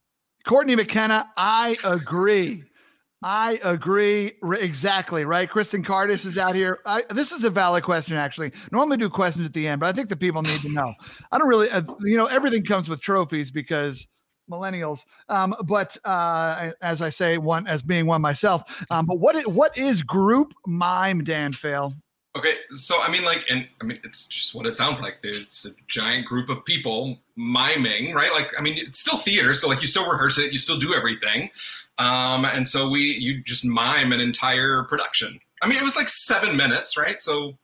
Courtney 0.45 0.75
McKenna, 0.75 1.29
I 1.37 1.77
agree. 1.83 2.63
I 3.23 3.59
agree 3.63 4.31
exactly. 4.43 5.25
Right, 5.25 5.47
Kristen 5.47 5.83
Cardis 5.83 6.25
is 6.25 6.39
out 6.39 6.55
here. 6.55 6.79
I, 6.87 7.03
this 7.11 7.31
is 7.31 7.43
a 7.43 7.51
valid 7.51 7.83
question, 7.83 8.17
actually. 8.17 8.51
Normally 8.71 8.97
do 8.97 9.09
questions 9.09 9.45
at 9.45 9.53
the 9.53 9.67
end, 9.67 9.79
but 9.79 9.87
I 9.87 9.91
think 9.91 10.09
the 10.09 10.15
people 10.15 10.41
need 10.41 10.61
to 10.61 10.69
know. 10.69 10.95
I 11.31 11.37
don't 11.37 11.47
really, 11.47 11.69
uh, 11.69 11.83
you 11.99 12.17
know, 12.17 12.25
everything 12.25 12.63
comes 12.63 12.89
with 12.89 12.99
trophies 12.99 13.51
because 13.51 14.07
millennials. 14.51 15.05
Um, 15.29 15.55
but 15.65 15.97
uh, 16.05 16.71
as 16.81 17.01
I 17.01 17.09
say, 17.09 17.37
one 17.37 17.65
as 17.67 17.81
being 17.81 18.05
one 18.05 18.21
myself. 18.21 18.85
Um, 18.91 19.05
but 19.05 19.19
what 19.19 19.35
is, 19.35 19.47
what 19.47 19.77
is 19.77 20.03
group 20.03 20.53
mime, 20.67 21.23
Dan 21.23 21.53
Faill? 21.53 21.93
Okay, 22.33 22.55
so 22.69 23.01
I 23.01 23.11
mean, 23.11 23.23
like, 23.25 23.43
and 23.51 23.67
I 23.81 23.83
mean, 23.83 23.99
it's 24.05 24.25
just 24.25 24.55
what 24.55 24.65
it 24.65 24.73
sounds 24.73 25.01
like. 25.01 25.17
It's 25.21 25.65
a 25.65 25.71
giant 25.87 26.25
group 26.25 26.47
of 26.47 26.63
people 26.63 27.19
miming, 27.35 28.13
right? 28.13 28.31
Like, 28.31 28.53
I 28.57 28.61
mean, 28.61 28.77
it's 28.77 28.99
still 28.99 29.17
theater, 29.17 29.53
so 29.53 29.67
like, 29.67 29.81
you 29.81 29.87
still 29.87 30.09
rehearse 30.09 30.37
it, 30.37 30.53
you 30.53 30.57
still 30.57 30.77
do 30.77 30.93
everything, 30.93 31.49
um, 31.97 32.45
and 32.45 32.65
so 32.65 32.89
we, 32.89 33.01
you 33.01 33.43
just 33.43 33.65
mime 33.65 34.13
an 34.13 34.21
entire 34.21 34.83
production. 34.85 35.37
I 35.61 35.67
mean, 35.67 35.77
it 35.77 35.83
was 35.83 35.97
like 35.97 36.07
seven 36.07 36.55
minutes, 36.55 36.95
right? 36.95 37.21
So 37.21 37.57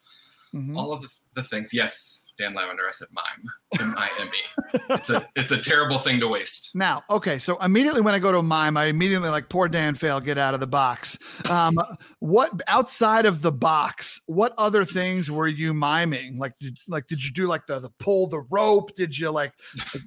mm-hmm. 0.53 0.75
all 0.75 0.91
of 0.91 1.01
the, 1.01 1.07
the 1.35 1.43
things. 1.43 1.73
Yes, 1.73 2.25
Dan 2.37 2.53
Lavender. 2.53 2.83
I 2.87 2.91
said 2.91 3.07
mime. 3.11 3.49
M 3.79 3.95
I 3.97 4.09
M 4.19 4.27
E. 4.27 4.79
It's 4.89 5.09
a 5.09 5.27
it's 5.35 5.51
a 5.51 5.57
terrible 5.57 5.99
thing 5.99 6.19
to 6.19 6.27
waste. 6.27 6.71
Now, 6.75 7.03
okay, 7.09 7.39
so 7.39 7.57
immediately 7.57 8.01
when 8.01 8.13
I 8.13 8.19
go 8.19 8.31
to 8.31 8.41
mime, 8.41 8.77
I 8.77 8.85
immediately 8.85 9.29
like 9.29 9.49
poor 9.49 9.67
Dan 9.67 9.95
Faill, 9.95 10.23
get 10.23 10.37
out 10.37 10.53
of 10.53 10.59
the 10.59 10.67
box. 10.67 11.17
Um, 11.49 11.77
what 12.19 12.51
outside 12.67 13.25
of 13.25 13.41
the 13.41 13.51
box? 13.51 14.21
What 14.27 14.53
other 14.57 14.85
things 14.85 15.29
were 15.29 15.47
you 15.47 15.73
miming? 15.73 16.37
Like, 16.37 16.53
did, 16.59 16.77
like 16.87 17.07
did 17.07 17.23
you 17.23 17.31
do 17.31 17.47
like 17.47 17.67
the 17.67 17.79
the 17.79 17.89
pull 17.99 18.27
the 18.27 18.45
rope? 18.49 18.95
Did 18.95 19.17
you 19.17 19.29
like? 19.29 19.53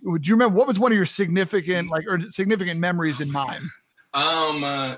Would 0.05 0.27
you 0.27 0.35
remember 0.35 0.57
what 0.57 0.67
was 0.67 0.79
one 0.79 0.93
of 0.93 0.97
your 0.97 1.07
significant 1.07 1.91
like 1.91 2.07
or 2.09 2.21
significant 2.31 2.81
memories 2.81 3.21
in 3.21 3.31
mime? 3.31 3.71
Um, 4.15 4.65
uh, 4.65 4.97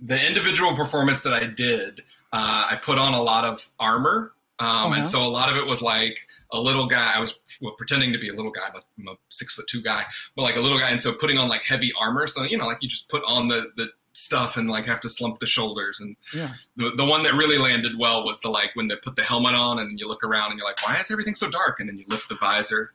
the 0.00 0.26
individual 0.26 0.74
performance 0.74 1.22
that 1.22 1.32
I 1.32 1.46
did, 1.46 2.00
uh, 2.32 2.68
I 2.70 2.76
put 2.76 2.98
on 2.98 3.14
a 3.14 3.22
lot 3.22 3.44
of 3.44 3.68
armor 3.78 4.32
um, 4.58 4.68
uh-huh. 4.68 4.94
And 4.94 5.06
so 5.06 5.22
a 5.22 5.28
lot 5.28 5.50
of 5.50 5.56
it 5.56 5.66
was 5.66 5.82
like 5.82 6.18
a 6.52 6.60
little 6.60 6.86
guy. 6.86 7.12
I 7.14 7.20
was 7.20 7.38
well, 7.60 7.74
pretending 7.76 8.12
to 8.12 8.18
be 8.18 8.28
a 8.28 8.34
little 8.34 8.50
guy. 8.50 8.62
I'm 8.68 9.08
a 9.08 9.16
six 9.28 9.54
foot 9.54 9.66
two 9.68 9.82
guy, 9.82 10.02
but 10.34 10.42
like 10.42 10.56
a 10.56 10.60
little 10.60 10.78
guy. 10.78 10.90
And 10.90 11.00
so 11.00 11.12
putting 11.12 11.38
on 11.38 11.48
like 11.48 11.62
heavy 11.62 11.92
armor. 12.00 12.26
So, 12.26 12.44
you 12.44 12.56
know, 12.56 12.66
like 12.66 12.78
you 12.80 12.88
just 12.88 13.10
put 13.10 13.22
on 13.26 13.48
the, 13.48 13.66
the 13.76 13.88
stuff 14.14 14.56
and 14.56 14.70
like 14.70 14.86
have 14.86 15.00
to 15.00 15.10
slump 15.10 15.38
the 15.40 15.46
shoulders. 15.46 16.00
And 16.00 16.16
yeah. 16.32 16.54
the, 16.76 16.92
the 16.96 17.04
one 17.04 17.22
that 17.24 17.34
really 17.34 17.58
landed 17.58 17.98
well 17.98 18.24
was 18.24 18.40
the 18.40 18.48
like 18.48 18.70
when 18.74 18.88
they 18.88 18.96
put 18.96 19.14
the 19.14 19.22
helmet 19.22 19.54
on 19.54 19.78
and 19.78 20.00
you 20.00 20.08
look 20.08 20.24
around 20.24 20.50
and 20.50 20.58
you're 20.58 20.66
like, 20.66 20.84
why 20.86 20.96
is 20.96 21.10
everything 21.10 21.34
so 21.34 21.50
dark? 21.50 21.80
And 21.80 21.88
then 21.88 21.98
you 21.98 22.04
lift 22.08 22.30
the 22.30 22.36
visor. 22.36 22.92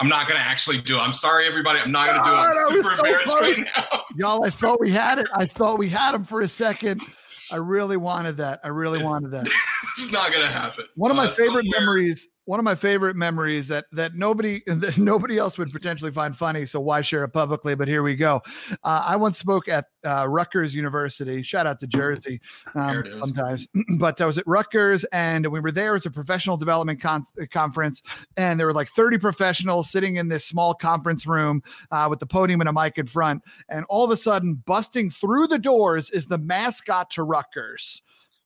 I'm 0.00 0.08
not 0.08 0.28
going 0.28 0.40
to 0.40 0.46
actually 0.46 0.80
do 0.80 0.96
it. 0.96 1.00
I'm 1.00 1.12
sorry, 1.12 1.46
everybody. 1.46 1.80
I'm 1.80 1.90
not 1.90 2.06
going 2.06 2.22
to 2.22 2.28
do 2.28 2.34
it. 2.34 2.38
I'm 2.38 2.84
super 2.84 2.94
so 2.94 3.04
embarrassed 3.04 3.28
funny. 3.28 3.62
right 3.62 3.66
now. 3.76 4.02
Y'all, 4.14 4.44
I 4.44 4.50
thought 4.50 4.80
we 4.80 4.90
had 4.90 5.18
it. 5.18 5.26
I 5.34 5.44
thought 5.44 5.78
we 5.78 5.88
had 5.88 6.14
him 6.14 6.24
for 6.24 6.40
a 6.40 6.48
second. 6.48 7.02
I 7.50 7.56
really 7.56 7.96
wanted 7.96 8.36
that. 8.38 8.60
I 8.64 8.68
really 8.68 9.00
it's, 9.00 9.06
wanted 9.06 9.30
that. 9.32 9.48
it's 9.98 10.12
not 10.12 10.32
gonna 10.32 10.46
happen. 10.46 10.84
One 10.96 11.10
of 11.10 11.16
my 11.16 11.26
uh, 11.26 11.30
favorite 11.30 11.64
somewhere. 11.64 11.80
memories. 11.80 12.28
One 12.48 12.58
of 12.58 12.64
my 12.64 12.76
favorite 12.76 13.14
memories 13.14 13.68
that 13.68 13.84
that 13.92 14.14
nobody 14.14 14.62
that 14.66 14.96
nobody 14.96 15.36
else 15.36 15.58
would 15.58 15.70
potentially 15.70 16.10
find 16.10 16.34
funny. 16.34 16.64
So 16.64 16.80
why 16.80 17.02
share 17.02 17.22
it 17.24 17.28
publicly? 17.28 17.74
But 17.74 17.88
here 17.88 18.02
we 18.02 18.16
go. 18.16 18.40
Uh, 18.82 19.04
I 19.06 19.16
once 19.16 19.36
spoke 19.36 19.68
at 19.68 19.84
uh, 20.02 20.26
Rutgers 20.26 20.74
University. 20.74 21.42
Shout 21.42 21.66
out 21.66 21.78
to 21.80 21.86
Jersey. 21.86 22.40
Um, 22.74 23.04
sometimes, 23.18 23.68
but 23.98 24.18
I 24.22 24.24
was 24.24 24.38
at 24.38 24.46
Rutgers, 24.46 25.04
and 25.12 25.46
we 25.48 25.60
were 25.60 25.70
there 25.70 25.94
as 25.94 26.06
a 26.06 26.10
professional 26.10 26.56
development 26.56 27.02
con- 27.02 27.24
conference, 27.52 28.00
and 28.38 28.58
there 28.58 28.66
were 28.66 28.72
like 28.72 28.88
30 28.88 29.18
professionals 29.18 29.90
sitting 29.90 30.16
in 30.16 30.28
this 30.28 30.46
small 30.46 30.72
conference 30.72 31.26
room 31.26 31.62
uh, 31.90 32.06
with 32.08 32.18
the 32.18 32.26
podium 32.26 32.62
and 32.62 32.68
a 32.70 32.72
mic 32.72 32.96
in 32.96 33.08
front. 33.08 33.42
And 33.68 33.84
all 33.90 34.06
of 34.06 34.10
a 34.10 34.16
sudden, 34.16 34.62
busting 34.64 35.10
through 35.10 35.48
the 35.48 35.58
doors 35.58 36.08
is 36.08 36.28
the 36.28 36.38
mascot 36.38 37.10
to 37.10 37.24
Rutgers 37.24 38.00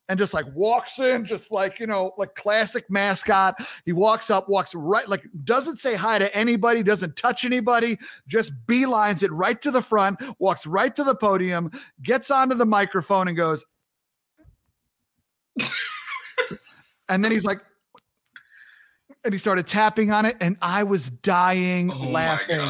and 0.09 0.19
just 0.19 0.35
like 0.35 0.47
walks 0.55 0.99
in, 0.99 1.25
just 1.25 1.53
like, 1.53 1.79
you 1.79 1.87
know, 1.87 2.13
like 2.19 2.35
classic 2.35 2.85
mascot. 2.91 3.55
He 3.85 3.93
walks 3.93 4.31
up, 4.31 4.49
walks 4.49 4.75
right, 4.75 5.09
like 5.09 5.25
doesn't 5.45 5.77
say 5.77 5.95
hi 5.95 6.19
to 6.19 6.35
anybody, 6.37 6.83
doesn't 6.83 7.17
touch 7.17 7.45
anybody, 7.45 7.99
just 8.27 8.53
beelines 8.67 9.23
it 9.23 9.33
right 9.33 9.61
to 9.63 9.71
the 9.71 9.83
front, 9.83 10.21
walks 10.39 10.67
right 10.67 10.95
to 10.97 11.05
the 11.05 11.15
podium, 11.15 11.71
gets 12.03 12.31
onto 12.31 12.55
the 12.55 12.67
microphone 12.67 13.29
and 13.29 13.37
goes, 13.37 13.65
and 17.09 17.25
then 17.25 17.31
he's 17.31 17.45
like, 17.45 17.61
and 19.25 19.33
he 19.33 19.39
started 19.39 19.67
tapping 19.67 20.11
on 20.11 20.27
it, 20.27 20.35
and 20.41 20.57
I 20.61 20.83
was 20.83 21.11
dying 21.11 21.93
oh 21.93 22.09
laughing. 22.09 22.61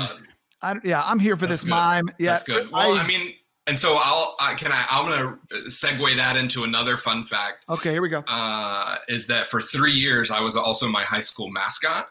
I, 0.60 0.76
yeah, 0.84 1.02
I'm 1.04 1.18
here 1.18 1.36
for 1.36 1.46
That's 1.46 1.62
this 1.62 1.68
good. 1.68 1.70
mime. 1.70 2.08
Yeah, 2.18 2.32
That's 2.32 2.44
good. 2.44 2.70
Well, 2.70 2.94
I, 2.94 3.00
I 3.00 3.06
mean, 3.06 3.34
and 3.66 3.78
so 3.78 3.96
I'll 4.00 4.36
I, 4.40 4.54
can 4.54 4.72
I 4.72 4.84
I'm 4.90 5.08
gonna 5.08 5.38
segue 5.68 6.16
that 6.16 6.36
into 6.36 6.64
another 6.64 6.96
fun 6.96 7.24
fact. 7.24 7.64
Okay, 7.68 7.92
here 7.92 8.02
we 8.02 8.08
go. 8.08 8.20
Uh, 8.20 8.96
is 9.08 9.26
that 9.28 9.48
for 9.48 9.62
three 9.62 9.92
years 9.92 10.30
I 10.30 10.40
was 10.40 10.56
also 10.56 10.88
my 10.88 11.04
high 11.04 11.20
school 11.20 11.50
mascot. 11.50 12.08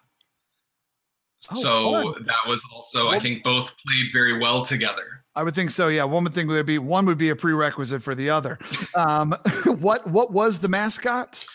Oh, 1.52 1.56
so 1.56 2.14
fun. 2.14 2.26
that 2.26 2.48
was 2.48 2.64
also 2.74 3.10
I 3.10 3.20
think 3.20 3.44
both 3.44 3.72
played 3.86 4.12
very 4.14 4.40
well 4.40 4.64
together. 4.64 5.24
I 5.36 5.44
would 5.44 5.56
think 5.56 5.72
so. 5.72 5.88
Yeah, 5.88 6.04
one 6.04 6.24
would 6.24 6.34
think 6.34 6.50
would 6.50 6.66
be 6.66 6.78
one 6.78 7.06
would 7.06 7.18
be 7.18 7.30
a 7.30 7.36
prerequisite 7.36 8.04
for 8.04 8.16
the 8.16 8.30
other. 8.30 8.58
Um, 8.96 9.34
what 9.66 10.08
what 10.08 10.32
was 10.32 10.60
the 10.60 10.70
mascot? 10.70 11.46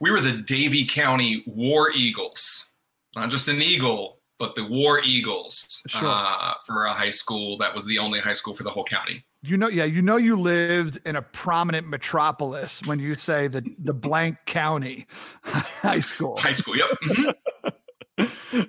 We 0.00 0.10
were 0.10 0.20
the 0.20 0.38
Davie 0.38 0.86
County 0.86 1.42
War 1.46 1.90
Eagles, 1.94 2.70
not 3.16 3.30
just 3.30 3.48
an 3.48 3.60
eagle, 3.60 4.20
but 4.38 4.54
the 4.54 4.66
War 4.66 5.00
Eagles 5.04 5.82
sure. 5.88 6.08
uh, 6.08 6.54
for 6.66 6.86
a 6.86 6.92
high 6.92 7.10
school 7.10 7.58
that 7.58 7.74
was 7.74 7.84
the 7.86 7.98
only 7.98 8.20
high 8.20 8.32
school 8.32 8.54
for 8.54 8.62
the 8.62 8.70
whole 8.70 8.84
county. 8.84 9.24
You 9.42 9.56
know, 9.56 9.68
yeah, 9.68 9.84
you 9.84 10.02
know, 10.02 10.16
you 10.16 10.36
lived 10.36 11.00
in 11.06 11.16
a 11.16 11.22
prominent 11.22 11.88
metropolis 11.88 12.82
when 12.84 12.98
you 12.98 13.14
say 13.14 13.48
the 13.48 13.64
the 13.78 13.94
blank 13.94 14.36
county 14.46 15.06
high 15.42 16.00
school. 16.00 16.36
High 16.38 16.52
school, 16.52 16.76
yep. 16.76 16.90
Mm-hmm. 17.04 17.30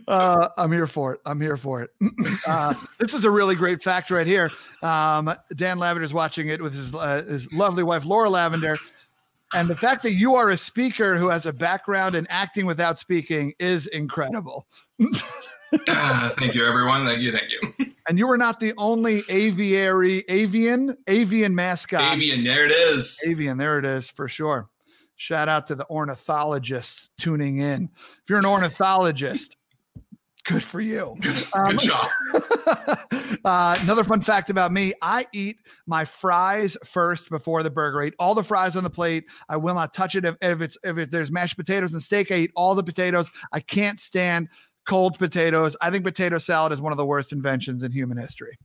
Uh, 0.07 0.47
I'm 0.57 0.71
here 0.71 0.87
for 0.87 1.13
it. 1.13 1.19
I'm 1.25 1.41
here 1.41 1.57
for 1.57 1.81
it. 1.81 1.89
Uh, 2.47 2.73
this 2.99 3.13
is 3.13 3.23
a 3.23 3.29
really 3.29 3.53
great 3.53 3.83
fact 3.83 4.09
right 4.09 4.25
here. 4.25 4.49
Um, 4.81 5.31
Dan 5.55 5.77
Lavender's 5.77 6.13
watching 6.13 6.47
it 6.47 6.61
with 6.61 6.73
his 6.73 6.93
uh, 6.93 7.23
his 7.27 7.51
lovely 7.53 7.83
wife 7.83 8.05
Laura 8.05 8.29
Lavender, 8.29 8.77
and 9.53 9.69
the 9.69 9.75
fact 9.75 10.03
that 10.03 10.13
you 10.13 10.35
are 10.35 10.49
a 10.49 10.57
speaker 10.57 11.17
who 11.17 11.27
has 11.29 11.45
a 11.45 11.53
background 11.53 12.15
in 12.15 12.25
acting 12.29 12.65
without 12.65 12.97
speaking 12.97 13.53
is 13.59 13.87
incredible. 13.87 14.65
uh, 15.87 16.29
thank 16.37 16.55
you, 16.55 16.65
everyone. 16.65 17.05
Thank 17.05 17.21
you. 17.21 17.31
Thank 17.31 17.51
you. 17.51 17.85
And 18.09 18.17
you 18.17 18.27
were 18.27 18.37
not 18.37 18.59
the 18.59 18.73
only 18.77 19.23
aviary, 19.29 20.25
avian, 20.27 20.97
avian 21.07 21.53
mascot. 21.53 22.15
Avian, 22.15 22.43
there 22.43 22.65
it 22.65 22.71
is. 22.71 23.23
Avian, 23.27 23.59
there 23.59 23.77
it 23.77 23.85
is 23.85 24.09
for 24.09 24.27
sure. 24.27 24.69
Shout 25.17 25.47
out 25.47 25.67
to 25.67 25.75
the 25.75 25.85
ornithologists 25.87 27.11
tuning 27.19 27.57
in. 27.57 27.91
If 28.23 28.29
you're 28.29 28.39
an 28.39 28.45
ornithologist, 28.45 29.55
good 30.45 30.63
for 30.63 30.81
you. 30.81 31.15
Good, 31.21 31.45
um, 31.53 31.77
job. 31.77 32.09
uh, 33.45 33.77
another 33.79 34.03
fun 34.03 34.21
fact 34.21 34.49
about 34.49 34.71
me 34.71 34.93
I 35.01 35.27
eat 35.31 35.57
my 35.85 36.05
fries 36.05 36.75
first 36.83 37.29
before 37.29 37.61
the 37.61 37.69
burger. 37.69 38.01
I 38.01 38.07
eat 38.07 38.15
all 38.17 38.33
the 38.33 38.43
fries 38.43 38.75
on 38.75 38.83
the 38.83 38.89
plate. 38.89 39.25
I 39.47 39.57
will 39.57 39.75
not 39.75 39.93
touch 39.93 40.15
it 40.15 40.25
if, 40.25 40.35
if 40.41 40.61
it's 40.61 40.77
if 40.83 41.11
there's 41.11 41.31
mashed 41.31 41.55
potatoes 41.55 41.93
and 41.93 42.01
steak. 42.01 42.31
I 42.31 42.35
eat 42.35 42.51
all 42.55 42.73
the 42.73 42.83
potatoes. 42.83 43.29
I 43.51 43.59
can't 43.59 43.99
stand 43.99 44.49
cold 44.87 45.17
potatoes. 45.19 45.75
I 45.81 45.91
think 45.91 46.03
potato 46.03 46.37
salad 46.37 46.71
is 46.71 46.81
one 46.81 46.91
of 46.93 46.97
the 46.97 47.05
worst 47.05 47.31
inventions 47.31 47.83
in 47.83 47.91
human 47.91 48.17
history 48.17 48.57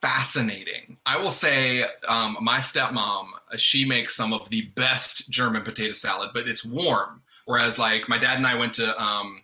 fascinating. 0.00 0.96
I 1.06 1.18
will 1.18 1.30
say, 1.30 1.84
um, 2.08 2.36
my 2.40 2.58
stepmom, 2.58 3.26
she 3.56 3.84
makes 3.84 4.16
some 4.16 4.32
of 4.32 4.48
the 4.50 4.62
best 4.74 5.30
German 5.30 5.62
potato 5.62 5.92
salad, 5.92 6.30
but 6.32 6.48
it's 6.48 6.64
warm. 6.64 7.22
Whereas, 7.46 7.78
like, 7.78 8.08
my 8.08 8.18
dad 8.18 8.36
and 8.36 8.46
I 8.46 8.54
went 8.54 8.74
to 8.74 9.02
um, 9.02 9.42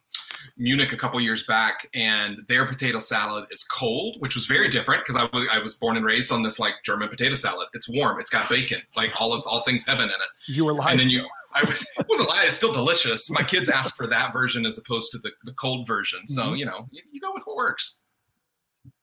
Munich 0.56 0.92
a 0.92 0.96
couple 0.96 1.20
years 1.20 1.44
back, 1.44 1.88
and 1.94 2.38
their 2.48 2.64
potato 2.64 2.98
salad 2.98 3.46
is 3.50 3.64
cold, 3.64 4.16
which 4.20 4.34
was 4.34 4.46
very 4.46 4.68
different 4.68 5.04
because 5.04 5.16
I 5.16 5.28
was 5.36 5.46
I 5.52 5.58
was 5.58 5.74
born 5.74 5.96
and 5.96 6.04
raised 6.04 6.32
on 6.32 6.42
this 6.42 6.58
like 6.58 6.74
German 6.84 7.08
potato 7.08 7.34
salad. 7.34 7.68
It's 7.74 7.88
warm, 7.88 8.20
it's 8.20 8.30
got 8.30 8.48
bacon, 8.48 8.80
like 8.96 9.20
all 9.20 9.32
of 9.32 9.42
all 9.46 9.60
things 9.62 9.84
heaven 9.86 10.04
in 10.04 10.10
it. 10.10 10.16
You 10.46 10.64
were 10.64 10.72
lying. 10.72 10.92
And 10.92 11.00
then 11.00 11.10
you, 11.10 11.26
I 11.56 11.64
was 11.64 11.82
it 11.98 12.06
wasn't 12.08 12.28
lying. 12.28 12.46
It's 12.46 12.56
still 12.56 12.72
delicious. 12.72 13.30
My 13.30 13.42
kids 13.42 13.68
ask 13.68 13.96
for 13.96 14.06
that 14.08 14.32
version 14.32 14.66
as 14.66 14.78
opposed 14.78 15.10
to 15.12 15.18
the, 15.18 15.30
the 15.44 15.52
cold 15.52 15.86
version. 15.86 16.26
So 16.26 16.42
mm-hmm. 16.42 16.56
you 16.56 16.66
know, 16.66 16.86
you, 16.90 17.02
you, 17.10 17.20
go 17.20 17.32
with 17.32 17.44
what 17.44 17.56
works. 17.56 17.98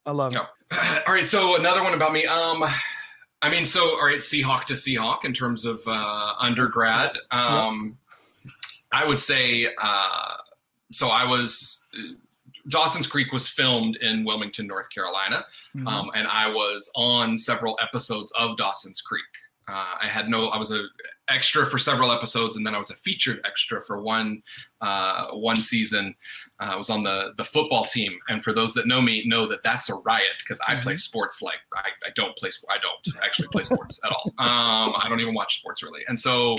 I 0.05 0.11
love 0.11 0.33
it. 0.33 0.41
All 1.07 1.13
right, 1.13 1.25
so 1.25 1.57
another 1.57 1.83
one 1.83 1.93
about 1.93 2.13
me. 2.13 2.25
Um, 2.25 2.63
I 3.41 3.49
mean, 3.49 3.65
so 3.65 3.99
all 3.99 4.05
right, 4.05 4.19
Seahawk 4.19 4.63
to 4.65 4.73
Seahawk 4.73 5.25
in 5.25 5.33
terms 5.33 5.65
of 5.65 5.81
uh, 5.85 6.33
undergrad. 6.39 7.17
Um, 7.31 7.97
I 8.93 9.05
would 9.05 9.19
say 9.19 9.67
uh, 9.81 10.35
so. 10.93 11.09
I 11.09 11.25
was 11.25 11.85
Dawson's 12.69 13.05
Creek 13.05 13.33
was 13.33 13.47
filmed 13.47 13.97
in 13.97 14.23
Wilmington, 14.23 14.65
North 14.65 14.89
Carolina, 14.89 15.45
mm-hmm. 15.75 15.87
um, 15.87 16.09
and 16.15 16.25
I 16.27 16.49
was 16.49 16.89
on 16.95 17.37
several 17.37 17.77
episodes 17.81 18.31
of 18.39 18.55
Dawson's 18.55 19.01
Creek. 19.01 19.23
Uh, 19.67 19.95
I 20.01 20.07
had 20.07 20.29
no. 20.29 20.47
I 20.47 20.57
was 20.57 20.71
a 20.71 20.85
extra 21.29 21.65
for 21.65 21.77
several 21.77 22.11
episodes, 22.11 22.57
and 22.57 22.67
then 22.67 22.75
I 22.75 22.77
was 22.77 22.89
a 22.89 22.95
featured 22.95 23.39
extra 23.45 23.81
for 23.81 24.01
one 24.01 24.41
uh, 24.81 25.27
one 25.31 25.55
season. 25.55 26.13
Uh, 26.59 26.71
I 26.73 26.75
was 26.75 26.89
on 26.89 27.03
the 27.03 27.33
the 27.37 27.45
football 27.45 27.85
team, 27.85 28.17
and 28.27 28.43
for 28.43 28.51
those 28.51 28.73
that 28.73 28.87
know 28.87 29.01
me, 29.01 29.23
know 29.25 29.47
that 29.47 29.63
that's 29.63 29.89
a 29.89 29.95
riot 29.95 30.35
because 30.39 30.59
I 30.67 30.75
play 30.75 30.93
mm-hmm. 30.93 30.97
sports 30.97 31.41
like 31.41 31.59
I, 31.75 31.89
I 32.05 32.09
don't 32.15 32.35
play. 32.35 32.51
Sports. 32.51 32.75
I 32.75 32.81
don't 32.81 33.23
actually 33.23 33.47
play 33.49 33.63
sports 33.63 33.99
at 34.03 34.11
all. 34.11 34.33
Um, 34.37 34.93
I 34.97 35.05
don't 35.07 35.21
even 35.21 35.33
watch 35.33 35.59
sports 35.59 35.81
really, 35.81 36.01
and 36.07 36.19
so 36.19 36.57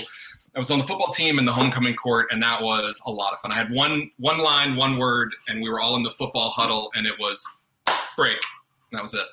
I 0.55 0.59
was 0.59 0.71
on 0.71 0.79
the 0.79 0.87
football 0.87 1.11
team 1.11 1.37
in 1.37 1.45
the 1.45 1.53
homecoming 1.53 1.95
court, 1.95 2.27
and 2.31 2.41
that 2.41 2.61
was 2.61 2.99
a 3.05 3.11
lot 3.11 3.33
of 3.33 3.39
fun. 3.39 3.51
I 3.51 3.55
had 3.55 3.71
one 3.71 4.09
one 4.17 4.39
line, 4.39 4.75
one 4.75 4.97
word, 4.97 5.29
and 5.47 5.61
we 5.61 5.69
were 5.69 5.79
all 5.79 5.95
in 5.95 6.03
the 6.03 6.11
football 6.11 6.49
huddle, 6.49 6.89
and 6.95 7.05
it 7.05 7.13
was 7.19 7.45
break. 8.17 8.39
That 8.91 9.01
was 9.01 9.13
it. 9.13 9.25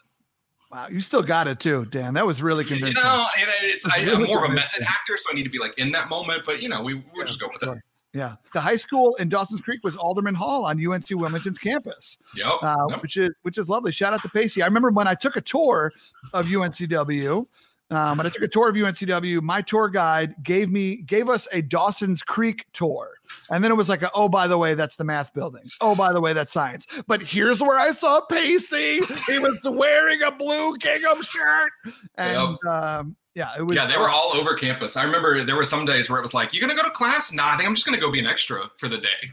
Wow, 0.72 0.86
you 0.90 1.02
still 1.02 1.22
got 1.22 1.48
it 1.48 1.60
too, 1.60 1.84
Dan. 1.86 2.14
That 2.14 2.26
was 2.26 2.40
really 2.40 2.64
convincing. 2.64 2.96
You 2.96 3.02
know, 3.02 3.26
it's, 3.62 3.84
I, 3.86 3.98
am 3.98 4.24
more 4.24 4.44
of 4.44 4.50
a 4.50 4.54
method 4.54 4.82
actor, 4.82 5.18
so 5.18 5.24
I 5.30 5.34
need 5.34 5.42
to 5.42 5.50
be 5.50 5.58
like 5.58 5.78
in 5.78 5.92
that 5.92 6.08
moment. 6.08 6.44
But 6.46 6.62
you 6.62 6.68
know, 6.68 6.82
we 6.82 6.94
we'll 6.94 7.04
yeah, 7.18 7.24
just 7.24 7.40
go 7.40 7.48
with 7.52 7.62
sure. 7.62 7.74
it. 7.74 7.82
Yeah, 8.14 8.36
the 8.54 8.60
high 8.60 8.76
school 8.76 9.14
in 9.16 9.28
Dawson's 9.28 9.60
Creek 9.60 9.80
was 9.82 9.96
Alderman 9.96 10.34
Hall 10.34 10.64
on 10.64 10.84
UNC 10.84 11.06
Wilmington's 11.10 11.58
campus. 11.58 12.18
Yep, 12.36 12.46
uh, 12.62 12.86
yep. 12.88 13.02
which 13.02 13.16
is 13.18 13.30
which 13.42 13.58
is 13.58 13.68
lovely. 13.68 13.92
Shout 13.92 14.14
out 14.14 14.22
to 14.22 14.30
Pacey. 14.30 14.62
I 14.62 14.66
remember 14.66 14.90
when 14.90 15.06
I 15.06 15.14
took 15.14 15.36
a 15.36 15.42
tour 15.42 15.92
of 16.32 16.46
UNCW. 16.46 17.46
Um, 17.90 18.16
when 18.16 18.26
I 18.26 18.30
took 18.30 18.42
a 18.42 18.48
tour 18.48 18.70
of 18.70 18.74
UNCW, 18.74 19.42
my 19.42 19.60
tour 19.60 19.90
guide 19.90 20.34
gave 20.42 20.70
me 20.70 20.96
gave 20.96 21.28
us 21.28 21.46
a 21.52 21.60
Dawson's 21.60 22.22
Creek 22.22 22.64
tour, 22.72 23.10
and 23.50 23.62
then 23.62 23.70
it 23.70 23.76
was 23.76 23.88
like, 23.88 24.02
a, 24.02 24.10
oh, 24.14 24.28
by 24.28 24.46
the 24.46 24.58
way, 24.58 24.74
that's 24.74 24.96
the 24.96 25.04
math 25.04 25.32
building. 25.34 25.68
Oh, 25.80 25.94
by 25.94 26.12
the 26.12 26.20
way, 26.20 26.32
that's 26.32 26.52
science. 26.52 26.86
But 27.06 27.22
here's 27.22 27.60
where 27.60 27.78
I 27.78 27.92
saw 27.92 28.20
Pacey. 28.20 29.00
He 29.26 29.38
was 29.38 29.58
wearing 29.64 30.22
a 30.22 30.30
blue 30.30 30.76
gingham 30.78 31.22
shirt, 31.22 31.70
and 32.16 32.58
yep. 32.64 32.72
um, 32.72 33.16
yeah, 33.34 33.50
it 33.58 33.62
was. 33.62 33.76
Yeah, 33.76 33.86
they 33.86 33.96
were 33.96 34.10
all 34.10 34.32
over 34.34 34.54
campus. 34.54 34.96
I 34.96 35.04
remember 35.04 35.42
there 35.44 35.56
were 35.56 35.64
some 35.64 35.84
days 35.84 36.10
where 36.10 36.18
it 36.18 36.22
was 36.22 36.34
like, 36.34 36.52
"You 36.52 36.60
gonna 36.60 36.74
go 36.74 36.82
to 36.82 36.90
class?" 36.90 37.32
Nah, 37.32 37.52
I 37.52 37.56
think 37.56 37.68
I'm 37.68 37.74
just 37.74 37.86
gonna 37.86 38.00
go 38.00 38.10
be 38.10 38.20
an 38.20 38.26
extra 38.26 38.70
for 38.76 38.88
the 38.88 38.98
day. 38.98 39.30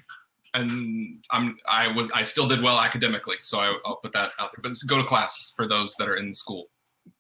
And 0.54 1.20
I'm 1.32 1.58
I 1.68 1.92
was 1.92 2.10
I 2.12 2.24
still 2.24 2.48
did 2.48 2.62
well 2.62 2.80
academically, 2.80 3.36
so 3.42 3.60
I, 3.60 3.78
will 3.86 3.98
put 3.98 4.14
that 4.14 4.32
out 4.40 4.52
there. 4.52 4.62
But 4.62 4.74
go 4.88 4.98
to 4.98 5.04
class 5.04 5.54
for 5.56 5.68
those 5.68 5.96
that 5.96 6.08
are 6.08 6.16
in 6.16 6.34
school. 6.34 6.70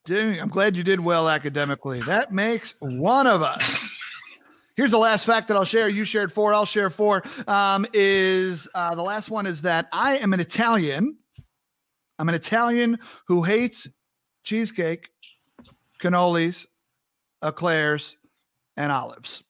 I'm 0.09 0.49
glad 0.49 0.75
you 0.75 0.83
did 0.83 0.99
well 0.99 1.29
academically. 1.29 2.01
That 2.01 2.31
makes 2.31 2.73
one 2.79 3.27
of 3.27 3.41
us. 3.41 3.95
Here's 4.79 4.91
the 4.91 4.97
last 4.97 5.25
fact 5.25 5.49
that 5.49 5.57
I'll 5.57 5.65
share. 5.65 5.89
You 5.89 6.05
shared 6.05 6.31
four. 6.31 6.53
I'll 6.53 6.65
share 6.65 6.89
four. 6.89 7.21
Um, 7.49 7.85
is 7.91 8.65
uh, 8.73 8.95
the 8.95 9.01
last 9.01 9.29
one 9.29 9.45
is 9.45 9.61
that 9.63 9.89
I 9.91 10.15
am 10.19 10.31
an 10.31 10.39
Italian. 10.39 11.17
I'm 12.17 12.29
an 12.29 12.35
Italian 12.35 12.97
who 13.27 13.43
hates 13.43 13.89
cheesecake, 14.45 15.09
cannolis, 16.01 16.65
eclairs, 17.43 18.15
and 18.77 18.89
olives. 18.89 19.43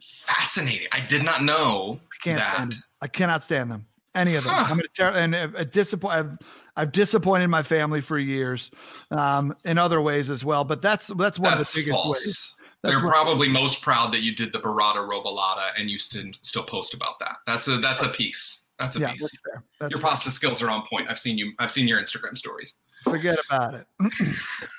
Fascinating. 0.00 0.86
I 0.92 1.00
did 1.00 1.24
not 1.24 1.42
know 1.42 1.98
I 2.00 2.16
can't 2.22 2.38
that. 2.38 2.54
Stand 2.54 2.72
them. 2.74 2.82
I 3.02 3.08
cannot 3.08 3.42
stand 3.42 3.72
them. 3.72 3.86
Any 4.14 4.36
of 4.36 4.44
them. 4.44 4.54
Huh. 4.54 4.66
I'm 4.72 4.80
ter- 4.96 5.18
and 5.18 5.34
a, 5.34 5.52
a 5.56 5.64
disappoint. 5.64 6.14
I've, 6.14 6.38
I've 6.76 6.92
disappointed 6.92 7.48
my 7.48 7.64
family 7.64 8.02
for 8.02 8.20
years, 8.20 8.70
um, 9.10 9.52
in 9.64 9.78
other 9.78 10.00
ways 10.00 10.30
as 10.30 10.44
well. 10.44 10.62
But 10.62 10.80
that's 10.80 11.08
that's 11.08 11.40
one 11.40 11.56
that's 11.58 11.70
of 11.70 11.74
the 11.74 11.80
biggest 11.80 11.92
false. 11.92 12.24
ways. 12.24 12.54
That's 12.82 12.98
They're 12.98 13.08
probably 13.08 13.48
most 13.48 13.82
proud 13.82 14.12
that 14.12 14.22
you 14.22 14.34
did 14.34 14.52
the 14.52 14.58
burrata 14.58 15.06
robolata 15.06 15.70
and 15.76 15.90
you 15.90 15.98
still 15.98 16.24
still 16.42 16.62
post 16.62 16.94
about 16.94 17.18
that. 17.20 17.36
That's 17.46 17.68
a 17.68 17.76
that's 17.76 18.02
a 18.02 18.08
piece. 18.08 18.66
That's 18.78 18.96
a 18.96 19.00
yeah, 19.00 19.12
piece. 19.12 19.22
That's 19.22 19.62
that's 19.78 19.90
your 19.92 20.00
pasta 20.00 20.30
skills 20.30 20.62
are 20.62 20.70
on 20.70 20.86
point. 20.86 21.08
I've 21.10 21.18
seen 21.18 21.36
you. 21.36 21.52
I've 21.58 21.70
seen 21.70 21.86
your 21.86 22.00
Instagram 22.00 22.38
stories. 22.38 22.76
Forget 23.04 23.38
about 23.48 23.74
it. 23.74 23.86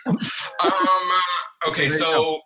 um. 0.05 0.17
Uh, 0.59 1.67
okay. 1.67 1.89
So. 1.89 2.39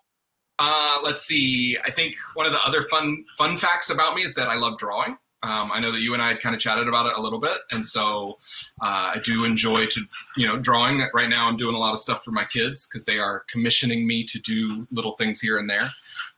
Uh, 0.58 1.00
let's 1.04 1.24
see. 1.24 1.78
I 1.86 1.92
think 1.92 2.16
one 2.36 2.46
of 2.46 2.54
the 2.54 2.64
other 2.66 2.84
fun 2.84 3.26
fun 3.38 3.58
facts 3.58 3.90
about 3.90 4.16
me 4.16 4.24
is 4.24 4.34
that 4.36 4.48
I 4.48 4.56
love 4.56 4.78
drawing. 4.78 5.18
Um, 5.46 5.70
I 5.72 5.80
know 5.80 5.92
that 5.92 6.02
you 6.02 6.14
and 6.14 6.24
I 6.24 6.30
had 6.30 6.40
kind 6.40 6.56
of 6.56 6.62
chatted 6.62 6.88
about 6.88 7.06
it 7.06 7.14
a 7.16 7.22
little 7.22 7.40
bit, 7.40 7.58
and 7.72 7.86
so 7.86 8.40
uh, 8.82 9.14
I 9.14 9.20
do 9.24 9.46
enjoy 9.46 9.86
to 9.86 10.02
you 10.38 10.48
know 10.48 10.60
drawing. 10.60 11.08
Right 11.14 11.30
now, 11.30 11.48
I'm 11.48 11.56
doing 11.56 11.76
a 11.76 11.78
lot 11.78 11.94
of 11.94 12.00
stuff 12.00 12.24
for 12.24 12.32
my 12.32 12.46
kids 12.46 12.88
because 12.88 13.06
they 13.06 13.20
are 13.20 13.44
commissioning 13.48 14.08
me 14.08 14.24
to 14.24 14.40
do 14.40 14.88
little 14.90 15.12
things 15.12 15.40
here 15.40 15.60
and 15.60 15.70
there. 15.70 15.88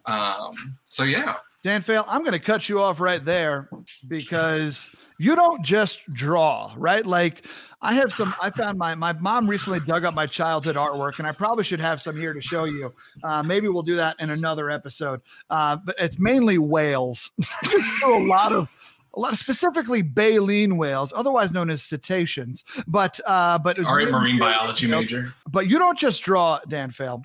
Um, 0.08 0.52
so 0.90 1.04
yeah, 1.04 1.36
Dan 1.64 1.82
Faill, 1.82 2.04
I'm 2.06 2.20
going 2.22 2.34
to 2.34 2.40
cut 2.40 2.68
you 2.68 2.82
off 2.82 3.00
right 3.00 3.24
there 3.24 3.70
because 4.10 4.90
you 5.18 5.36
don't 5.36 5.64
just 5.64 6.02
draw, 6.14 6.74
right? 6.76 7.06
Like 7.06 7.46
I 7.82 7.94
have 7.94 8.12
some. 8.12 8.34
I 8.42 8.50
found 8.50 8.78
my 8.78 8.94
my 8.96 9.14
mom 9.14 9.50
recently 9.50 9.80
dug 9.80 10.04
up 10.04 10.14
my 10.14 10.28
childhood 10.28 10.76
artwork, 10.76 11.20
and 11.20 11.28
I 11.28 11.32
probably 11.32 11.64
should 11.64 11.80
have 11.80 12.02
some 12.02 12.18
here 12.20 12.34
to 12.34 12.42
show 12.42 12.66
you. 12.66 12.94
Uh, 13.24 13.42
maybe 13.44 13.70
we'll 13.70 13.84
do 13.84 13.96
that 13.96 14.18
in 14.20 14.32
another 14.32 14.70
episode. 14.70 15.22
Uh, 15.50 15.78
but 15.78 15.96
it's 15.98 16.20
mainly 16.20 16.58
whales. 16.58 17.32
a 18.04 18.10
lot 18.10 18.52
of 18.52 18.70
a 19.18 19.20
lot 19.20 19.34
of 19.34 19.40
specifically 19.40 20.02
baleen 20.02 20.78
whales, 20.78 21.12
otherwise 21.16 21.52
known 21.52 21.70
as 21.70 21.84
cetaceans. 21.84 22.64
But 22.86 23.20
uh, 23.26 23.58
but 23.60 23.84
all 23.84 23.96
right, 23.96 24.10
marine 24.10 24.40
biology 24.40 24.86
you 24.86 24.92
know, 24.92 25.02
major. 25.02 25.30
But 25.50 25.68
you 25.68 25.80
don't 25.80 25.98
just 25.98 26.24
draw, 26.24 26.60
Dan 26.68 26.92
Faill. 26.92 27.24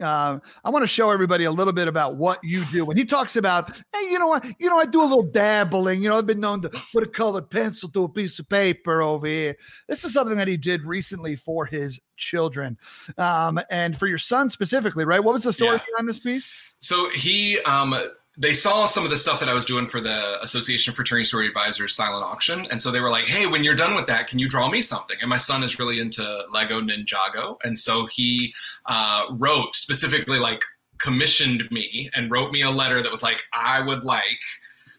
Uh, 0.00 0.38
I 0.64 0.70
want 0.70 0.82
to 0.82 0.86
show 0.86 1.10
everybody 1.10 1.44
a 1.44 1.50
little 1.50 1.72
bit 1.72 1.86
about 1.86 2.16
what 2.16 2.42
you 2.42 2.64
do. 2.72 2.84
When 2.84 2.96
he 2.96 3.04
talks 3.04 3.36
about, 3.36 3.76
hey, 3.94 4.10
you 4.10 4.18
know 4.18 4.26
what, 4.26 4.44
you 4.58 4.68
know, 4.68 4.76
I 4.76 4.84
do 4.84 5.00
a 5.00 5.04
little 5.04 5.22
dabbling. 5.22 6.02
You 6.02 6.08
know, 6.08 6.18
I've 6.18 6.26
been 6.26 6.40
known 6.40 6.60
to 6.62 6.70
put 6.92 7.04
a 7.04 7.08
colored 7.08 7.50
pencil 7.50 7.88
to 7.90 8.04
a 8.04 8.08
piece 8.08 8.38
of 8.40 8.48
paper 8.48 9.00
over 9.00 9.26
here. 9.26 9.56
This 9.88 10.04
is 10.04 10.12
something 10.12 10.36
that 10.38 10.48
he 10.48 10.56
did 10.56 10.82
recently 10.82 11.36
for 11.36 11.66
his 11.66 12.00
children, 12.16 12.78
um, 13.18 13.60
and 13.70 13.96
for 13.96 14.06
your 14.06 14.18
son 14.18 14.50
specifically, 14.50 15.04
right? 15.04 15.22
What 15.22 15.34
was 15.34 15.44
the 15.44 15.52
story 15.52 15.76
yeah. 15.76 15.84
behind 15.92 16.08
this 16.08 16.18
piece? 16.18 16.52
So 16.80 17.08
he 17.10 17.60
um, 17.60 17.94
they 18.38 18.54
saw 18.54 18.86
some 18.86 19.04
of 19.04 19.10
the 19.10 19.16
stuff 19.16 19.40
that 19.40 19.48
I 19.48 19.54
was 19.54 19.64
doing 19.64 19.86
for 19.86 20.00
the 20.00 20.42
Association 20.42 20.90
of 20.90 20.96
Fraternity/Sorority 20.96 21.48
Advisors 21.48 21.94
silent 21.94 22.24
auction. 22.24 22.66
And 22.70 22.80
so 22.80 22.90
they 22.90 23.00
were 23.00 23.10
like, 23.10 23.24
hey, 23.24 23.46
when 23.46 23.62
you're 23.62 23.74
done 23.74 23.94
with 23.94 24.06
that, 24.06 24.26
can 24.26 24.38
you 24.38 24.48
draw 24.48 24.70
me 24.70 24.80
something? 24.80 25.16
And 25.20 25.28
my 25.28 25.38
son 25.38 25.62
is 25.62 25.78
really 25.78 26.00
into 26.00 26.44
Lego 26.52 26.80
Ninjago. 26.80 27.58
And 27.62 27.78
so 27.78 28.06
he 28.06 28.54
uh, 28.86 29.26
wrote 29.32 29.76
specifically, 29.76 30.38
like, 30.38 30.62
commissioned 30.98 31.70
me 31.70 32.08
and 32.14 32.30
wrote 32.30 32.52
me 32.52 32.62
a 32.62 32.70
letter 32.70 33.02
that 33.02 33.10
was 33.10 33.22
like, 33.22 33.42
I 33.52 33.80
would 33.80 34.04
like 34.04 34.38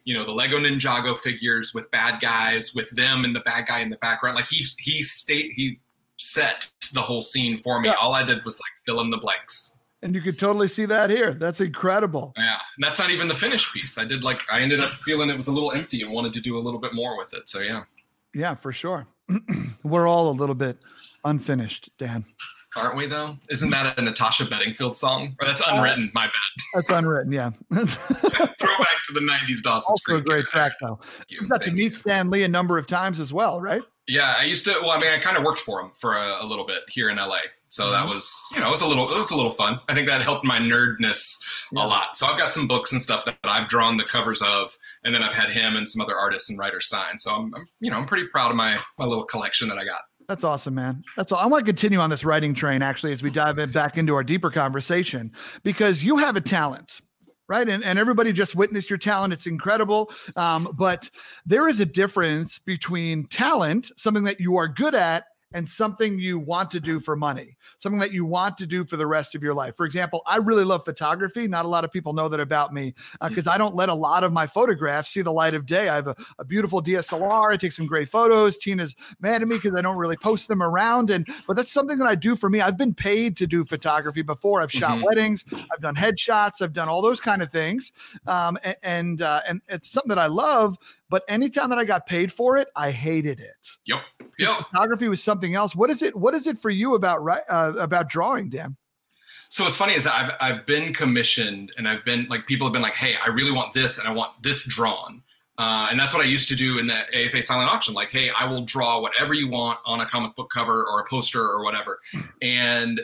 you 0.06 0.14
know 0.14 0.26
the 0.26 0.32
Lego 0.32 0.58
Ninjago 0.60 1.18
figures 1.18 1.74
with 1.74 1.90
bad 1.92 2.20
guys 2.20 2.74
with 2.74 2.90
them 2.92 3.24
and 3.24 3.36
the 3.36 3.40
bad 3.42 3.68
guy 3.68 3.80
in 3.80 3.90
the 3.90 3.98
background. 3.98 4.36
Like 4.36 4.48
he 4.48 4.66
he 4.80 5.02
state 5.02 5.54
he 5.56 5.80
set 6.18 6.70
the 6.94 7.02
whole 7.02 7.22
scene 7.22 7.58
for 7.58 7.80
me. 7.80 7.90
Yeah. 7.90 7.96
All 8.00 8.14
I 8.14 8.24
did 8.24 8.44
was 8.46 8.60
like 8.60 8.72
fill 8.86 9.02
in 9.02 9.10
the 9.10 9.18
blanks. 9.18 9.78
And 10.04 10.14
you 10.14 10.22
could 10.22 10.38
totally 10.38 10.68
see 10.68 10.86
that 10.86 11.10
here. 11.10 11.34
That's 11.34 11.62
incredible. 11.62 12.34
Yeah, 12.38 12.58
and 12.76 12.84
that's 12.84 13.00
not 13.00 13.10
even 13.10 13.28
the 13.28 13.36
finished 13.36 13.74
piece. 13.74 13.98
I 13.98 14.06
did 14.06 14.24
like 14.24 14.42
I 14.52 14.62
ended 14.62 14.80
up 14.80 14.90
feeling 14.90 15.30
it 15.30 15.38
was 15.38 15.48
a 15.48 15.52
little 15.52 15.72
empty 15.72 16.02
and 16.02 16.12
wanted 16.12 16.34
to 16.34 16.42
do 16.42 16.58
a 16.58 16.60
little 16.60 16.80
bit 16.80 16.94
more 16.94 17.18
with 17.18 17.34
it. 17.34 17.48
So 17.48 17.60
yeah. 17.60 17.84
Yeah, 18.34 18.56
for 18.56 18.72
sure. 18.72 19.08
We're 19.84 20.08
all 20.08 20.30
a 20.30 20.34
little 20.34 20.56
bit 20.56 20.78
unfinished, 21.24 21.90
Dan 21.98 22.26
aren't 22.76 22.98
we 22.98 23.06
though? 23.06 23.36
Isn't 23.50 23.70
that 23.72 23.98
a 23.98 24.02
Natasha 24.02 24.46
Bedingfield 24.46 24.96
song? 24.96 25.36
Or 25.40 25.48
that's 25.48 25.62
unwritten, 25.66 26.12
my 26.14 26.26
bad. 26.26 26.34
That's 26.74 26.90
unwritten, 26.90 27.32
yeah. 27.32 27.52
Throwback 27.74 29.04
to 29.06 29.14
the 29.14 29.20
90s 29.20 29.62
Dawson's 29.62 29.90
also 29.90 30.02
Creek. 30.06 30.22
a 30.22 30.24
great 30.24 30.46
track 30.46 30.74
though. 30.82 31.00
You, 31.28 31.40
you 31.42 31.48
got 31.48 31.62
to 31.64 31.72
meet 31.72 31.84
you. 31.84 31.94
Stan 31.94 32.30
Lee 32.30 32.44
a 32.44 32.48
number 32.48 32.78
of 32.78 32.88
times 32.88 33.20
as 33.20 33.32
well, 33.32 33.62
right? 33.62 33.82
Yeah, 34.08 34.36
I 34.38 34.44
used 34.44 34.66
to 34.66 34.76
well, 34.82 34.92
I 34.92 35.00
mean 35.00 35.12
I 35.12 35.20
kind 35.20 35.38
of 35.38 35.44
worked 35.44 35.62
for 35.62 35.80
him 35.80 35.92
for 35.98 36.16
a, 36.16 36.44
a, 36.44 36.46
little 36.46 36.66
bit 36.66 36.82
here 36.90 37.10
in 37.10 37.18
LA. 37.18 37.40
So 37.70 37.90
that 37.90 38.02
mm-hmm. 38.02 38.10
was, 38.10 38.46
you 38.54 38.60
know, 38.60 38.68
it 38.68 38.72
was 38.72 38.82
a 38.82 38.88
little 38.88 39.10
it 39.10 39.18
was 39.18 39.32
a 39.32 39.36
little 39.36 39.52
fun. 39.52 39.80
I 39.88 39.96
think 39.96 40.08
that 40.08 40.22
helped 40.22 40.46
my 40.46 40.60
nerdness 40.60 41.38
yeah. 41.72 41.84
a 41.84 41.88
lot. 41.88 42.18
So 42.18 42.28
I've 42.28 42.38
got 42.38 42.52
some 42.52 42.68
books 42.68 42.92
and 42.92 43.02
stuff 43.02 43.26
that 43.26 43.38
I've 43.44 43.70
drawn 43.70 43.98
the 43.98 44.04
covers 44.04 44.42
of 44.42 44.78
and 45.04 45.16
then 45.16 45.24
I've 45.24 45.34
had 45.34 45.50
him 45.50 45.76
and 45.76 45.88
some 45.88 46.02
other 46.02 46.16
artists 46.16 46.50
and 46.50 46.60
writers 46.60 46.90
sign. 46.90 47.18
So 47.18 47.32
I'm, 47.32 47.54
I'm 47.56 47.64
you 47.80 47.90
know, 47.92 47.98
I'm 47.98 48.06
pretty 48.06 48.28
proud 48.28 48.52
of 48.52 48.58
my 48.58 48.78
my 49.00 49.06
little 49.06 49.26
collection 49.26 49.70
that 49.70 49.78
I 49.78 49.86
got. 49.86 50.02
That's 50.28 50.44
awesome, 50.44 50.76
man. 50.76 51.04
That's 51.16 51.32
all. 51.32 51.40
I 51.40 51.48
want 51.48 51.66
to 51.66 51.66
continue 51.66 52.00
on 52.00 52.10
this 52.10 52.24
writing 52.24 52.54
train 52.54 52.82
actually 52.82 53.12
as 53.12 53.24
we 53.24 53.30
dive 53.30 53.60
in 53.60 53.72
back 53.72 53.98
into 53.98 54.16
our 54.16 54.24
deeper 54.24 54.50
conversation 54.50 55.32
because 55.64 56.04
you 56.04 56.18
have 56.18 56.36
a 56.36 56.42
talent, 56.42 57.00
right? 57.48 57.68
And, 57.68 57.84
and 57.84 58.00
everybody 58.00 58.32
just 58.32 58.56
witnessed 58.56 58.90
your 58.90 58.98
talent. 58.98 59.34
It's 59.34 59.48
incredible. 59.48 60.12
Um, 60.36 60.70
but 60.78 61.10
there 61.46 61.68
is 61.68 61.80
a 61.80 61.86
difference 61.86 62.60
between 62.60 63.26
talent, 63.28 63.92
something 63.98 64.24
that 64.24 64.40
you 64.40 64.58
are 64.58 64.68
good 64.68 64.96
at, 64.96 65.26
and 65.54 65.68
something 65.70 66.20
you 66.20 66.40
want 66.40 66.72
to 66.72 66.80
do 66.80 67.00
for 67.00 67.16
money, 67.16 67.58
something 67.78 68.00
that 68.00 68.12
you 68.12 68.26
want 68.26 68.58
to 68.58 68.66
do 68.66 68.86
for 68.86 68.98
the 68.98 69.08
rest 69.08 69.36
of 69.36 69.44
your 69.44 69.54
life. 69.54 69.76
For 69.76 69.86
example, 69.86 70.22
I 70.26 70.38
really 70.38 70.64
love 70.64 70.86
photography. 70.86 71.48
Not 71.48 71.66
a 71.66 71.68
lot 71.68 71.84
of 71.84 71.92
people 71.92 72.14
know 72.14 72.28
that 72.30 72.40
about 72.40 72.74
me 72.74 72.94
because 73.22 73.48
uh, 73.48 73.52
I 73.52 73.58
don't 73.58 73.76
let 73.76 73.90
a 73.90 73.94
lot 73.94 74.24
of 74.24 74.34
my 74.34 74.48
photographs 74.48 75.10
see 75.10 75.22
the 75.22 75.32
light 75.32 75.54
of 75.54 75.66
day. 75.66 75.90
I 75.90 75.96
have 75.96 76.08
a, 76.08 76.16
a 76.40 76.46
beautiful 76.46 76.82
DSLR. 76.82 77.52
I 77.52 77.58
take 77.58 77.72
some 77.72 77.86
great 77.86 78.10
photos. 78.10 78.58
Tina's 78.58 78.96
mad 79.20 79.42
at 79.42 79.48
me 79.48 79.58
because 79.58 79.76
I 79.76 79.82
don't 79.82 79.98
really 79.98 80.18
post 80.18 80.48
them 80.48 80.64
around. 80.64 81.10
And 81.10 81.28
but 81.48 81.56
that's 81.56 81.72
something 81.72 81.98
that 82.00 82.08
I 82.08 82.16
do 82.16 82.36
for 82.36 82.50
me. 82.50 82.62
I've 82.62 82.78
been 82.78 82.94
paid 82.94 83.38
to 83.38 83.48
do 83.48 83.66
photography 83.66 84.22
before. 84.22 84.62
I've 84.62 84.72
shot 84.72 84.98
mm-hmm. 84.98 85.06
weddings. 85.06 85.46
I've 85.52 85.82
done 85.82 85.96
headshots. 85.96 86.62
I've 86.62 86.74
done 86.74 86.90
all 86.90 87.02
those 87.02 87.20
kind 87.20 87.42
of 87.42 87.52
things. 87.52 87.92
Um, 88.28 88.58
and 88.64 89.04
and, 89.04 89.22
uh, 89.22 89.42
and 89.48 89.62
it's 89.68 89.90
something 89.90 90.10
that 90.10 90.20
I 90.20 90.28
love. 90.28 90.78
But 91.14 91.26
anytime 91.28 91.70
that 91.70 91.78
I 91.78 91.86
got 91.86 92.08
paid 92.08 92.34
for 92.34 92.58
it, 92.58 92.70
I 92.76 92.90
hated 92.90 93.40
it. 93.40 93.70
Yep. 93.86 94.00
Yep. 94.40 94.58
Photography 94.72 95.08
was 95.10 95.22
something 95.22 95.54
else. 95.54 95.76
What 95.76 95.92
is 95.92 96.02
it? 96.02 96.16
What 96.16 96.34
is 96.34 96.48
it 96.48 96.58
for 96.58 96.72
you 96.72 96.96
about 96.96 97.20
uh, 97.50 97.74
about 97.78 98.10
drawing, 98.10 98.50
Dan? 98.50 98.76
So 99.50 99.64
what's 99.64 99.78
funny 99.78 99.94
is 99.94 100.08
I've 100.08 100.34
I've 100.42 100.66
been 100.66 100.92
commissioned 100.92 101.72
and 101.78 101.88
I've 101.88 102.04
been 102.04 102.26
like 102.32 102.48
people 102.48 102.66
have 102.66 102.74
been 102.74 102.82
like, 102.82 102.96
hey, 102.96 103.14
I 103.24 103.30
really 103.30 103.52
want 103.52 103.74
this 103.74 104.00
and 104.00 104.08
I 104.08 104.12
want 104.12 104.32
this 104.42 104.66
drawn. 104.66 105.22
Uh, 105.60 105.90
and 105.92 106.00
that's 106.00 106.16
what 106.16 106.26
I 106.26 106.28
used 106.28 106.50
to 106.50 106.56
do 106.56 106.80
in 106.80 106.88
the 106.88 106.96
AFA 107.16 107.44
silent 107.44 107.70
auction. 107.72 107.94
Like, 107.94 108.10
hey, 108.10 108.32
I 108.32 108.46
will 108.46 108.66
draw 108.66 109.00
whatever 109.00 109.36
you 109.36 109.48
want 109.48 109.78
on 109.86 110.02
a 110.02 110.08
comic 110.08 110.34
book 110.34 110.50
cover 110.50 110.84
or 110.84 111.00
a 111.00 111.06
poster 111.08 111.44
or 111.44 111.64
whatever. 111.64 112.00
And 112.42 113.00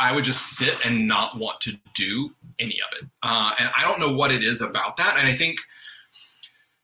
I 0.00 0.10
would 0.10 0.24
just 0.24 0.56
sit 0.56 0.84
and 0.84 1.06
not 1.06 1.38
want 1.38 1.60
to 1.60 1.78
do 1.94 2.34
any 2.58 2.80
of 2.80 3.00
it. 3.00 3.08
Uh, 3.22 3.54
and 3.60 3.70
I 3.78 3.82
don't 3.82 4.00
know 4.00 4.10
what 4.10 4.32
it 4.32 4.42
is 4.42 4.62
about 4.62 4.96
that. 4.96 5.16
And 5.16 5.28
I 5.28 5.32
think 5.32 5.58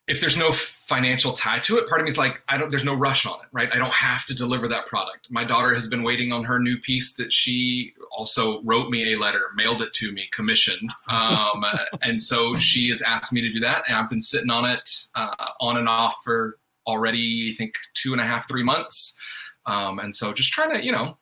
if 0.09 0.21
there's 0.21 0.39
no 0.39 0.51
financial 0.53 1.35
tie 1.35 1.59
to 1.59 1.77
it, 1.77 1.87
part 1.87 2.01
of 2.01 2.07
me 2.07 2.09
is 2.09 2.17
like, 2.17 2.43
I 2.49 2.57
don't, 2.57 2.71
there's 2.71 2.85
no 2.85 2.95
rush 2.95 3.27
on 3.27 3.35
it, 3.41 3.49
right? 3.53 3.69
I 3.73 3.77
don't 3.77 3.93
have 3.93 4.25
to 4.25 4.35
deliver 4.35 4.67
that 4.69 4.87
product. 4.87 5.27
My 5.29 5.45
daughter 5.45 5.75
has 5.75 5.87
been 5.87 6.03
waiting 6.03 6.33
on 6.33 6.45
her 6.45 6.59
new 6.59 6.79
piece 6.79 7.13
that 7.15 7.31
she 7.31 7.93
also 8.11 8.63
wrote 8.63 8.89
me 8.89 9.13
a 9.13 9.19
letter, 9.19 9.51
mailed 9.55 9.83
it 9.83 9.93
to 9.95 10.11
me, 10.11 10.29
commissioned. 10.33 10.91
Um, 11.11 11.63
and 12.03 12.21
so 12.21 12.55
she 12.55 12.89
has 12.89 13.03
asked 13.03 13.35
me 13.35 13.43
to 13.43 13.53
do 13.53 13.61
that. 13.61 13.85
And 13.87 13.97
I've 13.97 14.09
been 14.09 14.23
sitting 14.23 14.51
on 14.51 14.65
it 14.65 14.89
uh, 15.15 15.35
on 15.61 15.77
and 15.77 15.89
off 15.89 16.17
for 16.25 16.59
already, 16.87 17.51
I 17.53 17.57
think, 17.57 17.75
two 17.93 18.13
and 18.13 18.21
a 18.21 18.25
half, 18.25 18.49
three 18.49 18.65
months. 18.65 19.21
Um, 19.67 19.99
and 19.99 20.17
so 20.17 20.33
just 20.33 20.53
trying 20.55 20.71
to, 20.71 20.83
you 20.83 20.91
know, 20.91 21.19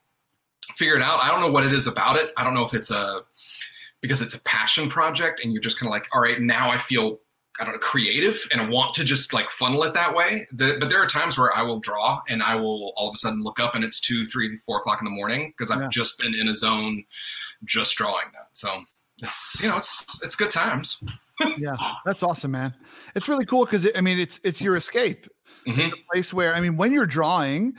figure 0.77 0.95
it 0.95 1.03
out. 1.03 1.21
I 1.21 1.33
don't 1.33 1.41
know 1.41 1.51
what 1.51 1.67
it 1.67 1.73
is 1.73 1.89
about 1.89 2.15
it. 2.15 2.33
I 2.37 2.45
don't 2.45 2.55
know 2.55 2.65
if 2.65 2.73
it's 2.73 2.93
a, 2.93 3.23
because 4.01 4.23
it's 4.23 4.35
a 4.35 4.43
passion 4.43 4.89
project 4.89 5.43
and 5.43 5.53
you're 5.53 5.63
just 5.63 5.81
kind 5.81 5.89
of 5.89 5.93
like, 5.93 6.07
all 6.15 6.21
right, 6.21 6.41
now 6.41 6.71
I 6.71 6.79
feel 6.79 7.19
I 7.59 7.65
don't 7.65 7.75
know, 7.75 7.79
creative 7.79 8.39
and 8.53 8.71
want 8.71 8.95
to 8.95 9.05
just 9.05 9.33
like 9.33 9.51
funnel 9.51 9.83
it 9.85 9.95
that 9.95 10.15
way. 10.15 10.47
The, 10.53 10.77
but 10.79 10.89
there 10.91 11.03
are 11.03 11.07
times 11.07 11.39
where 11.39 11.57
I 11.57 11.63
will 11.63 11.81
draw 11.81 12.21
and 12.29 12.43
I 12.43 12.55
will 12.55 12.93
all 12.97 13.09
of 13.09 13.15
a 13.15 13.19
sudden 13.19 13.41
look 13.43 13.61
up 13.61 13.75
and 13.75 13.85
it's 13.85 14.01
two, 14.01 14.25
three, 14.25 14.59
four 14.59 14.79
o'clock 14.79 15.01
in 15.01 15.05
the 15.05 15.11
morning 15.11 15.53
because 15.57 15.71
I've 15.71 15.81
yeah. 15.81 15.89
just 15.89 16.19
been 16.19 16.35
in 16.35 16.49
a 16.49 16.55
zone 16.55 17.05
just 17.65 17.97
drawing 17.97 18.27
that. 18.33 18.57
So 18.57 18.81
it's, 19.23 19.57
you 19.61 19.69
know, 19.69 19.77
it's, 19.77 20.19
it's 20.23 20.37
good 20.37 20.51
times. 20.51 21.03
yeah, 21.59 21.77
that's 22.05 22.23
awesome, 22.23 22.51
man. 22.51 22.75
It's 23.15 23.29
really 23.29 23.47
cool 23.47 23.65
because 23.65 23.89
I 23.95 24.01
mean, 24.01 24.19
it's, 24.19 24.41
it's 24.45 24.61
your 24.61 24.77
escape. 24.77 25.27
Mm-hmm. 25.67 25.89
place 26.13 26.33
where, 26.33 26.55
I 26.55 26.61
mean, 26.61 26.77
when 26.77 26.93
you're 26.93 27.07
drawing, 27.07 27.75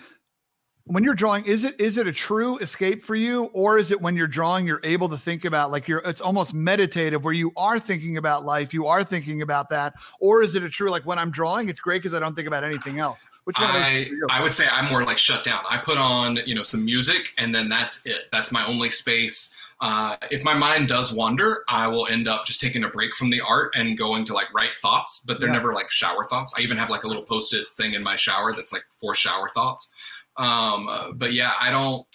when 0.87 1.03
you're 1.03 1.13
drawing 1.13 1.45
is 1.45 1.63
it 1.63 1.79
is 1.79 1.97
it 1.97 2.07
a 2.07 2.13
true 2.13 2.57
escape 2.59 3.03
for 3.03 3.15
you? 3.15 3.45
Or 3.53 3.77
is 3.77 3.91
it 3.91 4.01
when 4.01 4.15
you're 4.15 4.27
drawing 4.27 4.65
you're 4.65 4.81
able 4.83 5.09
to 5.09 5.17
think 5.17 5.45
about 5.45 5.71
like 5.71 5.87
you're 5.87 6.01
it's 6.05 6.21
almost 6.21 6.53
meditative 6.53 7.23
where 7.23 7.33
you 7.33 7.51
are 7.57 7.79
thinking 7.79 8.17
about 8.17 8.45
life 8.45 8.73
you 8.73 8.87
are 8.87 9.03
thinking 9.03 9.41
about 9.41 9.69
that? 9.69 9.95
Or 10.19 10.41
is 10.41 10.55
it 10.55 10.63
a 10.63 10.69
true 10.69 10.89
like 10.89 11.05
when 11.05 11.19
i'm 11.19 11.31
drawing 11.31 11.69
it's 11.69 11.79
great 11.79 12.01
because 12.01 12.13
i 12.13 12.19
don't 12.19 12.35
think 12.35 12.47
about 12.47 12.63
anything 12.63 12.99
else? 12.99 13.19
Which 13.43 13.59
one 13.59 13.69
I, 13.69 14.09
I 14.29 14.41
would 14.41 14.53
say 14.53 14.67
i'm 14.71 14.89
more 14.89 15.03
like 15.03 15.17
shut 15.17 15.43
down. 15.43 15.63
I 15.69 15.77
put 15.77 15.97
on 15.97 16.39
you 16.45 16.55
know 16.55 16.63
some 16.63 16.83
music 16.83 17.33
and 17.37 17.53
then 17.53 17.69
that's 17.69 18.05
it. 18.05 18.25
That's 18.31 18.51
my 18.51 18.65
only 18.65 18.89
space. 18.89 19.53
Uh, 19.79 20.15
if 20.31 20.43
my 20.43 20.55
mind 20.55 20.87
does 20.87 21.13
wander, 21.13 21.63
I 21.69 21.87
will 21.87 22.07
end 22.07 22.27
up 22.27 22.47
just 22.47 22.59
taking 22.59 22.83
a 22.83 22.89
break 22.89 23.13
from 23.13 23.29
the 23.29 23.41
art 23.41 23.75
and 23.75 23.95
going 23.95 24.25
to 24.25 24.33
like 24.33 24.51
write 24.51 24.75
thoughts, 24.81 25.23
but 25.27 25.39
they're 25.39 25.49
yeah. 25.49 25.55
never 25.55 25.73
like 25.73 25.91
shower 25.91 26.25
thoughts. 26.25 26.51
I 26.57 26.61
even 26.61 26.77
have 26.77 26.89
like 26.89 27.03
a 27.03 27.07
little 27.07 27.23
post 27.23 27.53
it 27.53 27.67
thing 27.73 27.93
in 27.93 28.01
my 28.01 28.15
shower 28.15 28.53
that's 28.55 28.73
like 28.73 28.85
for 28.99 29.13
shower 29.13 29.51
thoughts. 29.53 29.89
Um, 30.37 30.87
uh, 30.87 31.11
but 31.13 31.33
yeah, 31.33 31.53
I 31.59 31.71
don't. 31.71 32.07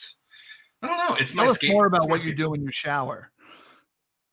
I 0.83 0.89
don't 0.89 0.97
know. 0.97 1.17
It's 1.17 1.33
Tell 1.33 1.45
my 1.45 1.51
us 1.51 1.63
more 1.65 1.87
about 1.87 2.09
what 2.09 2.25
you 2.25 2.35
do 2.35 2.51
when 2.51 2.63
you 2.63 2.71
shower. 2.71 3.31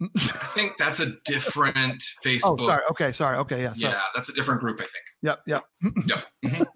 I 0.01 0.49
think 0.55 0.73
that's 0.79 0.99
a 0.99 1.13
different 1.25 2.03
Facebook. 2.25 2.59
Oh, 2.59 2.67
sorry. 2.67 2.83
Okay, 2.91 3.11
sorry. 3.11 3.37
Okay, 3.37 3.61
yeah. 3.61 3.73
Sorry. 3.73 3.93
Yeah, 3.93 4.01
that's 4.15 4.29
a 4.29 4.33
different 4.33 4.61
group. 4.61 4.79
I 4.79 4.83
think. 4.83 5.05
Yep. 5.21 5.41
Yep. 5.45 5.63
yep. 6.05 6.25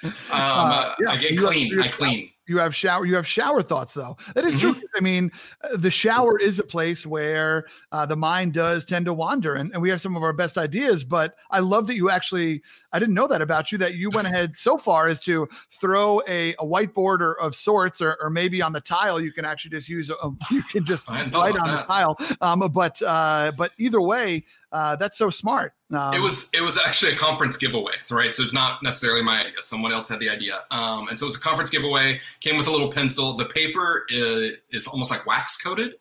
Mm-hmm. 0.00 0.06
um, 0.06 0.12
uh, 0.30 0.94
yeah, 1.00 1.10
I 1.10 1.16
get 1.16 1.36
clean. 1.36 1.80
I 1.80 1.88
clean 1.88 2.30
you 2.48 2.58
have 2.58 2.74
shower 2.74 3.04
you 3.04 3.14
have 3.14 3.26
shower 3.26 3.62
thoughts 3.62 3.94
though 3.94 4.16
that 4.34 4.44
is 4.44 4.54
mm-hmm. 4.56 4.72
true 4.72 4.88
i 4.96 5.00
mean 5.00 5.30
uh, 5.62 5.76
the 5.76 5.90
shower 5.90 6.38
is 6.38 6.58
a 6.58 6.64
place 6.64 7.06
where 7.06 7.66
uh, 7.92 8.06
the 8.06 8.16
mind 8.16 8.54
does 8.54 8.84
tend 8.84 9.06
to 9.06 9.14
wander 9.14 9.54
and, 9.54 9.70
and 9.72 9.82
we 9.82 9.90
have 9.90 10.00
some 10.00 10.16
of 10.16 10.22
our 10.22 10.32
best 10.32 10.58
ideas 10.58 11.04
but 11.04 11.34
i 11.50 11.60
love 11.60 11.86
that 11.86 11.96
you 11.96 12.10
actually 12.10 12.62
i 12.92 12.98
didn't 12.98 13.14
know 13.14 13.26
that 13.26 13.42
about 13.42 13.70
you 13.72 13.78
that 13.78 13.94
you 13.94 14.10
went 14.10 14.26
ahead 14.26 14.54
so 14.56 14.76
far 14.76 15.08
as 15.08 15.20
to 15.20 15.48
throw 15.80 16.20
a, 16.28 16.52
a 16.54 16.64
whiteboard 16.64 17.20
or 17.20 17.38
of 17.40 17.54
sorts 17.54 18.00
or, 18.00 18.16
or 18.22 18.30
maybe 18.30 18.62
on 18.62 18.72
the 18.72 18.80
tile 18.80 19.20
you 19.20 19.32
can 19.32 19.44
actually 19.44 19.70
just 19.70 19.88
use 19.88 20.10
a, 20.10 20.14
you 20.50 20.62
can 20.64 20.84
just 20.84 21.08
write 21.08 21.32
on 21.34 21.52
that. 21.68 21.86
the 21.86 21.92
tile 21.92 22.16
um, 22.40 22.60
but 22.72 23.00
uh, 23.02 23.52
but 23.56 23.72
either 23.78 24.00
way 24.00 24.44
uh, 24.70 24.96
that's 24.96 25.16
so 25.16 25.30
smart. 25.30 25.72
Um, 25.94 26.12
it 26.12 26.20
was 26.20 26.50
it 26.52 26.60
was 26.60 26.78
actually 26.78 27.12
a 27.12 27.16
conference 27.16 27.56
giveaway, 27.56 27.94
right? 28.10 28.34
So 28.34 28.42
it's 28.42 28.52
not 28.52 28.82
necessarily 28.82 29.22
my 29.22 29.40
idea. 29.40 29.54
Someone 29.58 29.92
else 29.92 30.08
had 30.08 30.18
the 30.18 30.28
idea, 30.28 30.60
um, 30.70 31.08
and 31.08 31.18
so 31.18 31.24
it 31.24 31.28
was 31.28 31.36
a 31.36 31.40
conference 31.40 31.70
giveaway. 31.70 32.20
Came 32.40 32.58
with 32.58 32.66
a 32.66 32.70
little 32.70 32.92
pencil. 32.92 33.34
The 33.34 33.46
paper 33.46 34.04
is, 34.10 34.58
is 34.70 34.86
almost 34.86 35.10
like 35.10 35.24
wax 35.24 35.56
coated, 35.56 35.94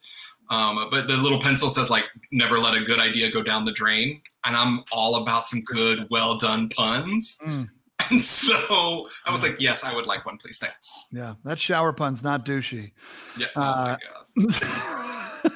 um, 0.50 0.90
but 0.92 1.08
the 1.08 1.16
little 1.16 1.40
pencil 1.40 1.70
says 1.70 1.90
like 1.90 2.06
"Never 2.32 2.60
let 2.60 2.74
a 2.74 2.82
good 2.82 3.00
idea 3.00 3.32
go 3.32 3.42
down 3.42 3.64
the 3.64 3.72
drain." 3.72 4.22
And 4.48 4.56
I'm 4.56 4.84
all 4.92 5.18
about 5.18 5.44
some 5.44 5.62
good, 5.62 6.08
well 6.10 6.38
done 6.38 6.70
puns. 6.70 7.38
Mm. 7.46 7.68
And 8.10 8.22
so 8.22 9.10
I 9.26 9.32
was 9.32 9.44
like, 9.44 9.60
yes, 9.60 9.84
I 9.84 9.94
would 9.94 10.06
like 10.06 10.26
one, 10.26 10.38
please. 10.38 10.58
Thanks. 10.58 11.06
Yeah, 11.12 11.34
that 11.44 11.60
shower 11.60 11.92
pun's 11.92 12.24
not 12.24 12.46
douchey. 12.46 12.94
Yeah. 13.38 13.48
Uh, 13.56 13.98
oh 14.40 14.48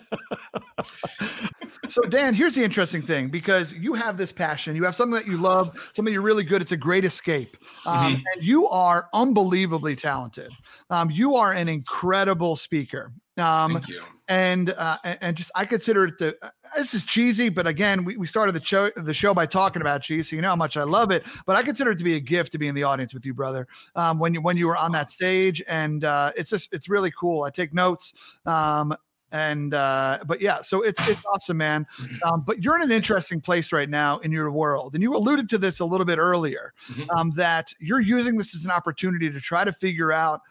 so 1.87 2.01
Dan, 2.03 2.33
here's 2.33 2.55
the 2.55 2.63
interesting 2.63 3.01
thing 3.01 3.29
because 3.29 3.73
you 3.73 3.93
have 3.93 4.17
this 4.17 4.31
passion, 4.31 4.75
you 4.75 4.83
have 4.83 4.95
something 4.95 5.15
that 5.15 5.27
you 5.27 5.37
love, 5.37 5.69
something 5.93 6.13
you're 6.13 6.23
really 6.23 6.43
good. 6.43 6.61
It's 6.61 6.73
a 6.73 6.77
great 6.77 7.05
escape, 7.05 7.55
um, 7.85 8.15
mm-hmm. 8.15 8.23
and 8.33 8.43
you 8.43 8.67
are 8.67 9.07
unbelievably 9.13 9.95
talented. 9.95 10.51
Um, 10.89 11.09
you 11.09 11.35
are 11.35 11.53
an 11.53 11.69
incredible 11.69 12.55
speaker. 12.55 13.13
Um, 13.37 13.73
Thank 13.73 13.89
you. 13.89 14.01
And 14.27 14.71
uh, 14.71 14.97
and 15.03 15.37
just 15.37 15.51
I 15.53 15.65
consider 15.65 16.05
it 16.05 16.17
the 16.17 16.35
uh, 16.41 16.49
this 16.75 16.95
is 16.95 17.05
cheesy, 17.05 17.49
but 17.49 17.67
again, 17.67 18.03
we, 18.03 18.17
we 18.17 18.25
started 18.25 18.53
the 18.55 18.63
show 18.63 18.89
the 18.95 19.13
show 19.13 19.35
by 19.35 19.45
talking 19.45 19.83
about 19.83 20.01
cheese, 20.01 20.31
so 20.31 20.35
you 20.35 20.41
know 20.41 20.49
how 20.49 20.55
much 20.55 20.77
I 20.77 20.83
love 20.83 21.11
it. 21.11 21.23
But 21.45 21.55
I 21.55 21.61
consider 21.61 21.91
it 21.91 21.99
to 21.99 22.03
be 22.03 22.15
a 22.15 22.19
gift 22.19 22.51
to 22.53 22.57
be 22.57 22.67
in 22.67 22.73
the 22.73 22.81
audience 22.81 23.13
with 23.13 23.23
you, 23.23 23.35
brother. 23.35 23.67
Um, 23.95 24.17
when 24.17 24.33
you 24.33 24.41
when 24.41 24.57
you 24.57 24.65
were 24.65 24.77
on 24.77 24.91
that 24.93 25.11
stage, 25.11 25.61
and 25.67 26.03
uh, 26.03 26.31
it's 26.35 26.49
just 26.49 26.73
it's 26.73 26.89
really 26.89 27.11
cool. 27.11 27.43
I 27.43 27.51
take 27.51 27.71
notes. 27.71 28.13
Um, 28.47 28.95
and 29.31 29.73
uh 29.73 30.19
but 30.25 30.39
yeah 30.39 30.61
so 30.61 30.81
it's 30.81 30.99
it's 31.07 31.19
awesome 31.33 31.57
man 31.57 31.85
mm-hmm. 31.99 32.15
um 32.25 32.43
but 32.45 32.63
you're 32.63 32.75
in 32.75 32.81
an 32.81 32.91
interesting 32.91 33.41
place 33.41 33.71
right 33.73 33.89
now 33.89 34.19
in 34.19 34.31
your 34.31 34.51
world 34.51 34.93
and 34.93 35.01
you 35.03 35.15
alluded 35.15 35.49
to 35.49 35.57
this 35.57 35.79
a 35.79 35.85
little 35.85 36.05
bit 36.05 36.17
earlier 36.17 36.73
mm-hmm. 36.89 37.09
um 37.09 37.31
that 37.31 37.73
you're 37.79 37.99
using 37.99 38.37
this 38.37 38.55
as 38.55 38.65
an 38.65 38.71
opportunity 38.71 39.29
to 39.29 39.39
try 39.41 39.65
to 39.65 39.73
figure 39.73 40.11
out 40.11 40.41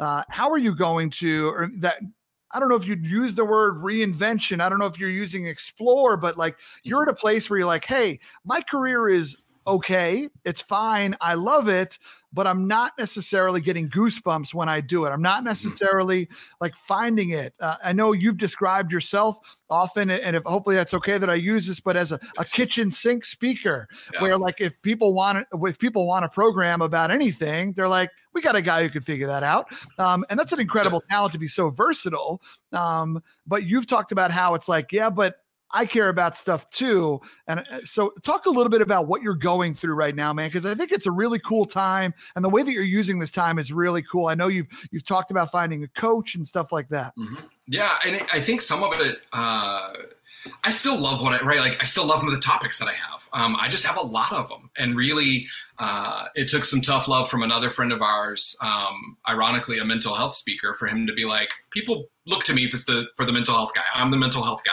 uh 0.00 0.22
how 0.28 0.50
are 0.50 0.58
you 0.58 0.74
going 0.74 1.10
to 1.10 1.48
or 1.48 1.70
that 1.78 1.98
I 2.52 2.60
don't 2.60 2.68
know 2.68 2.76
if 2.76 2.86
you'd 2.86 3.06
use 3.06 3.34
the 3.34 3.44
word 3.44 3.76
reinvention. 3.76 4.60
I 4.60 4.68
don't 4.68 4.78
know 4.78 4.86
if 4.86 4.98
you're 4.98 5.10
using 5.10 5.46
explore, 5.46 6.16
but 6.16 6.36
like 6.36 6.56
you're 6.82 7.02
at 7.02 7.08
a 7.08 7.14
place 7.14 7.48
where 7.48 7.58
you're 7.58 7.66
like, 7.66 7.84
hey, 7.84 8.20
my 8.44 8.60
career 8.60 9.08
is 9.08 9.36
okay, 9.66 10.28
it's 10.44 10.60
fine. 10.60 11.16
I 11.20 11.34
love 11.34 11.68
it, 11.68 11.98
but 12.32 12.46
I'm 12.46 12.66
not 12.66 12.92
necessarily 12.98 13.60
getting 13.60 13.88
goosebumps 13.88 14.54
when 14.54 14.68
I 14.68 14.80
do 14.80 15.04
it. 15.04 15.10
I'm 15.10 15.22
not 15.22 15.38
mm-hmm. 15.38 15.48
necessarily 15.48 16.28
like 16.60 16.74
finding 16.76 17.30
it. 17.30 17.54
Uh, 17.60 17.76
I 17.84 17.92
know 17.92 18.12
you've 18.12 18.38
described 18.38 18.92
yourself 18.92 19.38
often, 19.70 20.10
and 20.10 20.36
if 20.36 20.42
hopefully 20.44 20.76
that's 20.76 20.94
okay 20.94 21.18
that 21.18 21.30
I 21.30 21.34
use 21.34 21.66
this, 21.66 21.80
but 21.80 21.96
as 21.96 22.12
a, 22.12 22.20
a 22.38 22.44
kitchen 22.44 22.90
sink 22.90 23.24
speaker, 23.24 23.88
yeah. 24.12 24.22
where 24.22 24.38
like 24.38 24.60
if 24.60 24.80
people 24.82 25.14
want 25.14 25.46
if 25.52 25.78
people 25.78 26.06
want 26.06 26.24
a 26.24 26.28
program 26.28 26.82
about 26.82 27.10
anything, 27.10 27.72
they're 27.72 27.88
like, 27.88 28.10
we 28.34 28.40
got 28.40 28.56
a 28.56 28.62
guy 28.62 28.82
who 28.82 28.88
can 28.88 29.02
figure 29.02 29.26
that 29.26 29.42
out. 29.42 29.66
Um, 29.98 30.24
and 30.30 30.38
that's 30.38 30.52
an 30.52 30.60
incredible 30.60 31.02
yeah. 31.08 31.16
talent 31.16 31.32
to 31.34 31.38
be 31.38 31.46
so 31.46 31.70
versatile. 31.70 32.40
Um, 32.72 33.22
but 33.46 33.64
you've 33.64 33.86
talked 33.86 34.12
about 34.12 34.30
how 34.30 34.54
it's 34.54 34.68
like, 34.68 34.92
yeah, 34.92 35.10
but 35.10 35.36
I 35.72 35.86
care 35.86 36.08
about 36.08 36.36
stuff 36.36 36.70
too. 36.70 37.20
And 37.46 37.60
uh, 37.60 37.80
so, 37.84 38.12
talk 38.22 38.46
a 38.46 38.50
little 38.50 38.68
bit 38.68 38.82
about 38.82 39.06
what 39.06 39.22
you're 39.22 39.34
going 39.34 39.74
through 39.74 39.94
right 39.94 40.14
now, 40.14 40.32
man, 40.32 40.48
because 40.48 40.66
I 40.66 40.74
think 40.74 40.92
it's 40.92 41.06
a 41.06 41.10
really 41.10 41.38
cool 41.38 41.66
time, 41.66 42.14
and 42.36 42.44
the 42.44 42.48
way 42.48 42.62
that 42.62 42.72
you're 42.72 42.82
using 42.82 43.18
this 43.18 43.30
time 43.30 43.58
is 43.58 43.72
really 43.72 44.02
cool. 44.02 44.26
I 44.26 44.34
know 44.34 44.48
you've 44.48 44.68
you've 44.90 45.06
talked 45.06 45.30
about 45.30 45.50
finding 45.50 45.84
a 45.84 45.88
coach 45.88 46.34
and 46.34 46.46
stuff 46.46 46.72
like 46.72 46.88
that. 46.90 47.14
Mm-hmm. 47.16 47.46
Yeah, 47.66 47.96
and 48.06 48.16
I 48.32 48.40
think 48.40 48.60
some 48.60 48.82
of 48.82 48.92
it. 49.00 49.20
Uh, 49.32 49.92
I 50.64 50.72
still 50.72 50.98
love 50.98 51.22
what 51.22 51.40
I 51.40 51.44
right. 51.44 51.60
Like 51.60 51.80
I 51.80 51.86
still 51.86 52.06
love 52.06 52.28
the 52.28 52.36
topics 52.38 52.78
that 52.78 52.88
I 52.88 52.92
have. 52.92 53.28
Um, 53.32 53.56
I 53.58 53.68
just 53.68 53.86
have 53.86 53.96
a 53.96 54.02
lot 54.02 54.32
of 54.32 54.48
them, 54.48 54.70
and 54.76 54.96
really, 54.96 55.46
uh, 55.78 56.26
it 56.34 56.48
took 56.48 56.64
some 56.64 56.82
tough 56.82 57.08
love 57.08 57.30
from 57.30 57.42
another 57.42 57.70
friend 57.70 57.92
of 57.92 58.02
ours. 58.02 58.56
Um, 58.60 59.16
ironically, 59.28 59.78
a 59.78 59.84
mental 59.84 60.14
health 60.14 60.34
speaker, 60.34 60.74
for 60.74 60.86
him 60.86 61.06
to 61.06 61.12
be 61.12 61.24
like, 61.24 61.50
people 61.70 62.06
look 62.26 62.44
to 62.44 62.52
me 62.52 62.68
for 62.68 62.76
the 62.78 63.06
for 63.16 63.24
the 63.24 63.32
mental 63.32 63.54
health 63.54 63.72
guy. 63.74 63.82
I'm 63.94 64.10
the 64.10 64.18
mental 64.18 64.42
health 64.42 64.64
guy 64.64 64.72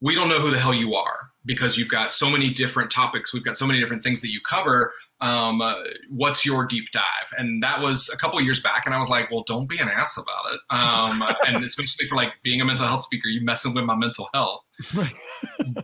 we 0.00 0.14
don't 0.14 0.28
know 0.28 0.40
who 0.40 0.50
the 0.50 0.58
hell 0.58 0.74
you 0.74 0.94
are 0.94 1.30
because 1.44 1.78
you've 1.78 1.88
got 1.88 2.12
so 2.12 2.28
many 2.28 2.50
different 2.50 2.90
topics. 2.90 3.32
We've 3.32 3.44
got 3.44 3.56
so 3.56 3.66
many 3.66 3.80
different 3.80 4.02
things 4.02 4.20
that 4.20 4.30
you 4.30 4.40
cover. 4.40 4.92
Um, 5.20 5.62
uh, 5.62 5.76
what's 6.10 6.44
your 6.44 6.66
deep 6.66 6.90
dive? 6.90 7.04
And 7.38 7.62
that 7.62 7.80
was 7.80 8.10
a 8.12 8.16
couple 8.16 8.40
years 8.40 8.60
back. 8.60 8.84
And 8.84 8.94
I 8.94 8.98
was 8.98 9.08
like, 9.08 9.30
well, 9.30 9.44
don't 9.46 9.68
be 9.68 9.78
an 9.78 9.88
ass 9.88 10.18
about 10.18 10.52
it. 10.52 10.60
Um, 10.70 11.22
and 11.46 11.64
especially 11.64 12.06
for 12.06 12.16
like 12.16 12.32
being 12.42 12.60
a 12.60 12.64
mental 12.64 12.86
health 12.86 13.02
speaker, 13.02 13.28
you 13.28 13.42
messing 13.42 13.72
with 13.74 13.84
my 13.84 13.96
mental 13.96 14.28
health. 14.34 14.62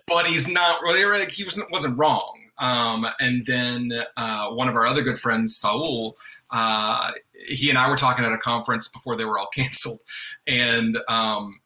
but 0.07 0.27
he's 0.27 0.49
not 0.49 0.83
really 0.83 1.05
like 1.05 1.31
he 1.31 1.45
was, 1.45 1.59
wasn't 1.71 1.97
wrong. 1.97 2.43
Um, 2.59 3.07
and 3.19 3.45
then 3.47 3.93
uh, 4.17 4.49
one 4.51 4.69
of 4.69 4.77
our 4.77 4.87
other 4.87 5.03
good 5.03 5.19
friends, 5.19 5.57
Saul, 5.57 6.17
uh, 6.53 7.13
he 7.49 7.71
and 7.71 7.79
I 7.79 7.89
were 7.89 7.97
talking 7.97 8.25
at 8.25 8.33
a 8.33 8.39
conference 8.39 8.89
before 8.89 9.17
they 9.17 9.25
were 9.25 9.39
all 9.39 9.49
canceled, 9.55 10.01
and 10.47 10.99
um, 11.09 11.59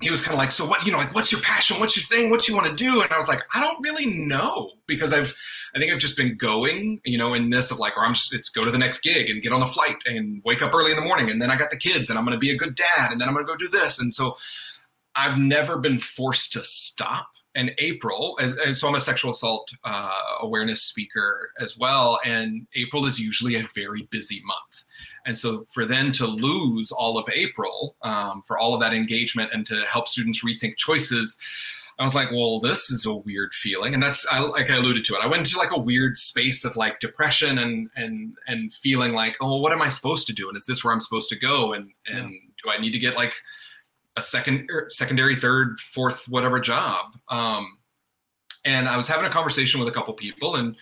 he 0.00 0.10
was 0.10 0.20
kind 0.20 0.34
of 0.34 0.38
like, 0.38 0.50
so 0.50 0.66
what, 0.66 0.84
you 0.84 0.92
know, 0.92 0.98
like, 0.98 1.14
what's 1.14 1.32
your 1.32 1.40
passion? 1.40 1.80
What's 1.80 1.96
your 1.96 2.04
thing? 2.04 2.30
What 2.30 2.46
you 2.46 2.54
want 2.54 2.66
to 2.66 2.74
do? 2.74 3.00
And 3.00 3.10
I 3.10 3.16
was 3.16 3.28
like, 3.28 3.42
I 3.54 3.60
don't 3.60 3.82
really 3.82 4.06
know 4.06 4.72
because 4.86 5.12
I've, 5.12 5.34
I 5.74 5.78
think 5.78 5.92
I've 5.92 5.98
just 5.98 6.16
been 6.16 6.36
going, 6.36 7.00
you 7.04 7.18
know, 7.18 7.34
in 7.34 7.50
this 7.50 7.70
of 7.70 7.78
like, 7.78 7.96
or 7.96 8.04
I'm 8.04 8.14
just, 8.14 8.34
it's 8.34 8.48
go 8.48 8.62
to 8.62 8.70
the 8.70 8.78
next 8.78 9.00
gig 9.00 9.30
and 9.30 9.42
get 9.42 9.52
on 9.52 9.62
a 9.62 9.66
flight 9.66 9.96
and 10.06 10.42
wake 10.44 10.62
up 10.62 10.74
early 10.74 10.90
in 10.90 10.96
the 10.96 11.04
morning. 11.04 11.30
And 11.30 11.40
then 11.40 11.50
I 11.50 11.56
got 11.56 11.70
the 11.70 11.76
kids 11.76 12.10
and 12.10 12.18
I'm 12.18 12.24
going 12.24 12.36
to 12.36 12.40
be 12.40 12.50
a 12.50 12.56
good 12.56 12.74
dad. 12.74 13.10
And 13.10 13.20
then 13.20 13.28
I'm 13.28 13.34
going 13.34 13.46
to 13.46 13.52
go 13.52 13.56
do 13.56 13.68
this. 13.68 14.00
And 14.00 14.12
so 14.12 14.36
I've 15.14 15.38
never 15.38 15.78
been 15.78 15.98
forced 15.98 16.52
to 16.54 16.64
stop. 16.64 17.28
And 17.54 17.72
April, 17.78 18.36
as, 18.38 18.52
and 18.52 18.76
so 18.76 18.86
I'm 18.86 18.94
a 18.94 19.00
sexual 19.00 19.30
assault 19.30 19.70
uh, 19.82 20.12
awareness 20.40 20.82
speaker 20.82 21.52
as 21.58 21.78
well. 21.78 22.20
And 22.24 22.66
April 22.74 23.06
is 23.06 23.18
usually 23.18 23.56
a 23.56 23.66
very 23.74 24.06
busy 24.10 24.42
month. 24.44 24.84
And 25.26 25.36
so 25.36 25.66
for 25.70 25.84
them 25.84 26.12
to 26.12 26.26
lose 26.26 26.92
all 26.92 27.18
of 27.18 27.28
April 27.32 27.96
um, 28.02 28.42
for 28.46 28.58
all 28.58 28.74
of 28.74 28.80
that 28.80 28.94
engagement 28.94 29.50
and 29.52 29.66
to 29.66 29.80
help 29.82 30.08
students 30.08 30.44
rethink 30.44 30.76
choices, 30.76 31.36
I 31.98 32.04
was 32.04 32.14
like, 32.14 32.30
well, 32.30 32.60
this 32.60 32.90
is 32.90 33.06
a 33.06 33.14
weird 33.14 33.54
feeling. 33.54 33.94
And 33.94 34.02
that's 34.02 34.26
I, 34.30 34.40
like 34.40 34.70
I 34.70 34.76
alluded 34.76 35.04
to 35.04 35.14
it. 35.14 35.20
I 35.22 35.26
went 35.26 35.40
into 35.40 35.58
like 35.58 35.72
a 35.72 35.78
weird 35.78 36.16
space 36.16 36.64
of 36.64 36.76
like 36.76 37.00
depression 37.00 37.58
and 37.58 37.90
and 37.96 38.36
and 38.46 38.72
feeling 38.72 39.14
like, 39.14 39.36
oh, 39.40 39.56
what 39.56 39.72
am 39.72 39.82
I 39.82 39.88
supposed 39.88 40.26
to 40.26 40.34
do? 40.34 40.48
And 40.48 40.56
is 40.56 40.66
this 40.66 40.84
where 40.84 40.92
I'm 40.92 41.00
supposed 41.00 41.30
to 41.30 41.38
go? 41.38 41.72
And 41.72 41.90
and 42.06 42.30
yeah. 42.30 42.38
do 42.62 42.70
I 42.70 42.78
need 42.78 42.92
to 42.92 42.98
get 42.98 43.16
like 43.16 43.34
a 44.16 44.22
second 44.22 44.68
er, 44.70 44.88
secondary, 44.90 45.34
third, 45.36 45.80
fourth, 45.80 46.28
whatever 46.28 46.60
job? 46.60 47.16
Um, 47.30 47.78
and 48.66 48.88
I 48.88 48.96
was 48.96 49.08
having 49.08 49.24
a 49.24 49.30
conversation 49.30 49.80
with 49.80 49.88
a 49.88 49.92
couple 49.92 50.12
people 50.14 50.56
and 50.56 50.76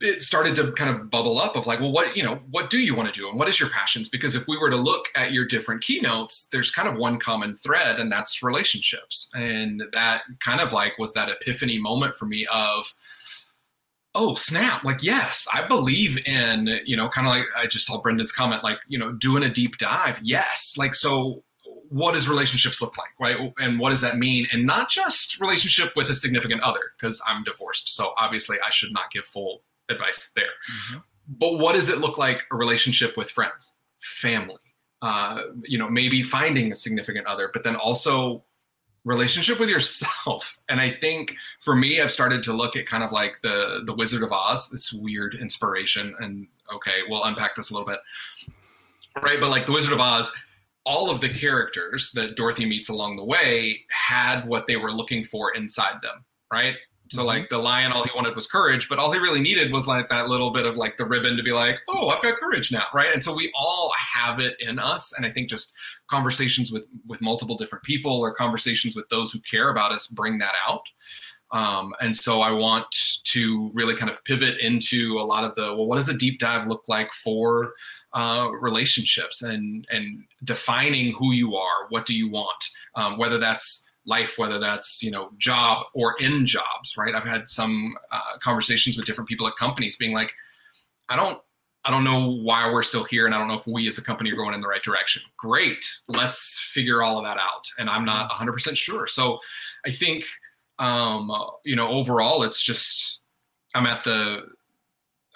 it 0.00 0.22
started 0.22 0.54
to 0.54 0.72
kind 0.72 0.94
of 0.94 1.10
bubble 1.10 1.38
up 1.38 1.56
of 1.56 1.66
like 1.66 1.78
well 1.80 1.92
what 1.92 2.16
you 2.16 2.22
know 2.22 2.40
what 2.50 2.70
do 2.70 2.78
you 2.78 2.94
want 2.94 3.12
to 3.12 3.20
do? 3.20 3.28
And 3.28 3.38
what 3.38 3.48
is 3.48 3.60
your 3.60 3.68
passions? 3.68 4.08
Because 4.08 4.34
if 4.34 4.46
we 4.48 4.56
were 4.56 4.70
to 4.70 4.76
look 4.76 5.06
at 5.14 5.32
your 5.32 5.44
different 5.44 5.82
keynotes 5.82 6.48
there's 6.48 6.70
kind 6.70 6.88
of 6.88 6.96
one 6.96 7.18
common 7.18 7.56
thread 7.56 8.00
and 8.00 8.10
that's 8.10 8.42
relationships. 8.42 9.30
And 9.34 9.82
that 9.92 10.22
kind 10.44 10.60
of 10.60 10.72
like 10.72 10.98
was 10.98 11.12
that 11.14 11.28
epiphany 11.28 11.78
moment 11.78 12.14
for 12.14 12.24
me 12.24 12.46
of 12.52 12.94
oh 14.16 14.34
snap 14.34 14.82
like 14.82 15.04
yes 15.04 15.46
i 15.54 15.64
believe 15.64 16.18
in 16.26 16.68
you 16.84 16.96
know 16.96 17.08
kind 17.08 17.28
of 17.28 17.30
like 17.30 17.44
i 17.56 17.64
just 17.64 17.86
saw 17.86 18.00
brendan's 18.00 18.32
comment 18.32 18.64
like 18.64 18.80
you 18.88 18.98
know 18.98 19.12
doing 19.12 19.44
a 19.44 19.48
deep 19.48 19.76
dive. 19.78 20.18
Yes 20.22 20.74
like 20.76 20.94
so 20.96 21.44
what 21.90 22.14
does 22.14 22.28
relationships 22.28 22.80
look 22.80 22.96
like 22.98 23.10
right? 23.20 23.52
And 23.58 23.78
what 23.78 23.90
does 23.90 24.00
that 24.00 24.16
mean? 24.16 24.46
And 24.52 24.64
not 24.64 24.90
just 24.90 25.40
relationship 25.40 25.92
with 25.96 26.08
a 26.10 26.14
significant 26.14 26.62
other 26.62 26.92
because 26.98 27.20
i'm 27.26 27.44
divorced 27.44 27.94
so 27.94 28.12
obviously 28.16 28.56
i 28.66 28.70
should 28.70 28.92
not 28.92 29.10
give 29.10 29.24
full 29.24 29.62
advice 29.90 30.32
there. 30.34 30.44
Mm-hmm. 30.44 30.98
But 31.38 31.58
what 31.58 31.74
does 31.74 31.88
it 31.88 31.98
look 31.98 32.18
like 32.18 32.42
a 32.50 32.56
relationship 32.56 33.16
with 33.16 33.30
friends, 33.30 33.76
family? 34.00 34.56
Uh, 35.02 35.42
you 35.62 35.78
know, 35.78 35.88
maybe 35.88 36.22
finding 36.22 36.72
a 36.72 36.74
significant 36.74 37.26
other, 37.26 37.50
but 37.52 37.64
then 37.64 37.76
also 37.76 38.44
relationship 39.04 39.58
with 39.58 39.68
yourself. 39.68 40.58
And 40.68 40.80
I 40.80 40.90
think 40.90 41.34
for 41.60 41.74
me, 41.74 42.00
I've 42.00 42.12
started 42.12 42.44
to 42.44 42.52
look 42.52 42.76
at 42.76 42.86
kind 42.86 43.02
of 43.02 43.10
like 43.10 43.42
the 43.42 43.82
the 43.86 43.94
Wizard 43.94 44.22
of 44.22 44.30
Oz, 44.30 44.68
this 44.70 44.92
weird 44.92 45.34
inspiration. 45.34 46.14
And 46.20 46.46
okay, 46.72 47.00
we'll 47.08 47.24
unpack 47.24 47.56
this 47.56 47.70
a 47.70 47.74
little 47.74 47.88
bit, 47.88 47.98
right? 49.20 49.40
But 49.40 49.50
like 49.50 49.66
the 49.66 49.72
Wizard 49.72 49.92
of 49.92 49.98
Oz, 49.98 50.30
all 50.84 51.10
of 51.10 51.20
the 51.20 51.28
characters 51.28 52.12
that 52.12 52.36
Dorothy 52.36 52.66
meets 52.66 52.88
along 52.88 53.16
the 53.16 53.24
way 53.24 53.80
had 53.90 54.46
what 54.46 54.68
they 54.68 54.76
were 54.76 54.92
looking 54.92 55.24
for 55.24 55.52
inside 55.54 56.00
them, 56.02 56.24
right? 56.52 56.76
So 57.10 57.20
mm-hmm. 57.20 57.26
like 57.26 57.48
the 57.48 57.58
lion, 57.58 57.92
all 57.92 58.04
he 58.04 58.10
wanted 58.14 58.36
was 58.36 58.46
courage, 58.46 58.88
but 58.88 58.98
all 58.98 59.10
he 59.10 59.18
really 59.18 59.40
needed 59.40 59.72
was 59.72 59.86
like 59.86 60.08
that 60.08 60.28
little 60.28 60.50
bit 60.50 60.64
of 60.64 60.76
like 60.76 60.96
the 60.96 61.04
ribbon 61.04 61.36
to 61.36 61.42
be 61.42 61.52
like, 61.52 61.80
oh, 61.88 62.08
I've 62.08 62.22
got 62.22 62.38
courage 62.38 62.70
now, 62.70 62.84
right? 62.94 63.12
And 63.12 63.22
so 63.22 63.34
we 63.34 63.50
all 63.54 63.92
have 64.14 64.38
it 64.38 64.60
in 64.60 64.78
us, 64.78 65.12
and 65.16 65.26
I 65.26 65.30
think 65.30 65.48
just 65.48 65.74
conversations 66.08 66.70
with 66.70 66.86
with 67.06 67.20
multiple 67.20 67.56
different 67.56 67.84
people 67.84 68.20
or 68.20 68.32
conversations 68.32 68.94
with 68.94 69.08
those 69.08 69.32
who 69.32 69.40
care 69.40 69.70
about 69.70 69.92
us 69.92 70.06
bring 70.06 70.38
that 70.38 70.54
out. 70.66 70.86
Um, 71.52 71.92
and 72.00 72.16
so 72.16 72.42
I 72.42 72.52
want 72.52 72.86
to 73.24 73.70
really 73.74 73.96
kind 73.96 74.10
of 74.10 74.22
pivot 74.22 74.60
into 74.60 75.18
a 75.18 75.24
lot 75.24 75.42
of 75.42 75.56
the 75.56 75.74
well, 75.74 75.86
what 75.86 75.96
does 75.96 76.08
a 76.08 76.16
deep 76.16 76.38
dive 76.38 76.68
look 76.68 76.84
like 76.86 77.12
for 77.12 77.74
uh, 78.12 78.50
relationships 78.60 79.42
and 79.42 79.84
and 79.90 80.24
defining 80.44 81.12
who 81.14 81.32
you 81.32 81.56
are, 81.56 81.88
what 81.88 82.06
do 82.06 82.14
you 82.14 82.30
want, 82.30 82.64
um, 82.94 83.18
whether 83.18 83.38
that's 83.38 83.89
life, 84.10 84.36
whether 84.36 84.58
that's 84.58 85.02
you 85.02 85.10
know 85.10 85.30
job 85.38 85.86
or 85.94 86.16
in 86.20 86.44
jobs, 86.44 86.96
right? 86.98 87.14
I've 87.14 87.24
had 87.24 87.48
some 87.48 87.94
uh, 88.12 88.36
conversations 88.40 88.96
with 88.96 89.06
different 89.06 89.28
people 89.28 89.46
at 89.46 89.56
companies, 89.56 89.96
being 89.96 90.14
like, 90.14 90.32
I 91.08 91.16
don't. 91.16 91.40
I 91.86 91.90
don't 91.90 92.04
know 92.04 92.32
why 92.42 92.70
we're 92.70 92.82
still 92.82 93.04
here, 93.04 93.24
and 93.24 93.34
I 93.34 93.38
don't 93.38 93.48
know 93.48 93.54
if 93.54 93.66
we 93.66 93.88
as 93.88 93.96
a 93.96 94.04
company 94.04 94.30
are 94.30 94.36
going 94.36 94.52
in 94.52 94.60
the 94.60 94.68
right 94.68 94.82
direction. 94.82 95.22
Great, 95.38 95.82
let's 96.08 96.60
figure 96.74 97.02
all 97.02 97.16
of 97.16 97.24
that 97.24 97.38
out. 97.38 97.64
And 97.78 97.88
I'm 97.88 98.04
not 98.04 98.30
100% 98.30 98.76
sure. 98.76 99.06
So, 99.06 99.38
I 99.86 99.90
think, 99.90 100.24
um, 100.78 101.32
you 101.64 101.76
know, 101.76 101.88
overall, 101.88 102.42
it's 102.42 102.60
just 102.60 103.20
I'm 103.74 103.86
at 103.86 104.04
the 104.04 104.42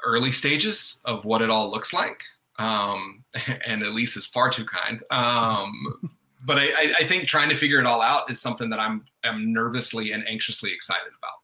early 0.04 0.32
stages 0.32 1.00
of 1.06 1.24
what 1.24 1.40
it 1.40 1.48
all 1.48 1.70
looks 1.70 1.94
like. 1.94 2.22
Um, 2.58 3.24
and 3.66 3.82
Elise 3.82 4.16
is 4.16 4.26
far 4.26 4.50
too 4.50 4.66
kind. 4.66 5.02
Um, 5.10 6.10
but 6.44 6.58
I, 6.58 6.94
I 7.00 7.04
think 7.04 7.26
trying 7.26 7.48
to 7.48 7.54
figure 7.54 7.80
it 7.80 7.86
all 7.86 8.02
out 8.02 8.30
is 8.30 8.40
something 8.40 8.70
that 8.70 8.80
I'm 8.80 9.04
I'm 9.24 9.52
nervously 9.52 10.12
and 10.12 10.26
anxiously 10.28 10.72
excited 10.72 11.12
about. 11.18 11.38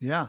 Yeah. 0.00 0.28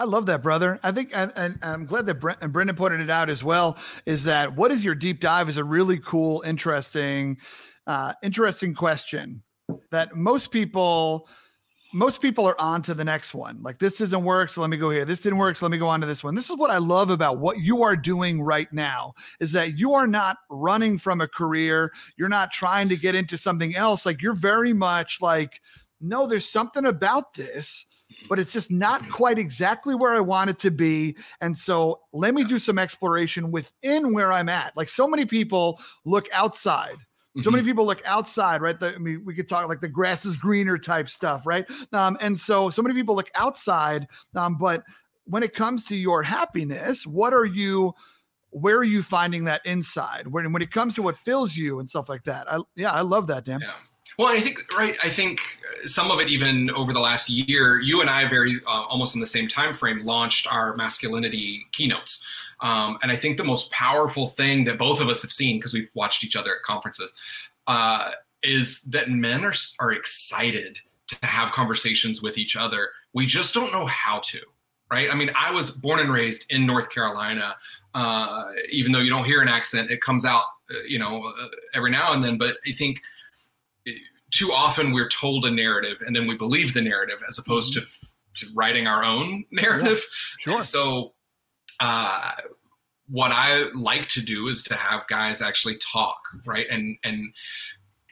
I 0.00 0.04
love 0.04 0.26
that, 0.26 0.44
brother. 0.44 0.78
I 0.84 0.92
think, 0.92 1.10
and, 1.12 1.32
and 1.34 1.58
I'm 1.60 1.84
glad 1.84 2.06
that 2.06 2.20
Brent, 2.20 2.38
and 2.40 2.52
Brendan 2.52 2.76
pointed 2.76 3.00
it 3.00 3.10
out 3.10 3.28
as 3.28 3.42
well. 3.42 3.76
Is 4.06 4.22
that 4.24 4.54
what 4.54 4.70
is 4.70 4.84
your 4.84 4.94
deep 4.94 5.18
dive? 5.18 5.48
Is 5.48 5.56
a 5.56 5.64
really 5.64 5.98
cool, 5.98 6.40
interesting, 6.42 7.36
uh, 7.88 8.12
interesting 8.22 8.74
question 8.74 9.42
that 9.90 10.14
most 10.14 10.52
people 10.52 11.28
most 11.92 12.20
people 12.20 12.46
are 12.46 12.60
on 12.60 12.82
to 12.82 12.94
the 12.94 13.04
next 13.04 13.34
one. 13.34 13.62
Like 13.62 13.78
this 13.78 13.98
doesn't 13.98 14.22
work, 14.24 14.50
so 14.50 14.60
let 14.60 14.70
me 14.70 14.76
go 14.76 14.90
here. 14.90 15.04
This 15.04 15.20
didn't 15.20 15.38
work, 15.38 15.56
so 15.56 15.66
let 15.66 15.72
me 15.72 15.78
go 15.78 15.88
on 15.88 16.00
to 16.00 16.06
this 16.06 16.22
one. 16.22 16.34
This 16.34 16.50
is 16.50 16.56
what 16.56 16.70
I 16.70 16.78
love 16.78 17.10
about 17.10 17.38
what 17.38 17.60
you 17.60 17.82
are 17.82 17.96
doing 17.96 18.42
right 18.42 18.70
now 18.72 19.14
is 19.40 19.52
that 19.52 19.78
you 19.78 19.94
are 19.94 20.06
not 20.06 20.38
running 20.50 20.98
from 20.98 21.20
a 21.20 21.28
career. 21.28 21.92
You're 22.16 22.28
not 22.28 22.52
trying 22.52 22.88
to 22.90 22.96
get 22.96 23.14
into 23.14 23.38
something 23.38 23.74
else. 23.74 24.04
Like 24.04 24.20
you're 24.20 24.34
very 24.34 24.72
much 24.72 25.18
like, 25.20 25.60
no, 26.00 26.26
there's 26.26 26.48
something 26.48 26.84
about 26.84 27.34
this, 27.34 27.86
but 28.28 28.38
it's 28.38 28.52
just 28.52 28.70
not 28.70 29.08
quite 29.10 29.38
exactly 29.38 29.94
where 29.94 30.12
I 30.12 30.20
want 30.20 30.50
it 30.50 30.58
to 30.60 30.70
be. 30.70 31.16
And 31.40 31.56
so 31.56 32.00
let 32.12 32.34
me 32.34 32.44
do 32.44 32.58
some 32.58 32.78
exploration 32.78 33.50
within 33.50 34.12
where 34.12 34.32
I'm 34.32 34.48
at. 34.48 34.76
Like 34.76 34.88
so 34.90 35.08
many 35.08 35.24
people 35.24 35.80
look 36.04 36.28
outside 36.32 36.96
so 37.42 37.50
many 37.50 37.62
mm-hmm. 37.62 37.70
people 37.70 37.86
look 37.86 38.02
outside, 38.04 38.60
right? 38.62 38.78
The, 38.78 38.94
I 38.94 38.98
mean, 38.98 39.22
we 39.24 39.34
could 39.34 39.48
talk 39.48 39.68
like 39.68 39.80
the 39.80 39.88
grass 39.88 40.24
is 40.24 40.36
greener 40.36 40.78
type 40.78 41.08
stuff, 41.08 41.46
right? 41.46 41.66
Um, 41.92 42.16
and 42.20 42.38
so, 42.38 42.70
so 42.70 42.82
many 42.82 42.94
people 42.94 43.14
look 43.14 43.30
outside, 43.34 44.06
um, 44.34 44.56
but 44.56 44.82
when 45.24 45.42
it 45.42 45.54
comes 45.54 45.84
to 45.84 45.96
your 45.96 46.22
happiness, 46.22 47.06
what 47.06 47.32
are 47.32 47.44
you? 47.44 47.94
Where 48.50 48.78
are 48.78 48.84
you 48.84 49.02
finding 49.02 49.44
that 49.44 49.60
inside? 49.66 50.26
When 50.26 50.52
when 50.52 50.62
it 50.62 50.70
comes 50.70 50.94
to 50.94 51.02
what 51.02 51.18
fills 51.18 51.54
you 51.54 51.80
and 51.80 51.88
stuff 51.88 52.08
like 52.08 52.24
that, 52.24 52.50
I 52.50 52.60
yeah, 52.76 52.92
I 52.92 53.02
love 53.02 53.26
that, 53.26 53.44
Dan. 53.44 53.60
Yeah. 53.60 53.72
Well, 54.18 54.28
I 54.28 54.40
think 54.40 54.60
right. 54.76 54.96
I 55.04 55.10
think 55.10 55.40
some 55.84 56.10
of 56.10 56.18
it 56.18 56.28
even 56.28 56.70
over 56.70 56.92
the 56.92 57.00
last 57.00 57.28
year, 57.28 57.78
you 57.80 58.00
and 58.00 58.10
I 58.10 58.26
very 58.26 58.60
uh, 58.66 58.84
almost 58.88 59.14
in 59.14 59.20
the 59.20 59.26
same 59.26 59.46
time 59.46 59.74
frame 59.74 60.04
launched 60.04 60.52
our 60.52 60.74
masculinity 60.76 61.66
keynotes. 61.72 62.26
Um, 62.60 62.98
and 63.02 63.12
I 63.12 63.16
think 63.16 63.36
the 63.36 63.44
most 63.44 63.70
powerful 63.70 64.28
thing 64.28 64.64
that 64.64 64.78
both 64.78 65.00
of 65.00 65.08
us 65.08 65.22
have 65.22 65.32
seen 65.32 65.58
because 65.58 65.72
we've 65.72 65.90
watched 65.94 66.24
each 66.24 66.36
other 66.36 66.56
at 66.56 66.62
conferences 66.62 67.12
uh, 67.66 68.10
is 68.42 68.82
that 68.82 69.10
men 69.10 69.44
are 69.44 69.54
are 69.80 69.92
excited 69.92 70.78
to 71.08 71.16
have 71.22 71.52
conversations 71.52 72.22
with 72.22 72.38
each 72.38 72.56
other. 72.56 72.90
We 73.14 73.26
just 73.26 73.54
don't 73.54 73.72
know 73.72 73.86
how 73.86 74.20
to. 74.20 74.40
Right. 74.90 75.10
I 75.10 75.14
mean, 75.14 75.30
I 75.34 75.50
was 75.50 75.70
born 75.70 76.00
and 76.00 76.10
raised 76.10 76.46
in 76.50 76.64
North 76.66 76.88
Carolina. 76.88 77.56
Uh, 77.94 78.44
even 78.70 78.90
though 78.90 79.00
you 79.00 79.10
don't 79.10 79.26
hear 79.26 79.42
an 79.42 79.48
accent, 79.48 79.90
it 79.90 80.00
comes 80.00 80.24
out, 80.24 80.44
uh, 80.70 80.82
you 80.86 80.98
know, 80.98 81.24
uh, 81.26 81.48
every 81.74 81.90
now 81.90 82.14
and 82.14 82.24
then. 82.24 82.38
But 82.38 82.56
I 82.66 82.72
think 82.72 83.02
uh, 83.86 83.92
too 84.30 84.50
often 84.50 84.92
we're 84.92 85.10
told 85.10 85.44
a 85.44 85.50
narrative 85.50 86.02
and 86.06 86.16
then 86.16 86.26
we 86.26 86.38
believe 86.38 86.72
the 86.72 86.80
narrative 86.80 87.22
as 87.28 87.36
opposed 87.36 87.76
mm-hmm. 87.76 87.84
to, 88.34 88.46
to 88.46 88.54
writing 88.54 88.86
our 88.86 89.04
own 89.04 89.44
narrative. 89.50 90.02
Yeah, 90.46 90.54
sure. 90.54 90.62
so 90.62 91.12
uh, 91.80 92.32
what 93.08 93.32
I 93.32 93.68
like 93.74 94.06
to 94.08 94.20
do 94.20 94.48
is 94.48 94.62
to 94.64 94.74
have 94.74 95.06
guys 95.06 95.40
actually 95.40 95.78
talk, 95.78 96.20
right? 96.44 96.66
And 96.70 96.96
and 97.04 97.32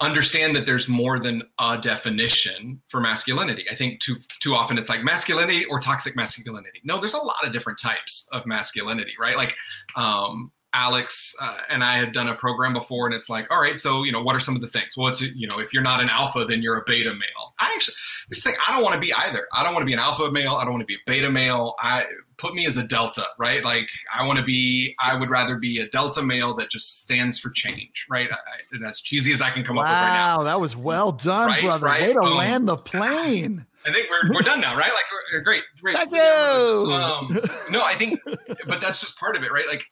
understand 0.01 0.55
that 0.55 0.67
there's 0.67 0.89
more 0.89 1.19
than 1.19 1.43
a 1.59 1.79
definition 1.79 2.81
for 2.89 3.01
masculinity. 3.01 3.65
I 3.71 3.75
think 3.75 4.01
too 4.01 4.17
too 4.41 4.55
often 4.55 4.79
it's 4.79 4.89
like 4.89 5.03
masculinity 5.03 5.65
or 5.67 5.81
toxic 5.81 6.17
masculinity. 6.17 6.81
No, 6.85 6.99
there's 6.99 7.15
a 7.15 7.19
lot 7.19 7.45
of 7.45 7.53
different 7.53 7.79
types 7.79 8.29
of 8.33 8.47
masculinity, 8.47 9.15
right? 9.19 9.37
Like 9.37 9.57
um, 9.97 10.53
Alex 10.75 11.35
uh, 11.41 11.57
and 11.71 11.83
I 11.83 11.97
had 11.97 12.13
done 12.13 12.29
a 12.29 12.35
program 12.35 12.75
before, 12.75 13.07
and 13.07 13.15
it's 13.15 13.31
like, 13.31 13.51
all 13.51 13.61
right, 13.61 13.79
so 13.79 14.03
you 14.03 14.13
know, 14.13 14.23
what 14.23 14.37
are 14.37 14.41
some 14.41 14.55
of 14.55 14.61
the 14.61 14.69
things? 14.69 14.97
Well, 14.97 15.09
it's 15.09 15.23
you 15.23 15.47
know, 15.47 15.59
if 15.59 15.73
you're 15.73 15.83
not 15.83 16.01
an 16.01 16.11
alpha, 16.11 16.45
then 16.45 16.63
you're 16.63 16.77
a 16.77 16.83
beta 16.87 17.13
male. 17.13 17.55
I 17.59 17.73
actually 17.75 17.95
just 18.31 18.45
think 18.45 18.59
I 18.67 18.75
don't 18.75 18.83
want 18.83 18.95
to 18.95 19.01
be 19.01 19.13
either. 19.15 19.47
I 19.55 19.63
don't 19.63 19.73
want 19.73 19.83
to 19.83 19.87
be 19.87 19.95
an 19.95 19.99
alpha 19.99 20.31
male. 20.31 20.55
I 20.55 20.65
don't 20.65 20.75
want 20.75 20.83
to 20.83 20.87
be 20.87 20.97
a 20.97 21.11
beta 21.11 21.31
male. 21.31 21.75
I 21.81 22.05
put 22.39 22.55
me 22.55 22.67
as 22.67 22.77
a 22.77 22.87
delta, 22.87 23.25
right? 23.39 23.65
Like 23.65 23.89
I 24.15 24.27
want 24.27 24.39
to 24.39 24.45
be. 24.45 24.95
I 25.01 25.19
would 25.19 25.31
rather 25.31 25.57
be 25.57 25.81
a 25.81 25.89
delta 25.89 26.23
male 26.23 26.55
that 26.55 26.71
just 26.71 27.01
stands 27.01 27.39
for 27.39 27.51
change, 27.51 28.07
right? 28.11 28.29
I, 28.31 28.37
and 28.73 28.85
as 28.85 29.01
cheesy 29.01 29.33
as 29.33 29.41
I 29.41 29.51
can 29.51 29.65
come 29.65 29.77
wow, 29.77 29.83
up 29.83 29.89
with 29.89 29.95
right 29.95 30.15
now. 30.15 30.39
Wow, 30.39 30.45
that 30.45 30.61
was 30.61 30.77
well 30.77 31.13
done, 31.13 31.49
right, 31.49 31.63
brother. 31.63 31.87
Right? 31.87 32.09
Way 32.09 32.13
to 32.15 32.21
um, 32.21 32.37
land 32.37 32.69
the 32.69 32.77
plane. 32.77 33.67
I 33.87 33.93
think 33.93 34.09
we're, 34.11 34.35
we're 34.35 34.43
done 34.43 34.61
now, 34.61 34.77
right? 34.77 34.91
Like, 34.93 35.45
great, 35.45 35.63
great. 35.81 35.97
Thank 35.97 36.11
you. 36.11 36.93
Um, 36.93 37.41
no, 37.71 37.85
I 37.85 37.95
think, 37.95 38.19
but 38.67 38.81
that's 38.81 39.01
just 39.01 39.17
part 39.17 39.37
of 39.37 39.45
it, 39.45 39.53
right? 39.53 39.69
Like, 39.69 39.85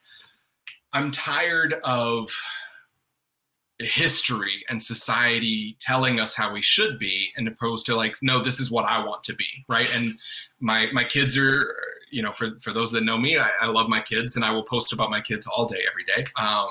I'm 0.93 1.13
tired 1.13 1.75
of 1.85 2.29
history 3.81 4.65
and 4.69 4.81
society 4.81 5.77
telling 5.81 6.21
us 6.21 6.35
how 6.35 6.53
we 6.53 6.63
should 6.63 6.99
be 6.99 7.31
and 7.37 7.49
opposed 7.49 7.85
to 7.85 7.97
like 7.97 8.15
no 8.23 8.41
this 8.41 8.61
is 8.61 8.71
what 8.71 8.85
i 8.85 9.05
want 9.05 9.25
to 9.25 9.35
be 9.35 9.65
right 9.69 9.93
and 9.97 10.15
my 10.61 10.87
my 10.93 11.03
kids 11.03 11.37
are 11.37 11.75
you 12.15 12.23
know 12.23 12.33
for 12.33 12.59
for 12.61 12.73
those 12.73 12.93
that 12.93 13.05
know 13.05 13.19
me 13.19 13.39
I, 13.39 13.51
I 13.61 13.67
love 13.67 13.89
my 13.89 14.01
kids 14.01 14.37
and 14.37 14.45
i 14.45 14.51
will 14.51 14.63
post 14.63 14.93
about 14.93 15.11
my 15.11 15.21
kids 15.21 15.47
all 15.47 15.67
day 15.67 15.83
every 15.91 16.05
day 16.05 16.25
um, 16.41 16.69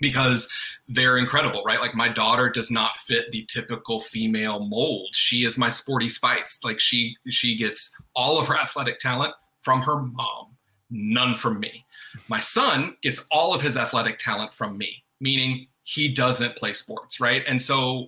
because 0.00 0.50
they're 0.88 1.18
incredible 1.18 1.62
right? 1.64 1.80
Like 1.80 1.94
my 1.94 2.08
daughter 2.08 2.50
does 2.50 2.70
not 2.70 2.96
fit 2.96 3.30
the 3.30 3.46
typical 3.48 4.00
female 4.00 4.60
mold. 4.60 5.08
She 5.12 5.44
is 5.44 5.56
my 5.56 5.70
sporty 5.70 6.08
spice. 6.08 6.60
Like 6.64 6.80
she 6.80 7.16
she 7.28 7.56
gets 7.56 7.96
all 8.14 8.40
of 8.40 8.48
her 8.48 8.56
athletic 8.56 8.98
talent 8.98 9.34
from 9.62 9.80
her 9.82 10.02
mom 10.02 10.54
none 10.90 11.34
from 11.34 11.60
me. 11.60 11.84
My 12.28 12.40
son 12.40 12.96
gets 13.02 13.26
all 13.30 13.54
of 13.54 13.62
his 13.62 13.76
athletic 13.76 14.18
talent 14.18 14.52
from 14.52 14.78
me, 14.78 15.04
meaning 15.20 15.66
he 15.86 16.08
doesn't 16.08 16.56
play 16.56 16.72
sports, 16.72 17.20
right? 17.20 17.44
And 17.46 17.60
so 17.60 18.06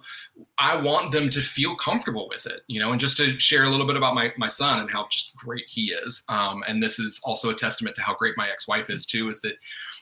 I 0.57 0.77
want 0.77 1.12
them 1.12 1.29
to 1.29 1.43
feel 1.43 1.77
comfortable 1.77 2.27
with 2.27 2.47
it, 2.47 2.62
you 2.68 2.81
know, 2.81 2.93
and 2.93 2.99
just 2.99 3.18
to 3.18 3.39
share 3.39 3.64
a 3.64 3.70
little 3.70 3.87
bit 3.87 3.97
about 3.97 4.14
my, 4.14 4.33
my 4.39 4.49
son 4.49 4.81
and 4.81 4.91
how 4.91 5.07
just 5.11 5.37
great 5.37 5.64
he 5.68 5.93
is. 5.93 6.22
Um, 6.31 6.64
and 6.66 6.83
this 6.83 6.99
is 6.99 7.20
also 7.22 7.51
a 7.51 7.55
testament 7.55 7.95
to 7.97 8.03
how 8.03 8.14
great 8.14 8.35
my 8.39 8.49
ex-wife 8.49 8.89
is 8.89 9.05
too, 9.05 9.29
is 9.29 9.43
that, 9.43 9.57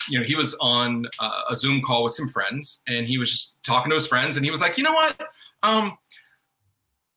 you 0.08 0.18
know, 0.18 0.24
he 0.24 0.36
was 0.36 0.54
on 0.60 1.06
uh, 1.18 1.42
a 1.50 1.56
Zoom 1.56 1.82
call 1.82 2.04
with 2.04 2.12
some 2.12 2.28
friends 2.28 2.82
and 2.86 3.06
he 3.06 3.18
was 3.18 3.30
just 3.30 3.62
talking 3.64 3.90
to 3.90 3.96
his 3.96 4.06
friends 4.06 4.36
and 4.36 4.44
he 4.44 4.52
was 4.52 4.60
like, 4.60 4.78
you 4.78 4.84
know 4.84 4.92
what? 4.92 5.20
Um, 5.64 5.98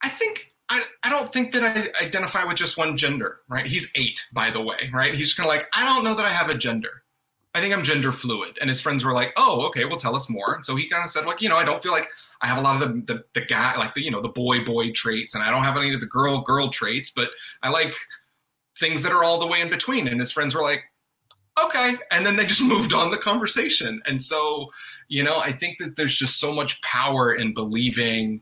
I 0.03 0.09
think 0.09 0.53
I, 0.69 0.81
I 1.03 1.09
don't 1.09 1.31
think 1.31 1.53
that 1.53 1.63
I 1.63 2.03
identify 2.03 2.43
with 2.43 2.57
just 2.57 2.77
one 2.77 2.97
gender, 2.97 3.41
right? 3.47 3.67
He's 3.67 3.91
eight, 3.93 4.25
by 4.33 4.49
the 4.49 4.61
way, 4.61 4.89
right? 4.91 5.13
He's 5.13 5.35
kind 5.35 5.47
of 5.47 5.53
like, 5.53 5.69
I 5.75 5.85
don't 5.85 6.03
know 6.03 6.15
that 6.15 6.25
I 6.25 6.29
have 6.29 6.49
a 6.49 6.55
gender. 6.55 7.03
I 7.55 7.61
think 7.61 7.73
I'm 7.73 7.83
gender 7.83 8.11
fluid. 8.11 8.57
And 8.61 8.69
his 8.69 8.81
friends 8.81 9.03
were 9.03 9.13
like, 9.13 9.33
oh, 9.35 9.65
okay, 9.67 9.85
well, 9.85 9.97
tell 9.97 10.15
us 10.15 10.29
more. 10.29 10.55
And 10.55 10.65
so 10.65 10.75
he 10.75 10.87
kind 10.87 11.03
of 11.03 11.09
said, 11.09 11.25
like, 11.25 11.41
you 11.41 11.49
know, 11.49 11.57
I 11.57 11.63
don't 11.63 11.81
feel 11.81 11.91
like 11.91 12.09
I 12.41 12.47
have 12.47 12.57
a 12.57 12.61
lot 12.61 12.81
of 12.81 12.87
the, 12.87 13.13
the, 13.13 13.23
the 13.33 13.45
guy, 13.45 13.75
like 13.77 13.93
the, 13.93 14.01
you 14.01 14.11
know, 14.11 14.21
the 14.21 14.29
boy, 14.29 14.63
boy 14.63 14.91
traits, 14.91 15.33
and 15.33 15.43
I 15.43 15.49
don't 15.49 15.63
have 15.63 15.77
any 15.77 15.93
of 15.93 15.99
the 15.99 16.07
girl, 16.07 16.41
girl 16.41 16.69
traits, 16.69 17.09
but 17.09 17.31
I 17.63 17.69
like 17.69 17.95
things 18.79 19.01
that 19.03 19.11
are 19.11 19.23
all 19.23 19.39
the 19.39 19.47
way 19.47 19.61
in 19.61 19.69
between. 19.69 20.07
And 20.07 20.19
his 20.19 20.31
friends 20.31 20.53
were 20.53 20.61
like, 20.61 20.83
okay. 21.63 21.95
And 22.11 22.25
then 22.25 22.35
they 22.35 22.45
just 22.45 22.61
moved 22.63 22.93
on 22.93 23.11
the 23.11 23.17
conversation. 23.17 24.01
And 24.05 24.21
so, 24.21 24.67
you 25.07 25.23
know, 25.23 25.39
I 25.39 25.51
think 25.51 25.77
that 25.79 25.95
there's 25.95 26.15
just 26.15 26.39
so 26.39 26.53
much 26.53 26.81
power 26.81 27.33
in 27.33 27.53
believing 27.53 28.41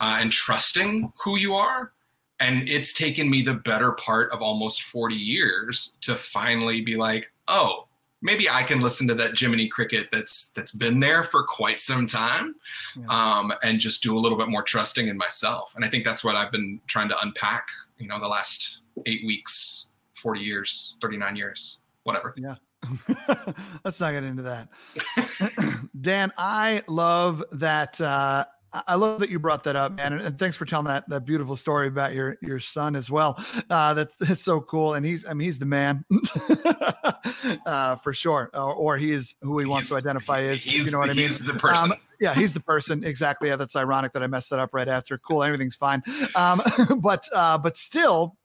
uh, 0.00 0.18
and 0.20 0.32
trusting 0.32 1.12
who 1.22 1.36
you 1.36 1.54
are. 1.54 1.92
And 2.40 2.68
it's 2.68 2.92
taken 2.92 3.30
me 3.30 3.42
the 3.42 3.54
better 3.54 3.92
part 3.92 4.32
of 4.32 4.42
almost 4.42 4.82
40 4.82 5.14
years 5.14 5.96
to 6.00 6.16
finally 6.16 6.80
be 6.80 6.96
like, 6.96 7.32
oh, 7.48 7.86
maybe 8.22 8.48
I 8.48 8.62
can 8.62 8.80
listen 8.80 9.06
to 9.08 9.14
that 9.14 9.38
Jiminy 9.38 9.68
Cricket 9.68 10.08
that's 10.10 10.52
that's 10.52 10.72
been 10.72 11.00
there 11.00 11.24
for 11.24 11.44
quite 11.44 11.80
some 11.80 12.06
time, 12.06 12.54
yeah. 12.96 13.06
um, 13.08 13.52
and 13.62 13.78
just 13.78 14.02
do 14.02 14.16
a 14.16 14.18
little 14.18 14.38
bit 14.38 14.48
more 14.48 14.62
trusting 14.62 15.08
in 15.08 15.16
myself. 15.16 15.72
And 15.76 15.84
I 15.84 15.88
think 15.88 16.04
that's 16.04 16.24
what 16.24 16.34
I've 16.34 16.50
been 16.52 16.80
trying 16.86 17.08
to 17.10 17.20
unpack. 17.20 17.68
You 17.98 18.08
know, 18.08 18.18
the 18.18 18.28
last 18.28 18.80
eight 19.06 19.24
weeks, 19.26 19.88
40 20.14 20.40
years, 20.40 20.96
39 21.00 21.36
years, 21.36 21.78
whatever. 22.04 22.34
Yeah. 22.36 22.56
Let's 23.84 24.00
not 24.00 24.12
get 24.12 24.24
into 24.24 24.42
that. 24.42 24.68
Dan, 26.00 26.32
I 26.36 26.82
love 26.86 27.42
that 27.52 28.00
uh, 28.00 28.44
I 28.86 28.96
love 28.96 29.20
that 29.20 29.30
you 29.30 29.38
brought 29.38 29.64
that 29.64 29.76
up, 29.76 29.92
man, 29.92 30.14
and 30.14 30.38
thanks 30.38 30.56
for 30.56 30.64
telling 30.64 30.86
that 30.86 31.08
that 31.08 31.24
beautiful 31.24 31.54
story 31.54 31.86
about 31.86 32.12
your 32.12 32.36
your 32.42 32.58
son 32.58 32.96
as 32.96 33.08
well. 33.08 33.42
Uh, 33.70 33.94
that's 33.94 34.16
that's 34.16 34.42
so 34.42 34.60
cool, 34.60 34.94
and 34.94 35.06
he's 35.06 35.26
I 35.26 35.34
mean 35.34 35.46
he's 35.46 35.58
the 35.58 35.66
man 35.66 36.04
uh, 37.66 37.96
for 37.96 38.12
sure, 38.12 38.50
or, 38.52 38.74
or, 38.74 38.96
he 38.96 39.12
is 39.12 39.34
who 39.42 39.58
he 39.58 39.66
wants 39.66 39.88
to 39.90 39.96
identify 39.96 40.40
as. 40.40 40.66
You 40.66 40.90
know 40.90 40.98
what 40.98 41.10
I 41.10 41.12
mean? 41.12 41.22
He's 41.22 41.38
the 41.38 41.54
person. 41.54 41.92
Um, 41.92 41.98
yeah, 42.20 42.34
he's 42.34 42.52
the 42.52 42.60
person. 42.60 43.04
Exactly. 43.04 43.48
Yeah, 43.48 43.56
that's 43.56 43.76
ironic 43.76 44.12
that 44.12 44.22
I 44.22 44.26
messed 44.26 44.50
that 44.50 44.58
up 44.58 44.70
right 44.72 44.88
after. 44.88 45.18
Cool, 45.18 45.42
everything's 45.44 45.76
fine. 45.76 46.02
Um, 46.34 46.60
but 46.96 47.28
uh, 47.34 47.58
but 47.58 47.76
still, 47.76 48.36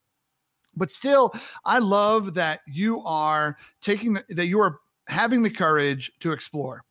but 0.76 0.92
still, 0.92 1.34
I 1.66 1.80
love 1.80 2.36
that 2.36 2.62
you 2.68 3.02
are 3.02 3.58
taking 3.82 4.14
the, 4.14 4.24
that 4.30 4.46
you 4.46 4.60
are 4.60 4.80
having 5.08 5.42
the 5.42 5.50
courage 5.50 6.12
to 6.20 6.34
explore 6.34 6.84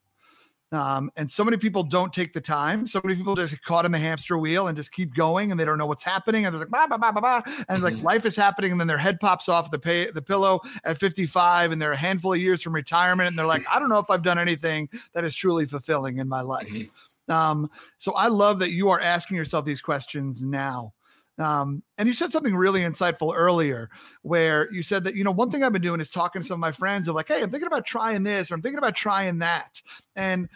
um, 0.70 1.10
and 1.16 1.30
so 1.30 1.44
many 1.44 1.56
people 1.56 1.82
don't 1.82 2.12
take 2.12 2.34
the 2.34 2.40
time. 2.40 2.86
So 2.86 3.00
many 3.02 3.16
people 3.16 3.34
just 3.34 3.62
caught 3.62 3.86
in 3.86 3.92
the 3.92 3.98
hamster 3.98 4.36
wheel 4.36 4.68
and 4.68 4.76
just 4.76 4.92
keep 4.92 5.14
going 5.14 5.50
and 5.50 5.58
they 5.58 5.64
don't 5.64 5.78
know 5.78 5.86
what's 5.86 6.02
happening. 6.02 6.44
And 6.44 6.54
they're 6.54 6.60
like, 6.60 6.70
bah, 6.70 6.86
bah, 6.88 6.98
bah, 6.98 7.12
bah, 7.12 7.20
bah. 7.20 7.42
and 7.46 7.54
mm-hmm. 7.54 7.82
like 7.82 8.02
life 8.02 8.26
is 8.26 8.36
happening. 8.36 8.72
And 8.72 8.80
then 8.80 8.86
their 8.86 8.98
head 8.98 9.18
pops 9.18 9.48
off 9.48 9.70
the 9.70 9.78
pay, 9.78 10.10
the 10.10 10.20
pillow 10.20 10.60
at 10.84 10.98
55 10.98 11.72
and 11.72 11.80
they're 11.80 11.92
a 11.92 11.96
handful 11.96 12.34
of 12.34 12.40
years 12.40 12.62
from 12.62 12.74
retirement. 12.74 13.28
And 13.28 13.38
they're 13.38 13.46
like, 13.46 13.64
I 13.72 13.78
don't 13.78 13.88
know 13.88 13.98
if 13.98 14.10
I've 14.10 14.22
done 14.22 14.38
anything 14.38 14.90
that 15.14 15.24
is 15.24 15.34
truly 15.34 15.64
fulfilling 15.64 16.18
in 16.18 16.28
my 16.28 16.42
life. 16.42 16.68
Mm-hmm. 16.68 17.32
Um, 17.32 17.70
so 17.96 18.12
I 18.12 18.28
love 18.28 18.58
that 18.58 18.70
you 18.70 18.90
are 18.90 19.00
asking 19.00 19.36
yourself 19.36 19.64
these 19.64 19.80
questions 19.80 20.42
now 20.42 20.92
Um, 21.38 21.82
and 21.98 22.08
you 22.08 22.14
said 22.14 22.32
something 22.32 22.54
really 22.54 22.80
insightful 22.80 23.32
earlier 23.34 23.90
where 24.22 24.70
you 24.72 24.82
said 24.82 25.04
that, 25.04 25.14
you 25.14 25.22
know, 25.22 25.30
one 25.30 25.50
thing 25.50 25.62
I've 25.62 25.72
been 25.72 25.82
doing 25.82 26.00
is 26.00 26.10
talking 26.10 26.42
to 26.42 26.48
some 26.48 26.56
of 26.56 26.60
my 26.60 26.72
friends 26.72 27.06
of 27.06 27.14
like, 27.14 27.28
hey, 27.28 27.42
I'm 27.42 27.50
thinking 27.50 27.68
about 27.68 27.86
trying 27.86 28.24
this 28.24 28.50
or 28.50 28.54
I'm 28.54 28.62
thinking 28.62 28.78
about 28.78 28.96
trying 28.96 29.38
that. 29.38 29.80
And 30.16 30.48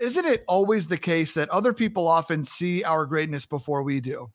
isn't 0.00 0.24
it 0.24 0.44
always 0.48 0.88
the 0.88 0.96
case 0.98 1.34
that 1.34 1.48
other 1.50 1.72
people 1.72 2.08
often 2.08 2.42
see 2.42 2.82
our 2.82 3.06
greatness 3.06 3.46
before 3.46 3.82
we 3.82 4.00
do? 4.00 4.30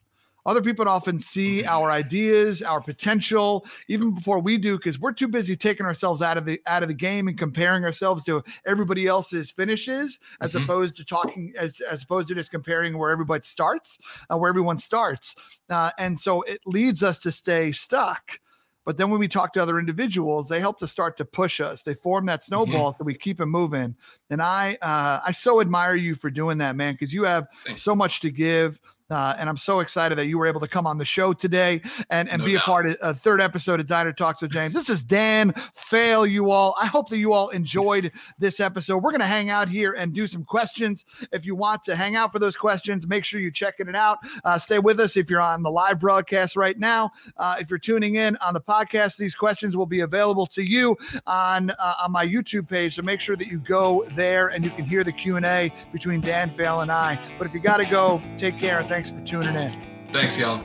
Other 0.45 0.61
people 0.61 0.87
often 0.87 1.17
see 1.19 1.59
mm-hmm. 1.59 1.69
our 1.69 1.91
ideas, 1.91 2.61
our 2.61 2.81
potential, 2.81 3.65
even 3.87 4.13
before 4.13 4.39
we 4.39 4.57
do, 4.57 4.77
because 4.77 4.99
we're 4.99 5.13
too 5.13 5.27
busy 5.27 5.55
taking 5.55 5.85
ourselves 5.85 6.21
out 6.21 6.37
of 6.37 6.45
the 6.45 6.61
out 6.67 6.83
of 6.83 6.89
the 6.89 6.95
game 6.95 7.27
and 7.27 7.37
comparing 7.37 7.83
ourselves 7.83 8.23
to 8.25 8.43
everybody 8.65 9.07
else's 9.07 9.51
finishes, 9.51 10.19
as 10.41 10.53
mm-hmm. 10.53 10.63
opposed 10.63 10.95
to 10.97 11.05
talking 11.05 11.53
as, 11.57 11.79
as 11.81 12.03
opposed 12.03 12.27
to 12.27 12.35
just 12.35 12.51
comparing 12.51 12.97
where 12.97 13.11
everybody 13.11 13.41
starts, 13.43 13.97
uh, 14.29 14.37
where 14.37 14.49
everyone 14.49 14.77
starts, 14.77 15.35
uh, 15.69 15.91
and 15.97 16.19
so 16.19 16.41
it 16.43 16.59
leads 16.65 17.01
us 17.01 17.17
to 17.19 17.31
stay 17.31 17.71
stuck. 17.71 18.39
But 18.85 18.97
then 18.97 19.09
when 19.09 19.19
we 19.19 19.27
talk 19.27 19.51
to 19.53 19.61
other 19.61 19.79
individuals, 19.79 20.47
they 20.47 20.59
help 20.59 20.77
to 20.77 20.87
start 20.87 21.17
to 21.17 21.25
push 21.25 21.59
us. 21.59 21.81
They 21.81 21.95
form 21.95 22.27
that 22.27 22.41
mm-hmm. 22.41 22.45
snowball 22.45 22.91
mm-hmm. 22.91 23.01
so 23.01 23.03
we 23.03 23.15
keep 23.15 23.41
it 23.41 23.47
moving. 23.47 23.95
And 24.29 24.41
I 24.41 24.77
uh, 24.81 25.21
I 25.25 25.31
so 25.31 25.59
admire 25.59 25.95
you 25.95 26.13
for 26.13 26.29
doing 26.29 26.59
that, 26.59 26.75
man, 26.75 26.93
because 26.93 27.13
you 27.13 27.23
have 27.23 27.47
Thanks. 27.65 27.81
so 27.81 27.95
much 27.95 28.19
to 28.21 28.29
give. 28.29 28.79
Uh, 29.09 29.35
and 29.37 29.47
I'm 29.47 29.57
so 29.57 29.81
excited 29.81 30.17
that 30.17 30.25
you 30.25 30.37
were 30.37 30.47
able 30.47 30.59
to 30.61 30.67
come 30.67 30.87
on 30.87 30.97
the 30.97 31.05
show 31.05 31.31
today 31.31 31.81
and, 32.09 32.27
and 32.29 32.39
no 32.39 32.45
be 32.45 32.53
doubt. 32.53 32.61
a 32.61 32.65
part 32.65 32.85
of 32.87 32.97
a 33.01 33.13
third 33.13 33.39
episode 33.39 33.79
of 33.79 33.85
Diner 33.85 34.11
Talks 34.11 34.41
with 34.41 34.51
James. 34.51 34.73
This 34.73 34.89
is 34.89 35.03
Dan 35.03 35.53
Faill, 35.75 36.29
you 36.29 36.49
all. 36.49 36.75
I 36.79 36.87
hope 36.87 37.09
that 37.09 37.17
you 37.17 37.33
all 37.33 37.49
enjoyed 37.49 38.11
this 38.39 38.59
episode. 38.59 39.03
We're 39.03 39.11
going 39.11 39.19
to 39.19 39.27
hang 39.27 39.49
out 39.49 39.69
here 39.69 39.93
and 39.93 40.11
do 40.13 40.25
some 40.25 40.43
questions. 40.43 41.05
If 41.31 41.45
you 41.45 41.55
want 41.55 41.83
to 41.83 41.95
hang 41.95 42.15
out 42.15 42.31
for 42.31 42.39
those 42.39 42.55
questions, 42.55 43.05
make 43.05 43.25
sure 43.25 43.39
you're 43.39 43.51
checking 43.51 43.87
it 43.87 43.95
out. 43.95 44.17
Uh, 44.43 44.57
stay 44.57 44.79
with 44.79 44.99
us 44.99 45.17
if 45.17 45.29
you're 45.29 45.41
on 45.41 45.61
the 45.61 45.69
live 45.71 45.99
broadcast 45.99 46.55
right 46.55 46.79
now. 46.79 47.11
Uh, 47.37 47.57
if 47.59 47.69
you're 47.69 47.77
tuning 47.77 48.15
in 48.15 48.35
on 48.37 48.53
the 48.53 48.61
podcast, 48.61 49.17
these 49.17 49.35
questions 49.35 49.77
will 49.77 49.85
be 49.85 49.99
available 49.99 50.47
to 50.47 50.63
you 50.63 50.97
on 51.27 51.69
uh, 51.69 51.93
on 52.01 52.11
my 52.11 52.25
YouTube 52.25 52.67
page. 52.67 52.95
So 52.95 53.03
make 53.03 53.21
sure 53.21 53.35
that 53.35 53.47
you 53.47 53.59
go 53.59 54.03
there 54.15 54.47
and 54.47 54.63
you 54.63 54.71
can 54.71 54.85
hear 54.85 55.03
the 55.03 55.11
Q 55.11 55.35
and 55.35 55.45
A 55.45 55.71
between 55.91 56.21
Dan 56.21 56.49
Faill 56.49 56.81
and 56.81 56.91
I. 56.91 57.19
But 57.37 57.45
if 57.45 57.53
you 57.53 57.59
got 57.59 57.77
to 57.77 57.85
go, 57.85 58.21
take 58.37 58.57
care 58.57 58.79
and 58.79 58.94
Thanks 58.95 59.09
for 59.09 59.19
tuning 59.25 59.57
in. 59.57 59.75
Thanks, 60.13 60.37
y'all. 60.37 60.63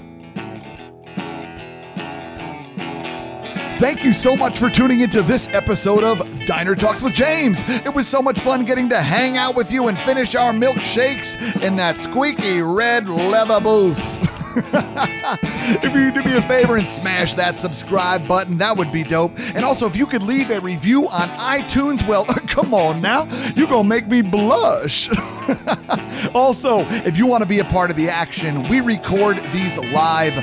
Thank 3.81 4.05
you 4.05 4.13
so 4.13 4.37
much 4.37 4.57
for 4.57 4.71
tuning 4.71 5.01
into 5.01 5.21
this 5.21 5.49
episode 5.49 6.05
of 6.05 6.23
Diner 6.47 6.77
Talks 6.77 7.03
with 7.03 7.13
James. 7.13 7.65
It 7.67 7.93
was 7.93 8.07
so 8.07 8.23
much 8.23 8.39
fun 8.39 8.65
getting 8.65 8.89
to 8.91 9.03
hang 9.03 9.37
out 9.37 9.57
with 9.57 9.73
you 9.73 9.89
and 9.89 9.99
finish 10.03 10.37
our 10.37 10.53
milkshakes 10.53 11.61
in 11.61 11.75
that 11.75 12.01
squeaky 12.01 12.63
red 12.63 13.09
leather 13.09 13.59
booth. 13.61 14.31
if 15.83 15.95
you 15.95 16.11
do 16.11 16.23
me 16.23 16.37
a 16.37 16.43
favor 16.43 16.77
and 16.77 16.89
smash 16.89 17.35
that 17.35 17.59
subscribe 17.59 18.27
button, 18.27 18.59
that 18.59 18.77
would 18.77 18.91
be 18.91 19.05
dope. 19.05 19.39
And 19.55 19.65
also, 19.65 19.87
if 19.87 19.95
you 19.95 20.07
could 20.07 20.23
leave 20.23 20.51
a 20.51 20.61
review 20.61 21.09
on 21.09 21.29
iTunes, 21.39 22.07
well, 22.07 22.25
come 22.47 22.75
on 22.75 23.01
now, 23.01 23.27
you're 23.55 23.69
to 23.69 23.85
make 23.85 24.09
me 24.09 24.23
blush. 24.23 25.09
also, 26.35 26.81
if 26.89 27.17
you 27.17 27.27
want 27.27 27.43
to 27.43 27.49
be 27.49 27.61
a 27.61 27.65
part 27.65 27.91
of 27.91 27.97
the 27.97 28.09
action, 28.09 28.69
we 28.69 28.81
record 28.81 29.39
these 29.53 29.77
live 29.79 30.37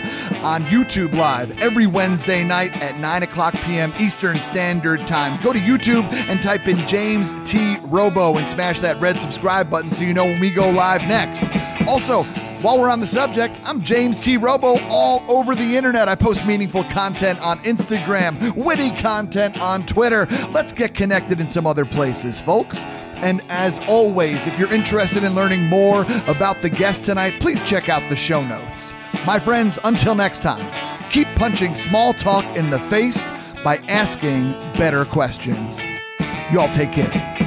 on 0.44 0.64
YouTube 0.66 1.14
Live 1.14 1.52
every 1.60 1.88
Wednesday 1.88 2.44
night 2.44 2.72
at 2.82 3.00
9 3.00 3.24
o'clock 3.24 3.56
p.m. 3.62 3.94
Eastern 4.00 4.40
Standard 4.40 5.06
Time. 5.06 5.42
Go 5.42 5.52
to 5.52 5.60
YouTube 5.60 6.12
and 6.14 6.42
type 6.42 6.68
in 6.68 6.88
James 6.88 7.34
T. 7.44 7.78
Robo 7.84 8.38
and 8.38 8.48
smash 8.48 8.80
that 8.80 9.00
red 9.02 9.20
subscribe 9.20 9.70
button 9.70 9.90
so 9.90 10.04
you 10.04 10.14
know 10.14 10.26
when 10.26 10.40
we 10.40 10.52
go 10.52 10.70
live 10.70 11.02
next. 11.02 11.44
Also, 11.88 12.24
while 12.62 12.80
we're 12.80 12.90
on 12.90 13.00
the 13.00 13.08
subject, 13.08 13.60
I'm 13.64 13.82
James 13.82 14.20
T. 14.20 14.38
Robo 14.38 14.80
all 14.90 15.24
over 15.28 15.54
the 15.54 15.76
internet. 15.78 16.10
I 16.10 16.16
post 16.16 16.46
meaningful 16.46 16.84
content 16.86 17.40
on 17.40 17.60
Instagram, 17.60 18.56
witty 18.56 18.92
content 18.92 19.60
on 19.62 19.86
Twitter. 19.86 20.28
Let's 20.52 20.74
get 20.74 20.94
connected 20.94 21.40
in 21.40 21.48
some 21.48 21.68
other 21.68 21.86
places, 21.86 22.42
folks. 22.42 22.86
And 23.18 23.42
as 23.50 23.80
always, 23.88 24.48
if 24.48 24.58
you're 24.58 24.74
interested 24.74 25.24
in 25.24 25.36
learning 25.36 25.64
more 25.64 26.06
about 26.28 26.62
the 26.62 26.70
guest 26.70 27.06
tonight, 27.06 27.40
please 27.40 27.62
check 27.64 27.90
out 27.90 28.08
the 28.10 28.16
show 28.16 28.44
notes. 28.44 28.94
My 29.26 29.40
friends, 29.40 29.78
until 29.84 30.16
next 30.16 30.42
time, 30.42 31.10
keep 31.10 31.28
punching 31.36 31.76
small 31.76 32.14
talk 32.14 32.44
in 32.58 32.70
the 32.70 32.80
face 32.80 33.24
by 33.64 33.78
asking 33.88 34.52
better 34.78 35.06
questions. 35.06 35.82
Y'all 36.52 36.74
take 36.74 36.92
care. 36.92 37.47